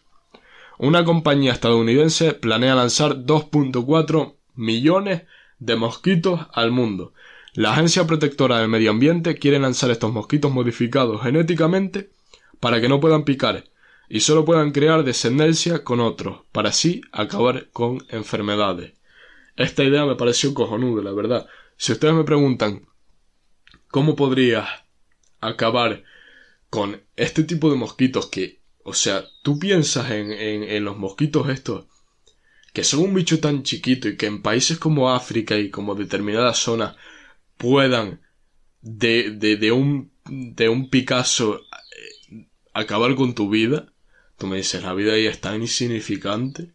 Una 0.78 1.04
compañía 1.04 1.52
estadounidense 1.52 2.32
planea 2.32 2.74
lanzar 2.74 3.26
2.4 3.26 4.36
millones 4.54 5.22
de 5.58 5.76
mosquitos 5.76 6.46
al 6.54 6.70
mundo. 6.70 7.12
La 7.58 7.72
Agencia 7.72 8.06
Protectora 8.06 8.60
del 8.60 8.68
Medio 8.68 8.92
Ambiente 8.92 9.34
quiere 9.34 9.58
lanzar 9.58 9.90
estos 9.90 10.12
mosquitos 10.12 10.52
modificados 10.52 11.24
genéticamente 11.24 12.08
para 12.60 12.80
que 12.80 12.88
no 12.88 13.00
puedan 13.00 13.24
picar 13.24 13.64
y 14.08 14.20
solo 14.20 14.44
puedan 14.44 14.70
crear 14.70 15.02
descendencia 15.02 15.82
con 15.82 15.98
otros, 15.98 16.42
para 16.52 16.68
así 16.68 17.00
acabar 17.10 17.68
con 17.72 18.06
enfermedades. 18.10 18.92
Esta 19.56 19.82
idea 19.82 20.06
me 20.06 20.14
pareció 20.14 20.54
cojonuda, 20.54 21.02
la 21.02 21.10
verdad. 21.10 21.48
Si 21.76 21.90
ustedes 21.90 22.14
me 22.14 22.22
preguntan 22.22 22.86
cómo 23.88 24.14
podría 24.14 24.68
acabar 25.40 26.04
con 26.70 27.02
este 27.16 27.42
tipo 27.42 27.72
de 27.72 27.76
mosquitos 27.76 28.26
que, 28.26 28.60
o 28.84 28.94
sea, 28.94 29.24
tú 29.42 29.58
piensas 29.58 30.12
en, 30.12 30.30
en, 30.30 30.84
los 30.84 30.96
mosquitos 30.96 31.48
estos, 31.48 31.86
que 32.72 32.84
son 32.84 33.00
un 33.00 33.14
bicho 33.14 33.40
tan 33.40 33.64
chiquito 33.64 34.06
y 34.06 34.16
que 34.16 34.26
en 34.26 34.42
países 34.42 34.78
como 34.78 35.10
África 35.10 35.58
y 35.58 35.70
como 35.70 35.96
determinadas 35.96 36.58
zonas 36.58 36.94
puedan 37.58 38.20
de, 38.80 39.32
de, 39.32 39.56
de 39.56 39.72
un 39.72 40.10
de 40.24 40.68
un 40.68 40.90
Picasso 40.90 41.60
eh, 42.30 42.46
acabar 42.72 43.14
con 43.14 43.34
tu 43.34 43.50
vida 43.50 43.92
Tú 44.38 44.46
me 44.46 44.56
dices, 44.56 44.82
la 44.82 44.94
vida 44.94 45.14
ahí 45.14 45.26
es 45.26 45.40
tan 45.40 45.60
insignificante 45.60 46.72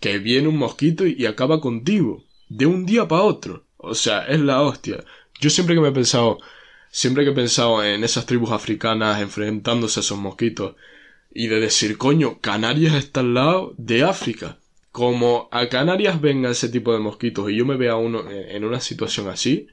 que 0.00 0.18
viene 0.18 0.48
un 0.48 0.58
mosquito 0.58 1.06
y, 1.06 1.24
acaba 1.24 1.60
contigo, 1.60 2.24
de 2.48 2.66
un 2.66 2.84
día 2.84 3.08
para 3.08 3.22
otro. 3.22 3.64
O 3.78 3.94
sea, 3.94 4.26
es 4.26 4.38
la 4.38 4.60
hostia. 4.60 5.02
Yo 5.40 5.48
siempre 5.48 5.74
que 5.74 5.80
me 5.80 5.88
he 5.88 5.92
pensado, 5.92 6.38
siempre 6.90 7.24
que 7.24 7.30
he 7.30 7.34
pensado 7.34 7.82
en 7.82 8.04
esas 8.04 8.26
tribus 8.26 8.50
africanas 8.50 9.20
enfrentándose 9.22 10.00
a 10.00 10.02
esos 10.02 10.18
mosquitos 10.18 10.76
y 11.32 11.46
de 11.46 11.58
decir, 11.58 11.96
coño, 11.96 12.38
Canarias 12.40 12.94
está 12.94 13.20
al 13.20 13.32
lado 13.32 13.74
de 13.78 14.02
África. 14.04 14.58
Como 14.92 15.48
a 15.52 15.68
Canarias 15.70 16.20
venga 16.20 16.50
ese 16.50 16.68
tipo 16.68 16.92
de 16.92 16.98
mosquitos 16.98 17.50
y 17.50 17.56
yo 17.56 17.64
me 17.64 17.76
vea 17.76 17.96
uno 17.96 18.30
en 18.30 18.64
una 18.64 18.80
situación 18.80 19.28
así, 19.28 19.68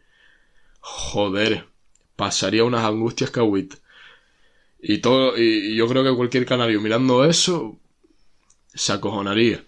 joder, 0.88 1.68
pasaría 2.16 2.64
unas 2.64 2.86
angustias 2.86 3.30
cahuit. 3.30 3.76
Y 4.80 5.00
todo, 5.00 5.38
y, 5.38 5.76
yo 5.76 5.88
creo 5.88 6.04
que 6.04 6.16
cualquier 6.16 6.46
canario 6.46 6.82
mirando 6.82 7.26
eso 7.26 7.78
se 8.74 8.94
acojonaría. 8.94 9.66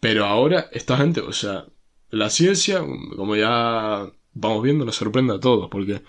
Pero 0.00 0.24
ahora, 0.24 0.68
esta 0.72 0.96
gente, 0.96 1.20
o 1.20 1.32
sea, 1.32 1.66
la 2.10 2.30
ciencia, 2.30 2.80
como 3.16 3.36
ya 3.36 4.10
vamos 4.34 4.62
viendo, 4.62 4.84
nos 4.84 4.96
sorprende 4.96 5.34
a 5.34 5.40
todos, 5.40 5.68
porque 5.70 6.02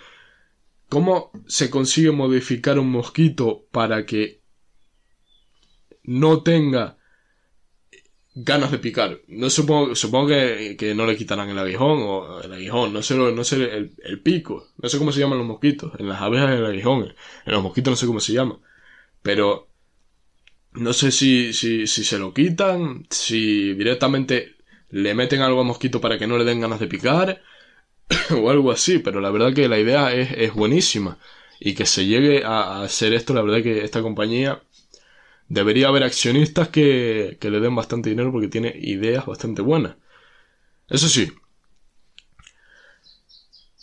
¿cómo 0.89 1.31
se 1.47 1.69
consigue 1.69 2.11
modificar 2.11 2.79
un 2.79 2.89
mosquito 2.91 3.65
para 3.71 4.05
que 4.05 4.41
no 6.03 6.43
tenga 6.43 6.97
ganas 8.39 8.71
de 8.71 8.77
picar. 8.77 9.19
No 9.27 9.49
supongo, 9.49 9.95
supongo 9.95 10.27
que, 10.27 10.93
no 10.95 11.05
le 11.07 11.17
quitarán 11.17 11.49
el 11.49 11.57
aguijón 11.57 11.99
o 12.03 12.41
el 12.41 12.53
aguijón, 12.53 12.93
no 12.93 13.01
sé, 13.01 13.15
no 13.15 13.43
sé 13.43 13.55
el, 13.55 14.19
pico, 14.21 14.67
no 14.77 14.89
sé 14.89 14.99
cómo 14.99 15.11
se 15.11 15.19
llaman 15.19 15.39
los 15.39 15.47
mosquitos. 15.47 15.93
En 15.99 16.07
las 16.07 16.21
abejas 16.21 16.51
el 16.51 16.65
aguijón, 16.65 17.13
en 17.45 17.53
los 17.53 17.63
mosquitos 17.63 17.91
no 17.91 17.95
sé 17.95 18.05
cómo 18.05 18.19
se 18.19 18.33
llama. 18.33 18.59
Pero 19.23 19.67
no 20.73 20.93
sé 20.93 21.11
si, 21.11 21.53
si, 21.53 21.87
si 21.87 22.03
se 22.03 22.19
lo 22.19 22.33
quitan, 22.33 23.07
si 23.09 23.73
directamente 23.73 24.55
le 24.89 25.15
meten 25.15 25.41
algo 25.41 25.61
al 25.61 25.67
mosquito 25.67 25.99
para 25.99 26.19
que 26.19 26.27
no 26.27 26.37
le 26.37 26.45
den 26.45 26.61
ganas 26.61 26.79
de 26.79 26.87
picar 26.87 27.41
o 28.31 28.49
algo 28.51 28.71
así, 28.71 28.99
pero 28.99 29.19
la 29.19 29.31
verdad 29.31 29.53
que 29.53 29.67
la 29.67 29.79
idea 29.79 30.13
es, 30.13 30.31
es 30.37 30.53
buenísima 30.53 31.17
y 31.59 31.73
que 31.73 31.87
se 31.87 32.05
llegue 32.05 32.43
a 32.45 32.83
hacer 32.83 33.13
esto, 33.13 33.33
la 33.33 33.41
verdad 33.41 33.63
que 33.63 33.83
esta 33.83 34.03
compañía 34.03 34.61
debería 35.49 35.87
haber 35.87 36.03
accionistas 36.03 36.69
que, 36.69 37.37
le 37.41 37.59
den 37.59 37.75
bastante 37.75 38.09
dinero 38.09 38.31
porque 38.31 38.47
tiene 38.47 38.73
ideas 38.79 39.25
bastante 39.25 39.61
buenas. 39.61 39.95
Eso 40.89 41.09
sí, 41.09 41.31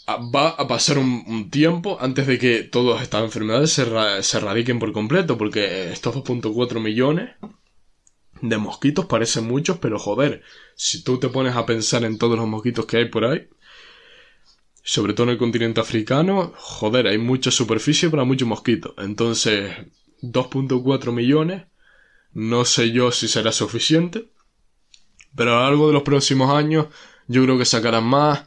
va 0.08 0.50
a 0.50 0.68
pasar 0.68 0.98
un, 0.98 1.50
tiempo 1.50 1.98
antes 2.00 2.26
de 2.26 2.38
que 2.38 2.62
todas 2.62 3.02
estas 3.02 3.24
enfermedades 3.24 3.72
se, 3.72 3.84
se 4.22 4.36
erradiquen 4.38 4.78
por 4.78 4.92
completo, 4.92 5.38
porque 5.38 5.92
estos 5.92 6.14
2.4 6.16 6.80
millones 6.80 7.30
de 8.40 8.58
mosquitos 8.58 9.06
parecen 9.06 9.46
muchos, 9.46 9.78
pero 9.78 9.98
joder, 9.98 10.42
si 10.74 11.02
tú 11.02 11.18
te 11.18 11.28
pones 11.28 11.56
a 11.56 11.66
pensar 11.66 12.04
en 12.04 12.18
todos 12.18 12.38
los 12.38 12.48
mosquitos 12.48 12.86
que 12.86 12.98
hay 12.98 13.04
por 13.06 13.24
ahí, 13.24 13.48
sobre 14.82 15.14
todo 15.14 15.24
en 15.24 15.30
el 15.32 15.38
continente 15.38 15.80
africano, 15.80 16.52
joder, 16.56 17.06
hay 17.06 17.16
mucha 17.16 17.50
superficie 17.50 18.10
para 18.10 18.24
muchos 18.24 18.46
mosquitos. 18.46 18.92
Entonces, 18.98 19.74
2.4 20.33 21.12
millones. 21.12 21.64
No 22.33 22.64
sé 22.64 22.91
yo 22.91 23.12
si 23.12 23.29
será 23.29 23.53
suficiente. 23.53 24.29
Pero 25.37 25.53
a 25.53 25.55
lo 25.57 25.62
largo 25.62 25.87
de 25.89 25.93
los 25.95 26.03
próximos 26.03 26.55
años 26.55 26.87
yo 27.27 27.43
creo 27.45 27.59
que 27.59 27.64
sacarán 27.64 28.05
más 28.05 28.45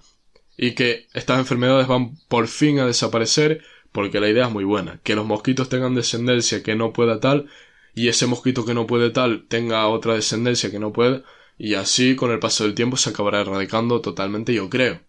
y 0.58 0.74
que 0.74 1.08
estas 1.14 1.40
enfermedades 1.40 1.88
van 1.88 2.18
por 2.28 2.48
fin 2.48 2.80
a 2.80 2.86
desaparecer 2.86 3.64
porque 3.92 4.20
la 4.20 4.30
idea 4.30 4.48
es 4.48 4.52
muy 4.52 4.64
buena. 4.64 5.00
Que 5.04 5.16
los 5.16 5.26
mosquitos 5.26 5.70
tengan 5.70 5.96
descendencia 5.96 6.64
que 6.64 6.76
no 6.76 6.94
pueda 6.94 7.20
tal 7.20 7.48
y 7.94 8.10
ese 8.10 8.28
mosquito 8.28 8.66
que 8.66 8.74
no 8.74 8.88
puede 8.88 9.10
tal 9.10 9.48
tenga 9.48 9.88
otra 9.88 10.14
descendencia 10.14 10.70
que 10.72 10.80
no 10.80 10.94
puede 10.94 11.24
y 11.58 11.74
así 11.74 12.16
con 12.16 12.32
el 12.32 12.40
paso 12.40 12.64
del 12.64 12.76
tiempo 12.76 12.98
se 12.98 13.10
acabará 13.10 13.42
erradicando 13.42 14.02
totalmente 14.02 14.54
yo 14.54 14.70
creo. 14.70 15.02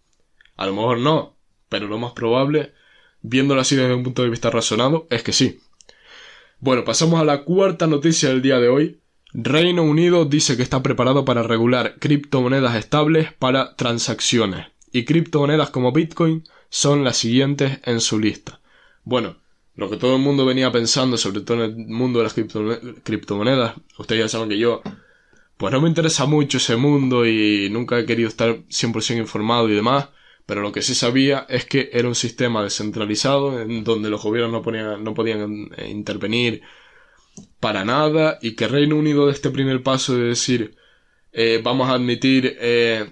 A 0.57 0.65
lo 0.65 0.73
mejor 0.73 0.99
no, 0.99 1.37
pero 1.69 1.87
lo 1.87 1.97
más 1.97 2.13
probable, 2.13 2.73
viéndolo 3.21 3.61
así 3.61 3.75
desde 3.75 3.93
un 3.93 4.03
punto 4.03 4.23
de 4.23 4.29
vista 4.29 4.49
razonado, 4.49 5.07
es 5.09 5.23
que 5.23 5.31
sí. 5.31 5.59
Bueno, 6.61 6.83
pasamos 6.83 7.21
a 7.21 7.23
la 7.23 7.43
cuarta 7.43 7.87
noticia 7.87 8.27
del 8.27 8.41
día 8.41 8.59
de 8.59 8.67
hoy. 8.67 8.99
Reino 9.31 9.81
Unido 9.83 10.25
dice 10.25 10.57
que 10.57 10.63
está 10.63 10.83
preparado 10.83 11.23
para 11.23 11.41
regular 11.41 11.95
criptomonedas 11.99 12.75
estables 12.75 13.31
para 13.31 13.77
transacciones. 13.77 14.67
Y 14.91 15.05
criptomonedas 15.05 15.69
como 15.69 15.93
Bitcoin 15.93 16.43
son 16.69 17.05
las 17.05 17.15
siguientes 17.15 17.79
en 17.85 18.01
su 18.01 18.19
lista. 18.19 18.59
Bueno, 19.05 19.37
lo 19.75 19.89
que 19.89 19.95
todo 19.95 20.17
el 20.17 20.21
mundo 20.21 20.45
venía 20.45 20.69
pensando, 20.69 21.15
sobre 21.15 21.41
todo 21.41 21.63
en 21.63 21.71
el 21.71 21.87
mundo 21.87 22.19
de 22.19 22.25
las 22.25 22.35
criptomonedas, 23.03 23.75
ustedes 23.97 24.23
ya 24.23 24.27
saben 24.27 24.49
que 24.49 24.59
yo, 24.59 24.81
pues 25.55 25.71
no 25.71 25.79
me 25.79 25.87
interesa 25.87 26.25
mucho 26.25 26.57
ese 26.57 26.75
mundo 26.75 27.25
y 27.25 27.69
nunca 27.71 27.97
he 27.97 28.05
querido 28.05 28.27
estar 28.27 28.63
100% 28.67 29.17
informado 29.17 29.69
y 29.69 29.75
demás, 29.75 30.09
pero 30.49 30.63
lo 30.63 30.71
que 30.71 30.81
sí 30.81 30.95
sabía 30.95 31.45
es 31.47 31.65
que 31.65 31.91
era 31.93 32.07
un 32.07 32.15
sistema 32.15 32.63
descentralizado 32.63 33.61
en 33.61 33.83
donde 33.83 34.09
los 34.09 34.23
gobiernos 34.23 34.65
no, 34.65 34.97
no 34.97 35.13
podían 35.13 35.69
eh, 35.77 35.89
intervenir 35.89 36.63
para 37.59 37.85
nada 37.85 38.39
y 38.41 38.55
que 38.55 38.67
Reino 38.67 38.95
Unido 38.95 39.27
de 39.27 39.33
este 39.33 39.51
primer 39.51 39.83
paso 39.83 40.15
de 40.15 40.23
decir 40.23 40.75
eh, 41.33 41.61
vamos 41.63 41.87
a 41.87 41.93
admitir 41.93 42.57
eh, 42.59 43.11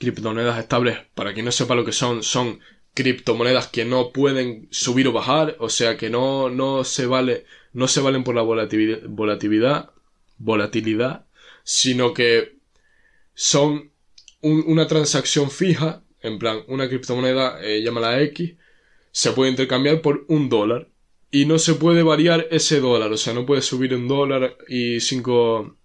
criptomonedas 0.00 0.58
estables, 0.58 0.98
para 1.14 1.32
quien 1.32 1.44
no 1.46 1.52
sepa 1.52 1.76
lo 1.76 1.84
que 1.84 1.92
son, 1.92 2.24
son 2.24 2.58
criptomonedas 2.94 3.68
que 3.68 3.84
no 3.84 4.10
pueden 4.10 4.66
subir 4.72 5.06
o 5.06 5.12
bajar, 5.12 5.54
o 5.60 5.68
sea 5.68 5.96
que 5.96 6.10
no, 6.10 6.50
no 6.50 6.82
se 6.82 7.06
vale, 7.06 7.44
no 7.72 7.86
se 7.86 8.00
valen 8.00 8.24
por 8.24 8.34
la 8.34 8.42
volatilidad, 8.42 9.02
volatilidad, 9.08 9.92
volatilidad, 10.36 11.26
sino 11.62 12.12
que 12.12 12.58
son 13.34 13.92
una 14.42 14.88
transacción 14.88 15.52
fija, 15.52 16.02
en 16.28 16.38
plan, 16.38 16.62
una 16.68 16.88
criptomoneda, 16.88 17.60
eh, 17.62 17.82
llámala 17.82 18.20
X, 18.22 18.54
se 19.10 19.32
puede 19.32 19.50
intercambiar 19.50 20.00
por 20.00 20.24
un 20.28 20.48
dólar 20.48 20.88
y 21.30 21.46
no 21.46 21.58
se 21.58 21.74
puede 21.74 22.02
variar 22.02 22.46
ese 22.50 22.80
dólar, 22.80 23.12
o 23.12 23.16
sea, 23.16 23.34
no 23.34 23.46
puede 23.46 23.62
subir 23.62 23.94
un 23.94 24.08
dólar 24.08 24.56
y 24.68 25.00
cinco... 25.00 25.76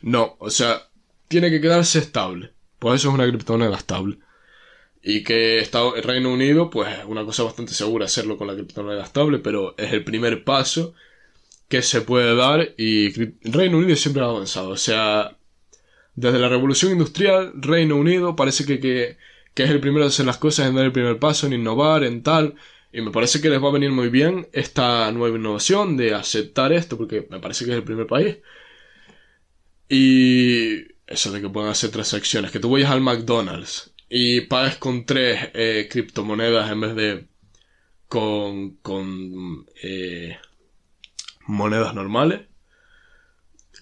No, 0.00 0.36
o 0.38 0.50
sea, 0.50 0.88
tiene 1.28 1.50
que 1.50 1.60
quedarse 1.60 1.98
estable. 1.98 2.52
Pues 2.78 3.00
eso 3.00 3.08
es 3.08 3.14
una 3.14 3.28
criptomoneda 3.28 3.76
estable. 3.76 4.18
Y 5.02 5.22
que 5.24 5.58
el 5.60 6.02
Reino 6.02 6.32
Unido, 6.32 6.70
pues 6.70 6.98
es 6.98 7.04
una 7.04 7.24
cosa 7.24 7.44
bastante 7.44 7.72
segura 7.72 8.06
hacerlo 8.06 8.36
con 8.36 8.46
la 8.46 8.54
criptomoneda 8.54 9.04
estable, 9.04 9.38
pero 9.38 9.76
es 9.78 9.92
el 9.92 10.04
primer 10.04 10.44
paso 10.44 10.94
que 11.68 11.82
se 11.82 12.00
puede 12.02 12.34
dar 12.34 12.74
y 12.76 13.10
Reino 13.42 13.78
Unido 13.78 13.96
siempre 13.96 14.22
ha 14.22 14.26
avanzado. 14.26 14.70
O 14.70 14.76
sea, 14.76 15.37
desde 16.20 16.38
la 16.38 16.48
revolución 16.48 16.92
industrial, 16.92 17.52
Reino 17.54 17.96
Unido 17.96 18.36
parece 18.36 18.64
que, 18.64 18.80
que, 18.80 19.16
que 19.54 19.64
es 19.64 19.70
el 19.70 19.80
primero 19.80 20.04
en 20.04 20.08
hacer 20.08 20.26
las 20.26 20.38
cosas, 20.38 20.68
en 20.68 20.74
dar 20.74 20.84
el 20.84 20.92
primer 20.92 21.18
paso, 21.18 21.46
en 21.46 21.54
innovar, 21.54 22.04
en 22.04 22.22
tal. 22.22 22.54
Y 22.92 23.00
me 23.02 23.10
parece 23.10 23.40
que 23.40 23.50
les 23.50 23.62
va 23.62 23.68
a 23.68 23.72
venir 23.72 23.90
muy 23.90 24.08
bien 24.08 24.48
esta 24.52 25.10
nueva 25.12 25.36
innovación 25.36 25.96
de 25.96 26.14
aceptar 26.14 26.72
esto, 26.72 26.96
porque 26.96 27.26
me 27.30 27.40
parece 27.40 27.64
que 27.64 27.72
es 27.72 27.76
el 27.76 27.84
primer 27.84 28.06
país. 28.06 28.38
Y 29.88 30.82
eso 31.06 31.32
de 31.32 31.40
que 31.40 31.48
puedan 31.48 31.70
hacer 31.70 31.90
transacciones, 31.90 32.50
que 32.50 32.60
tú 32.60 32.70
vayas 32.70 32.90
al 32.90 33.00
McDonald's 33.00 33.94
y 34.08 34.42
pagues 34.42 34.76
con 34.76 35.04
tres 35.06 35.50
eh, 35.54 35.88
criptomonedas 35.90 36.70
en 36.70 36.80
vez 36.80 36.94
de 36.94 37.28
con, 38.08 38.76
con 38.76 39.66
eh, 39.82 40.38
monedas 41.46 41.94
normales, 41.94 42.42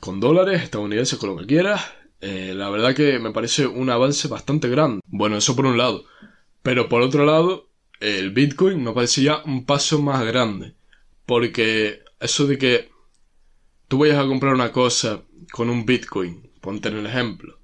con 0.00 0.20
dólares 0.20 0.62
estadounidenses, 0.62 1.18
con 1.18 1.30
lo 1.30 1.36
que 1.36 1.46
quieras. 1.46 1.82
Eh, 2.28 2.54
la 2.54 2.70
verdad 2.70 2.92
que 2.92 3.20
me 3.20 3.30
parece 3.30 3.68
un 3.68 3.88
avance 3.88 4.26
bastante 4.26 4.68
grande. 4.68 5.00
Bueno, 5.06 5.36
eso 5.36 5.54
por 5.54 5.64
un 5.64 5.78
lado. 5.78 6.04
Pero 6.62 6.88
por 6.88 7.02
otro 7.02 7.24
lado, 7.24 7.68
el 8.00 8.32
Bitcoin 8.32 8.82
me 8.82 8.92
parece 8.92 9.22
ya 9.22 9.42
un 9.44 9.64
paso 9.64 10.02
más 10.02 10.24
grande. 10.24 10.74
Porque 11.24 12.00
eso 12.18 12.48
de 12.48 12.58
que 12.58 12.90
tú 13.86 13.98
vayas 13.98 14.18
a 14.18 14.26
comprar 14.26 14.54
una 14.54 14.72
cosa 14.72 15.22
con 15.52 15.70
un 15.70 15.86
Bitcoin, 15.86 16.50
ponte 16.60 16.88
en 16.88 16.96
el 16.96 17.06
ejemplo, 17.06 17.60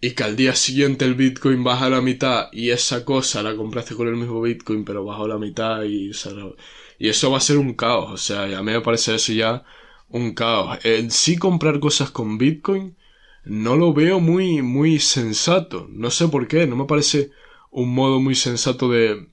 y 0.00 0.12
que 0.12 0.22
al 0.22 0.36
día 0.36 0.54
siguiente 0.54 1.04
el 1.04 1.16
Bitcoin 1.16 1.64
baja 1.64 1.86
a 1.86 1.90
la 1.90 2.00
mitad 2.00 2.48
y 2.52 2.70
esa 2.70 3.04
cosa 3.04 3.42
la 3.42 3.56
compraste 3.56 3.96
con 3.96 4.06
el 4.06 4.16
mismo 4.16 4.40
Bitcoin 4.40 4.84
pero 4.84 5.04
bajó 5.04 5.24
a 5.24 5.28
la 5.28 5.38
mitad 5.38 5.82
y, 5.82 6.12
y 6.98 7.08
eso 7.08 7.30
va 7.30 7.38
a 7.38 7.40
ser 7.40 7.58
un 7.58 7.74
caos. 7.74 8.12
O 8.12 8.16
sea, 8.18 8.44
a 8.44 8.62
mí 8.62 8.72
me 8.72 8.80
parece 8.82 9.16
eso 9.16 9.32
ya 9.32 9.64
un 10.08 10.32
caos. 10.34 10.78
En 10.84 11.10
sí 11.10 11.36
comprar 11.36 11.80
cosas 11.80 12.10
con 12.12 12.38
Bitcoin 12.38 12.96
no 13.50 13.74
lo 13.74 13.92
veo 13.92 14.20
muy, 14.20 14.62
muy 14.62 15.00
sensato. 15.00 15.88
No 15.90 16.12
sé 16.12 16.28
por 16.28 16.46
qué, 16.46 16.68
no 16.68 16.76
me 16.76 16.84
parece 16.84 17.32
un 17.72 17.92
modo 17.92 18.20
muy 18.20 18.36
sensato 18.36 18.88
de, 18.88 19.26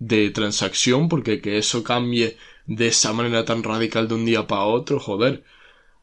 de 0.00 0.30
transacción 0.30 1.08
porque 1.08 1.40
que 1.40 1.58
eso 1.58 1.84
cambie 1.84 2.36
de 2.66 2.88
esa 2.88 3.12
manera 3.12 3.44
tan 3.44 3.62
radical 3.62 4.08
de 4.08 4.14
un 4.14 4.24
día 4.24 4.48
para 4.48 4.64
otro, 4.64 4.98
joder. 4.98 5.44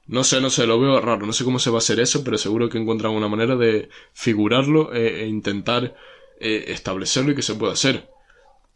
No 0.07 0.23
sé, 0.23 0.39
no 0.39 0.49
sé, 0.49 0.67
lo 0.67 0.79
veo 0.79 1.01
raro, 1.01 1.25
no 1.25 1.33
sé 1.33 1.43
cómo 1.43 1.59
se 1.59 1.69
va 1.69 1.75
a 1.75 1.79
hacer 1.79 1.99
eso, 1.99 2.23
pero 2.23 2.37
seguro 2.37 2.69
que 2.69 2.77
encuentran 2.77 3.11
una 3.11 3.27
manera 3.27 3.57
de 3.57 3.89
figurarlo 4.13 4.93
e, 4.93 5.23
e 5.23 5.27
intentar 5.27 5.95
eh, 6.39 6.63
establecerlo 6.69 7.33
y 7.33 7.35
que 7.35 7.41
se 7.41 7.55
pueda 7.55 7.73
hacer. 7.73 8.09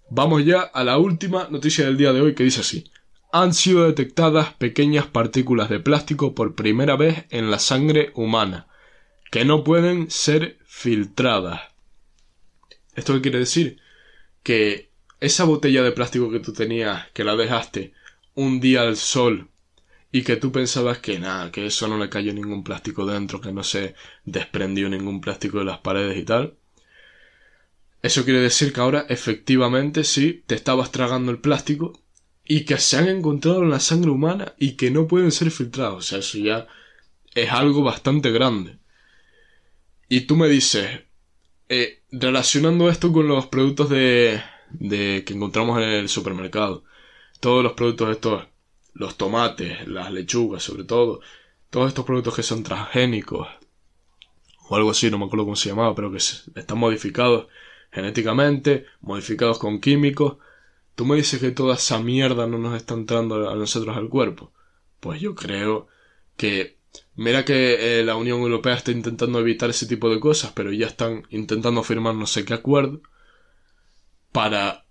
Vamos 0.10 0.44
ya 0.44 0.60
a 0.60 0.84
la 0.84 0.98
última 0.98 1.48
noticia 1.50 1.86
del 1.86 1.96
día 1.96 2.12
de 2.12 2.20
hoy 2.20 2.36
que 2.36 2.44
dice 2.44 2.60
así. 2.60 2.84
Han 3.32 3.54
sido 3.54 3.86
detectadas 3.86 4.54
pequeñas 4.56 5.08
partículas 5.08 5.70
de 5.70 5.80
plástico 5.80 6.36
por 6.36 6.54
primera 6.54 6.98
vez 6.98 7.28
en 7.30 7.50
la 7.50 7.60
sangre 7.60 8.12
humana, 8.14 8.68
que 9.34 9.46
no 9.46 9.64
pueden 9.64 10.12
ser 10.12 10.60
filtradas. 10.64 11.60
¿Esto 12.94 13.16
qué 13.16 13.22
quiere 13.24 13.40
decir? 13.40 13.80
Que 14.44 14.92
esa 15.20 15.44
botella 15.44 15.82
de 15.82 15.92
plástico 15.92 16.30
que 16.30 16.40
tú 16.40 16.54
tenías, 16.54 17.10
que 17.14 17.24
la 17.24 17.36
dejaste 17.36 17.94
un 18.36 18.60
día 18.60 18.82
al 18.82 18.96
sol 18.96 19.50
y 20.12 20.22
que 20.22 20.36
tú 20.36 20.52
pensabas 20.52 21.00
que 21.00 21.18
nada, 21.18 21.52
que 21.52 21.66
eso 21.66 21.88
no 21.88 21.98
le 21.98 22.10
cayó 22.10 22.32
ningún 22.32 22.64
plástico 22.64 23.08
dentro, 23.08 23.42
que 23.42 23.52
no 23.52 23.64
se 23.64 23.96
desprendió 24.24 24.88
ningún 24.88 25.20
plástico 25.20 25.58
de 25.58 25.66
las 25.66 25.80
paredes 25.80 26.16
y 26.16 26.26
tal. 26.26 26.54
Eso 28.04 28.26
quiere 28.26 28.40
decir 28.40 28.72
que 28.72 28.82
ahora 28.82 29.08
efectivamente 29.10 30.04
sí, 30.04 30.44
te 30.46 30.54
estabas 30.54 30.92
tragando 30.92 31.32
el 31.32 31.40
plástico 31.40 32.00
y 32.46 32.66
que 32.66 32.78
se 32.78 32.98
han 32.98 33.08
encontrado 33.08 33.64
en 33.64 33.72
la 33.72 33.80
sangre 33.80 34.12
humana 34.12 34.54
y 34.60 34.74
que 34.74 34.92
no 34.92 35.08
pueden 35.08 35.32
ser 35.32 35.50
filtrados. 35.50 35.98
O 35.98 36.02
sea, 36.08 36.20
eso 36.20 36.38
ya 36.38 36.68
es 37.34 37.50
algo 37.50 37.82
bastante 37.82 38.30
grande. 38.30 38.83
Y 40.16 40.28
tú 40.28 40.36
me 40.36 40.48
dices, 40.48 41.06
eh, 41.70 42.04
relacionando 42.12 42.88
esto 42.88 43.12
con 43.12 43.28
los 43.28 43.48
productos 43.48 43.90
de, 43.90 44.44
de 44.70 45.24
que 45.26 45.34
encontramos 45.34 45.82
en 45.82 45.90
el 45.90 46.08
supermercado, 46.08 46.84
todos 47.40 47.64
los 47.64 47.74
productos 47.74 48.12
estos 48.12 48.46
los 48.94 49.18
tomates, 49.18 49.88
las 49.88 50.12
lechugas 50.12 50.62
sobre 50.62 50.84
todo, 50.84 51.22
todos 51.72 51.88
estos 51.88 52.06
productos 52.06 52.36
que 52.36 52.44
son 52.44 52.62
transgénicos 52.62 53.48
o 54.70 54.76
algo 54.76 54.92
así, 54.92 55.10
no 55.10 55.18
me 55.18 55.26
acuerdo 55.26 55.46
cómo 55.46 55.56
se 55.56 55.70
llamaba, 55.70 55.96
pero 55.96 56.12
que 56.12 56.18
están 56.18 56.78
modificados 56.78 57.48
genéticamente, 57.92 58.86
modificados 59.02 59.58
con 59.58 59.82
químicos, 59.82 60.38
tú 60.94 61.08
me 61.08 61.16
dices 61.16 61.40
que 61.40 61.50
toda 61.50 61.74
esa 61.74 61.98
mierda 61.98 62.46
no 62.46 62.60
nos 62.60 62.76
está 62.76 62.94
entrando 62.94 63.50
a 63.50 63.56
nosotros 63.56 63.98
al 63.98 64.10
cuerpo. 64.10 64.54
Pues 65.00 65.20
yo 65.20 65.34
creo 65.34 65.88
que 66.38 66.78
mira 67.16 67.46
que 67.46 68.00
eh, 68.00 68.04
la 68.04 68.16
Unión 68.16 68.42
Europea 68.42 68.76
está 68.76 68.92
intentando 68.92 69.40
evitar 69.40 69.70
ese 69.70 69.88
tipo 69.88 70.10
de 70.10 70.20
cosas, 70.20 70.52
pero 70.54 70.72
ya 70.72 70.88
están 70.88 71.24
intentando 71.30 71.84
firmar 71.84 72.16
no 72.16 72.28
sé 72.28 72.46
qué 72.46 72.54
acuerdo 72.54 73.02
para 74.32 74.86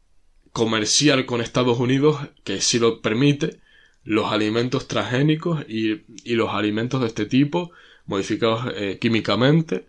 comerciar 0.53 1.27
con 1.27 1.41
Estados 1.41 1.79
Unidos, 1.79 2.21
que 2.45 2.61
sí 2.61 2.79
lo 2.79 3.01
permite, 3.01 3.61
los 4.05 4.33
alimentos 4.33 4.89
transgénicos 4.89 5.65
y, 5.69 6.03
y 6.25 6.35
los 6.35 6.51
alimentos 6.51 7.01
de 7.01 7.07
este 7.09 7.27
tipo, 7.27 7.73
modificados 8.07 8.73
eh, 8.75 8.99
químicamente. 9.01 9.89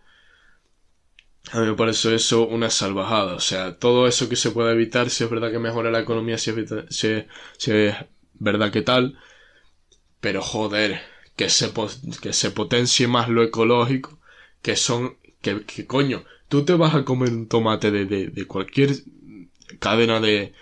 A 1.51 1.59
mí 1.59 1.67
me 1.67 1.73
parece 1.75 2.15
eso 2.15 2.47
una 2.47 2.69
salvajada. 2.69 3.36
O 3.36 3.39
sea, 3.39 3.77
todo 3.77 4.07
eso 4.07 4.29
que 4.29 4.36
se 4.36 4.51
puede 4.51 4.71
evitar, 4.71 5.09
si 5.09 5.23
es 5.23 5.29
verdad 5.29 5.51
que 5.51 5.59
mejora 5.59 5.91
la 5.91 5.99
economía, 5.99 6.38
si 6.38 6.51
es, 6.51 7.25
si, 7.57 7.71
es 7.71 7.95
verdad 8.34 8.71
que 8.71 8.81
tal. 8.81 9.17
Pero 10.21 10.41
joder, 10.41 11.01
que 11.36 11.49
se, 11.49 11.71
que 12.21 12.34
se 12.34 12.51
potencie 12.51 13.07
más 13.07 13.29
lo 13.29 13.43
ecológico, 13.43 14.19
que 14.61 14.75
son, 14.75 15.17
que, 15.41 15.63
que 15.65 15.86
coño, 15.88 16.23
tú 16.47 16.65
te 16.65 16.73
vas 16.73 16.95
a 16.95 17.05
comer 17.05 17.29
un 17.29 17.47
tomate 17.47 17.91
de, 17.91 18.05
de, 18.05 18.27
de 18.27 18.45
cualquier 18.45 18.91
cadena 19.79 20.19
de, 20.19 20.53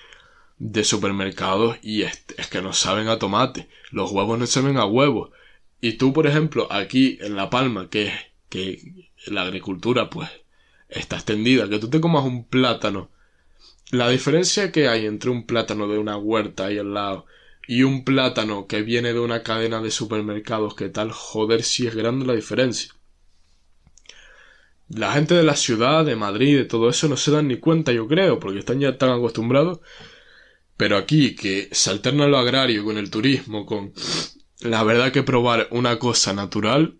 de 0.57 0.83
supermercados 0.83 1.77
y 1.81 2.03
es, 2.03 2.23
que 2.51 2.61
no 2.61 2.73
saben 2.73 3.07
a 3.07 3.19
tomate. 3.19 3.67
Los 3.91 4.11
huevos 4.11 4.39
no 4.39 4.47
saben 4.47 4.77
a 4.77 4.85
huevos. 4.85 5.31
Y 5.81 5.93
tú, 5.93 6.13
por 6.13 6.27
ejemplo, 6.27 6.67
aquí 6.71 7.17
en 7.21 7.35
La 7.35 7.49
Palma, 7.49 7.89
que, 7.89 8.13
que 8.49 9.07
la 9.25 9.41
agricultura 9.41 10.09
pues 10.09 10.29
está 10.87 11.15
extendida, 11.15 11.67
que 11.67 11.79
tú 11.79 11.89
te 11.89 11.99
comas 11.99 12.25
un 12.25 12.43
plátano. 12.45 13.09
La 13.89 14.09
diferencia 14.09 14.71
que 14.71 14.87
hay 14.87 15.05
entre 15.05 15.31
un 15.31 15.45
plátano 15.45 15.87
de 15.87 15.97
una 15.97 16.17
huerta 16.17 16.67
ahí 16.67 16.77
al 16.77 16.93
lado 16.93 17.25
y 17.67 17.83
un 17.83 18.03
plátano 18.03 18.67
que 18.67 18.81
viene 18.81 19.13
de 19.13 19.19
una 19.19 19.43
cadena 19.43 19.81
de 19.81 19.91
supermercados, 19.91 20.75
que 20.75 20.89
tal, 20.89 21.11
joder, 21.11 21.63
si 21.63 21.87
es 21.87 21.95
grande 21.95 22.25
la 22.25 22.33
diferencia. 22.33 22.93
La 24.89 25.13
gente 25.13 25.35
de 25.35 25.43
la 25.43 25.55
ciudad, 25.55 26.05
de 26.05 26.15
Madrid, 26.15 26.57
de 26.57 26.65
todo 26.65 26.89
eso, 26.89 27.07
no 27.07 27.15
se 27.15 27.31
dan 27.31 27.47
ni 27.47 27.57
cuenta, 27.57 27.91
yo 27.93 28.07
creo, 28.07 28.39
porque 28.39 28.59
están 28.59 28.79
ya 28.79 28.97
tan 28.97 29.09
acostumbrados 29.11 29.79
pero 30.81 30.97
aquí, 30.97 31.35
que 31.35 31.69
se 31.73 31.91
alterna 31.91 32.25
lo 32.25 32.39
agrario 32.39 32.83
con 32.83 32.97
el 32.97 33.11
turismo, 33.11 33.67
con 33.67 33.93
la 34.61 34.83
verdad 34.83 35.11
que 35.11 35.21
probar 35.21 35.67
una 35.69 35.99
cosa 35.99 36.33
natural, 36.33 36.97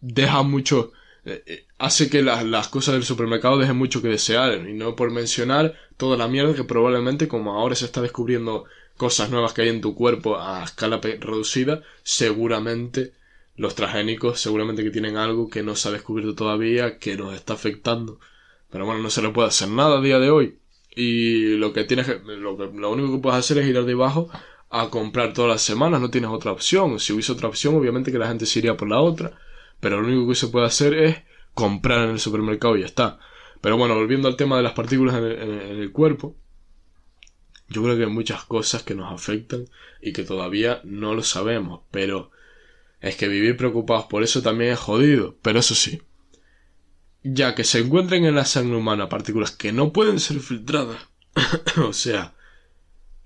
deja 0.00 0.42
mucho, 0.42 0.90
eh, 1.24 1.40
eh, 1.46 1.65
hace 1.78 2.08
que 2.08 2.22
las, 2.22 2.68
cosas 2.68 2.94
del 2.94 3.04
supermercado 3.04 3.58
dejen 3.58 3.76
mucho 3.76 4.02
que 4.02 4.08
desear, 4.08 4.66
y 4.68 4.72
no 4.72 4.96
por 4.96 5.10
mencionar 5.10 5.74
toda 5.96 6.16
la 6.16 6.28
mierda 6.28 6.54
que 6.54 6.64
probablemente, 6.64 7.28
como 7.28 7.54
ahora 7.54 7.74
se 7.74 7.84
está 7.84 8.00
descubriendo 8.00 8.64
cosas 8.96 9.30
nuevas 9.30 9.52
que 9.52 9.62
hay 9.62 9.68
en 9.68 9.80
tu 9.80 9.94
cuerpo 9.94 10.38
a 10.38 10.64
escala 10.64 11.00
reducida, 11.00 11.82
seguramente 12.02 13.12
los 13.56 13.74
transgénicos, 13.74 14.40
seguramente 14.40 14.82
que 14.82 14.90
tienen 14.90 15.16
algo 15.16 15.48
que 15.48 15.62
no 15.62 15.76
se 15.76 15.88
ha 15.88 15.92
descubierto 15.92 16.34
todavía, 16.34 16.98
que 16.98 17.16
nos 17.16 17.34
está 17.34 17.54
afectando. 17.54 18.20
Pero 18.70 18.84
bueno, 18.86 19.02
no 19.02 19.10
se 19.10 19.22
le 19.22 19.30
puede 19.30 19.48
hacer 19.48 19.68
nada 19.68 19.98
a 19.98 20.02
día 20.02 20.18
de 20.18 20.30
hoy 20.30 20.58
y 20.96 21.56
lo 21.58 21.74
que 21.74 21.84
tienes 21.84 22.08
lo, 22.24 22.56
que, 22.56 22.70
lo 22.74 22.90
único 22.90 23.12
que 23.12 23.22
puedes 23.22 23.38
hacer 23.38 23.58
es 23.58 23.66
ir 23.66 23.84
debajo 23.84 24.30
a 24.70 24.88
comprar 24.88 25.34
todas 25.34 25.50
las 25.50 25.62
semanas, 25.62 26.00
no 26.00 26.10
tienes 26.10 26.30
otra 26.30 26.52
opción. 26.52 26.98
Si 26.98 27.12
hubiese 27.12 27.32
otra 27.32 27.48
opción, 27.48 27.74
obviamente 27.76 28.10
que 28.10 28.18
la 28.18 28.28
gente 28.28 28.46
se 28.46 28.58
iría 28.58 28.76
por 28.76 28.88
la 28.88 29.00
otra, 29.00 29.38
pero 29.78 30.00
lo 30.00 30.08
único 30.08 30.28
que 30.28 30.34
se 30.34 30.48
puede 30.48 30.66
hacer 30.66 30.94
es 30.94 31.16
comprar 31.56 32.04
en 32.04 32.10
el 32.10 32.20
supermercado 32.20 32.76
y 32.76 32.80
ya 32.80 32.86
está. 32.86 33.18
Pero 33.62 33.78
bueno, 33.78 33.94
volviendo 33.94 34.28
al 34.28 34.36
tema 34.36 34.58
de 34.58 34.62
las 34.62 34.74
partículas 34.74 35.16
en 35.16 35.24
el, 35.24 35.90
cuerpo, 35.90 36.36
yo 37.68 37.82
creo 37.82 37.96
que 37.96 38.04
hay 38.04 38.10
muchas 38.10 38.44
cosas 38.44 38.82
que 38.82 38.94
nos 38.94 39.10
afectan 39.10 39.64
y 40.02 40.12
que 40.12 40.22
todavía 40.22 40.82
no 40.84 41.14
lo 41.14 41.22
sabemos, 41.22 41.80
pero 41.90 42.30
es 43.00 43.16
que 43.16 43.26
vivir 43.26 43.56
preocupados 43.56 44.04
por 44.04 44.22
eso 44.22 44.42
también 44.42 44.72
es 44.72 44.78
jodido, 44.78 45.36
pero 45.40 45.58
eso 45.58 45.74
sí. 45.74 46.02
Ya 47.22 47.54
que 47.54 47.64
se 47.64 47.80
encuentren 47.80 48.26
en 48.26 48.34
la 48.34 48.44
sangre 48.44 48.76
humana 48.76 49.08
partículas 49.08 49.50
que 49.50 49.72
no 49.72 49.94
pueden 49.94 50.20
ser 50.20 50.40
filtradas, 50.40 51.08
o 51.78 51.94
sea, 51.94 52.34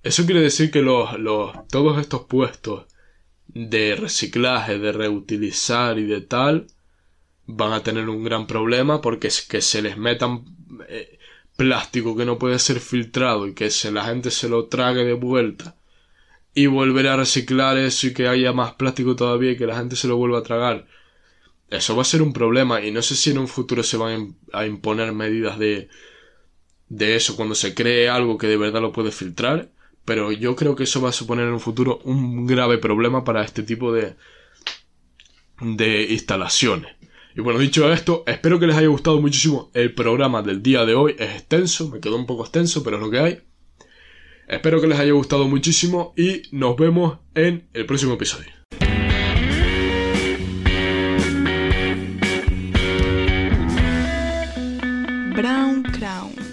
eso 0.04 0.24
quiere 0.24 0.40
decir 0.40 0.70
que 0.70 0.82
los, 0.82 1.18
los, 1.18 1.66
todos 1.66 1.98
estos 1.98 2.26
puestos 2.26 2.86
de 3.48 3.96
reciclaje, 3.96 4.78
de 4.78 4.92
reutilizar 4.92 5.98
y 5.98 6.04
de 6.04 6.20
tal, 6.20 6.68
van 7.56 7.72
a 7.72 7.82
tener 7.82 8.08
un 8.08 8.24
gran 8.24 8.46
problema 8.46 9.00
porque 9.00 9.28
es 9.28 9.42
que 9.42 9.60
se 9.60 9.82
les 9.82 9.96
metan 9.96 10.44
eh, 10.88 11.18
plástico 11.56 12.16
que 12.16 12.24
no 12.24 12.38
puede 12.38 12.58
ser 12.58 12.80
filtrado 12.80 13.46
y 13.46 13.54
que 13.54 13.70
se, 13.70 13.92
la 13.92 14.04
gente 14.04 14.30
se 14.30 14.48
lo 14.48 14.66
trague 14.66 15.04
de 15.04 15.14
vuelta 15.14 15.76
y 16.54 16.66
volver 16.66 17.08
a 17.08 17.16
reciclar 17.16 17.76
eso 17.78 18.08
y 18.08 18.14
que 18.14 18.28
haya 18.28 18.52
más 18.52 18.74
plástico 18.74 19.16
todavía 19.16 19.52
y 19.52 19.56
que 19.56 19.66
la 19.66 19.76
gente 19.76 19.96
se 19.96 20.08
lo 20.08 20.16
vuelva 20.16 20.38
a 20.38 20.42
tragar. 20.42 20.86
Eso 21.68 21.94
va 21.94 22.02
a 22.02 22.04
ser 22.04 22.22
un 22.22 22.32
problema 22.32 22.80
y 22.80 22.90
no 22.90 23.02
sé 23.02 23.14
si 23.14 23.30
en 23.30 23.38
un 23.38 23.46
futuro 23.48 23.82
se 23.82 23.96
van 23.96 24.36
a 24.52 24.66
imponer 24.66 25.12
medidas 25.12 25.58
de, 25.58 25.88
de 26.88 27.14
eso 27.14 27.36
cuando 27.36 27.54
se 27.54 27.74
cree 27.74 28.08
algo 28.08 28.36
que 28.38 28.48
de 28.48 28.56
verdad 28.56 28.80
lo 28.82 28.92
puede 28.92 29.12
filtrar, 29.12 29.70
pero 30.04 30.32
yo 30.32 30.56
creo 30.56 30.74
que 30.74 30.84
eso 30.84 31.00
va 31.00 31.10
a 31.10 31.12
suponer 31.12 31.46
en 31.46 31.52
un 31.52 31.60
futuro 31.60 32.00
un 32.04 32.46
grave 32.46 32.78
problema 32.78 33.22
para 33.22 33.44
este 33.44 33.62
tipo 33.62 33.92
de, 33.92 34.16
de 35.60 36.02
instalaciones. 36.10 36.96
Y 37.36 37.40
bueno, 37.40 37.60
dicho 37.60 37.92
esto, 37.92 38.24
espero 38.26 38.58
que 38.58 38.66
les 38.66 38.76
haya 38.76 38.88
gustado 38.88 39.20
muchísimo 39.20 39.70
el 39.74 39.94
programa 39.94 40.42
del 40.42 40.62
día 40.62 40.84
de 40.84 40.94
hoy. 40.94 41.14
Es 41.18 41.30
extenso, 41.30 41.88
me 41.88 42.00
quedó 42.00 42.16
un 42.16 42.26
poco 42.26 42.42
extenso, 42.42 42.82
pero 42.82 42.96
es 42.96 43.02
lo 43.02 43.10
que 43.10 43.18
hay. 43.20 43.40
Espero 44.48 44.80
que 44.80 44.88
les 44.88 44.98
haya 44.98 45.12
gustado 45.12 45.46
muchísimo 45.46 46.12
y 46.16 46.42
nos 46.50 46.76
vemos 46.76 47.18
en 47.36 47.68
el 47.72 47.86
próximo 47.86 48.14
episodio. 48.14 48.50
Brown 55.36 55.84
Crown. 55.84 56.49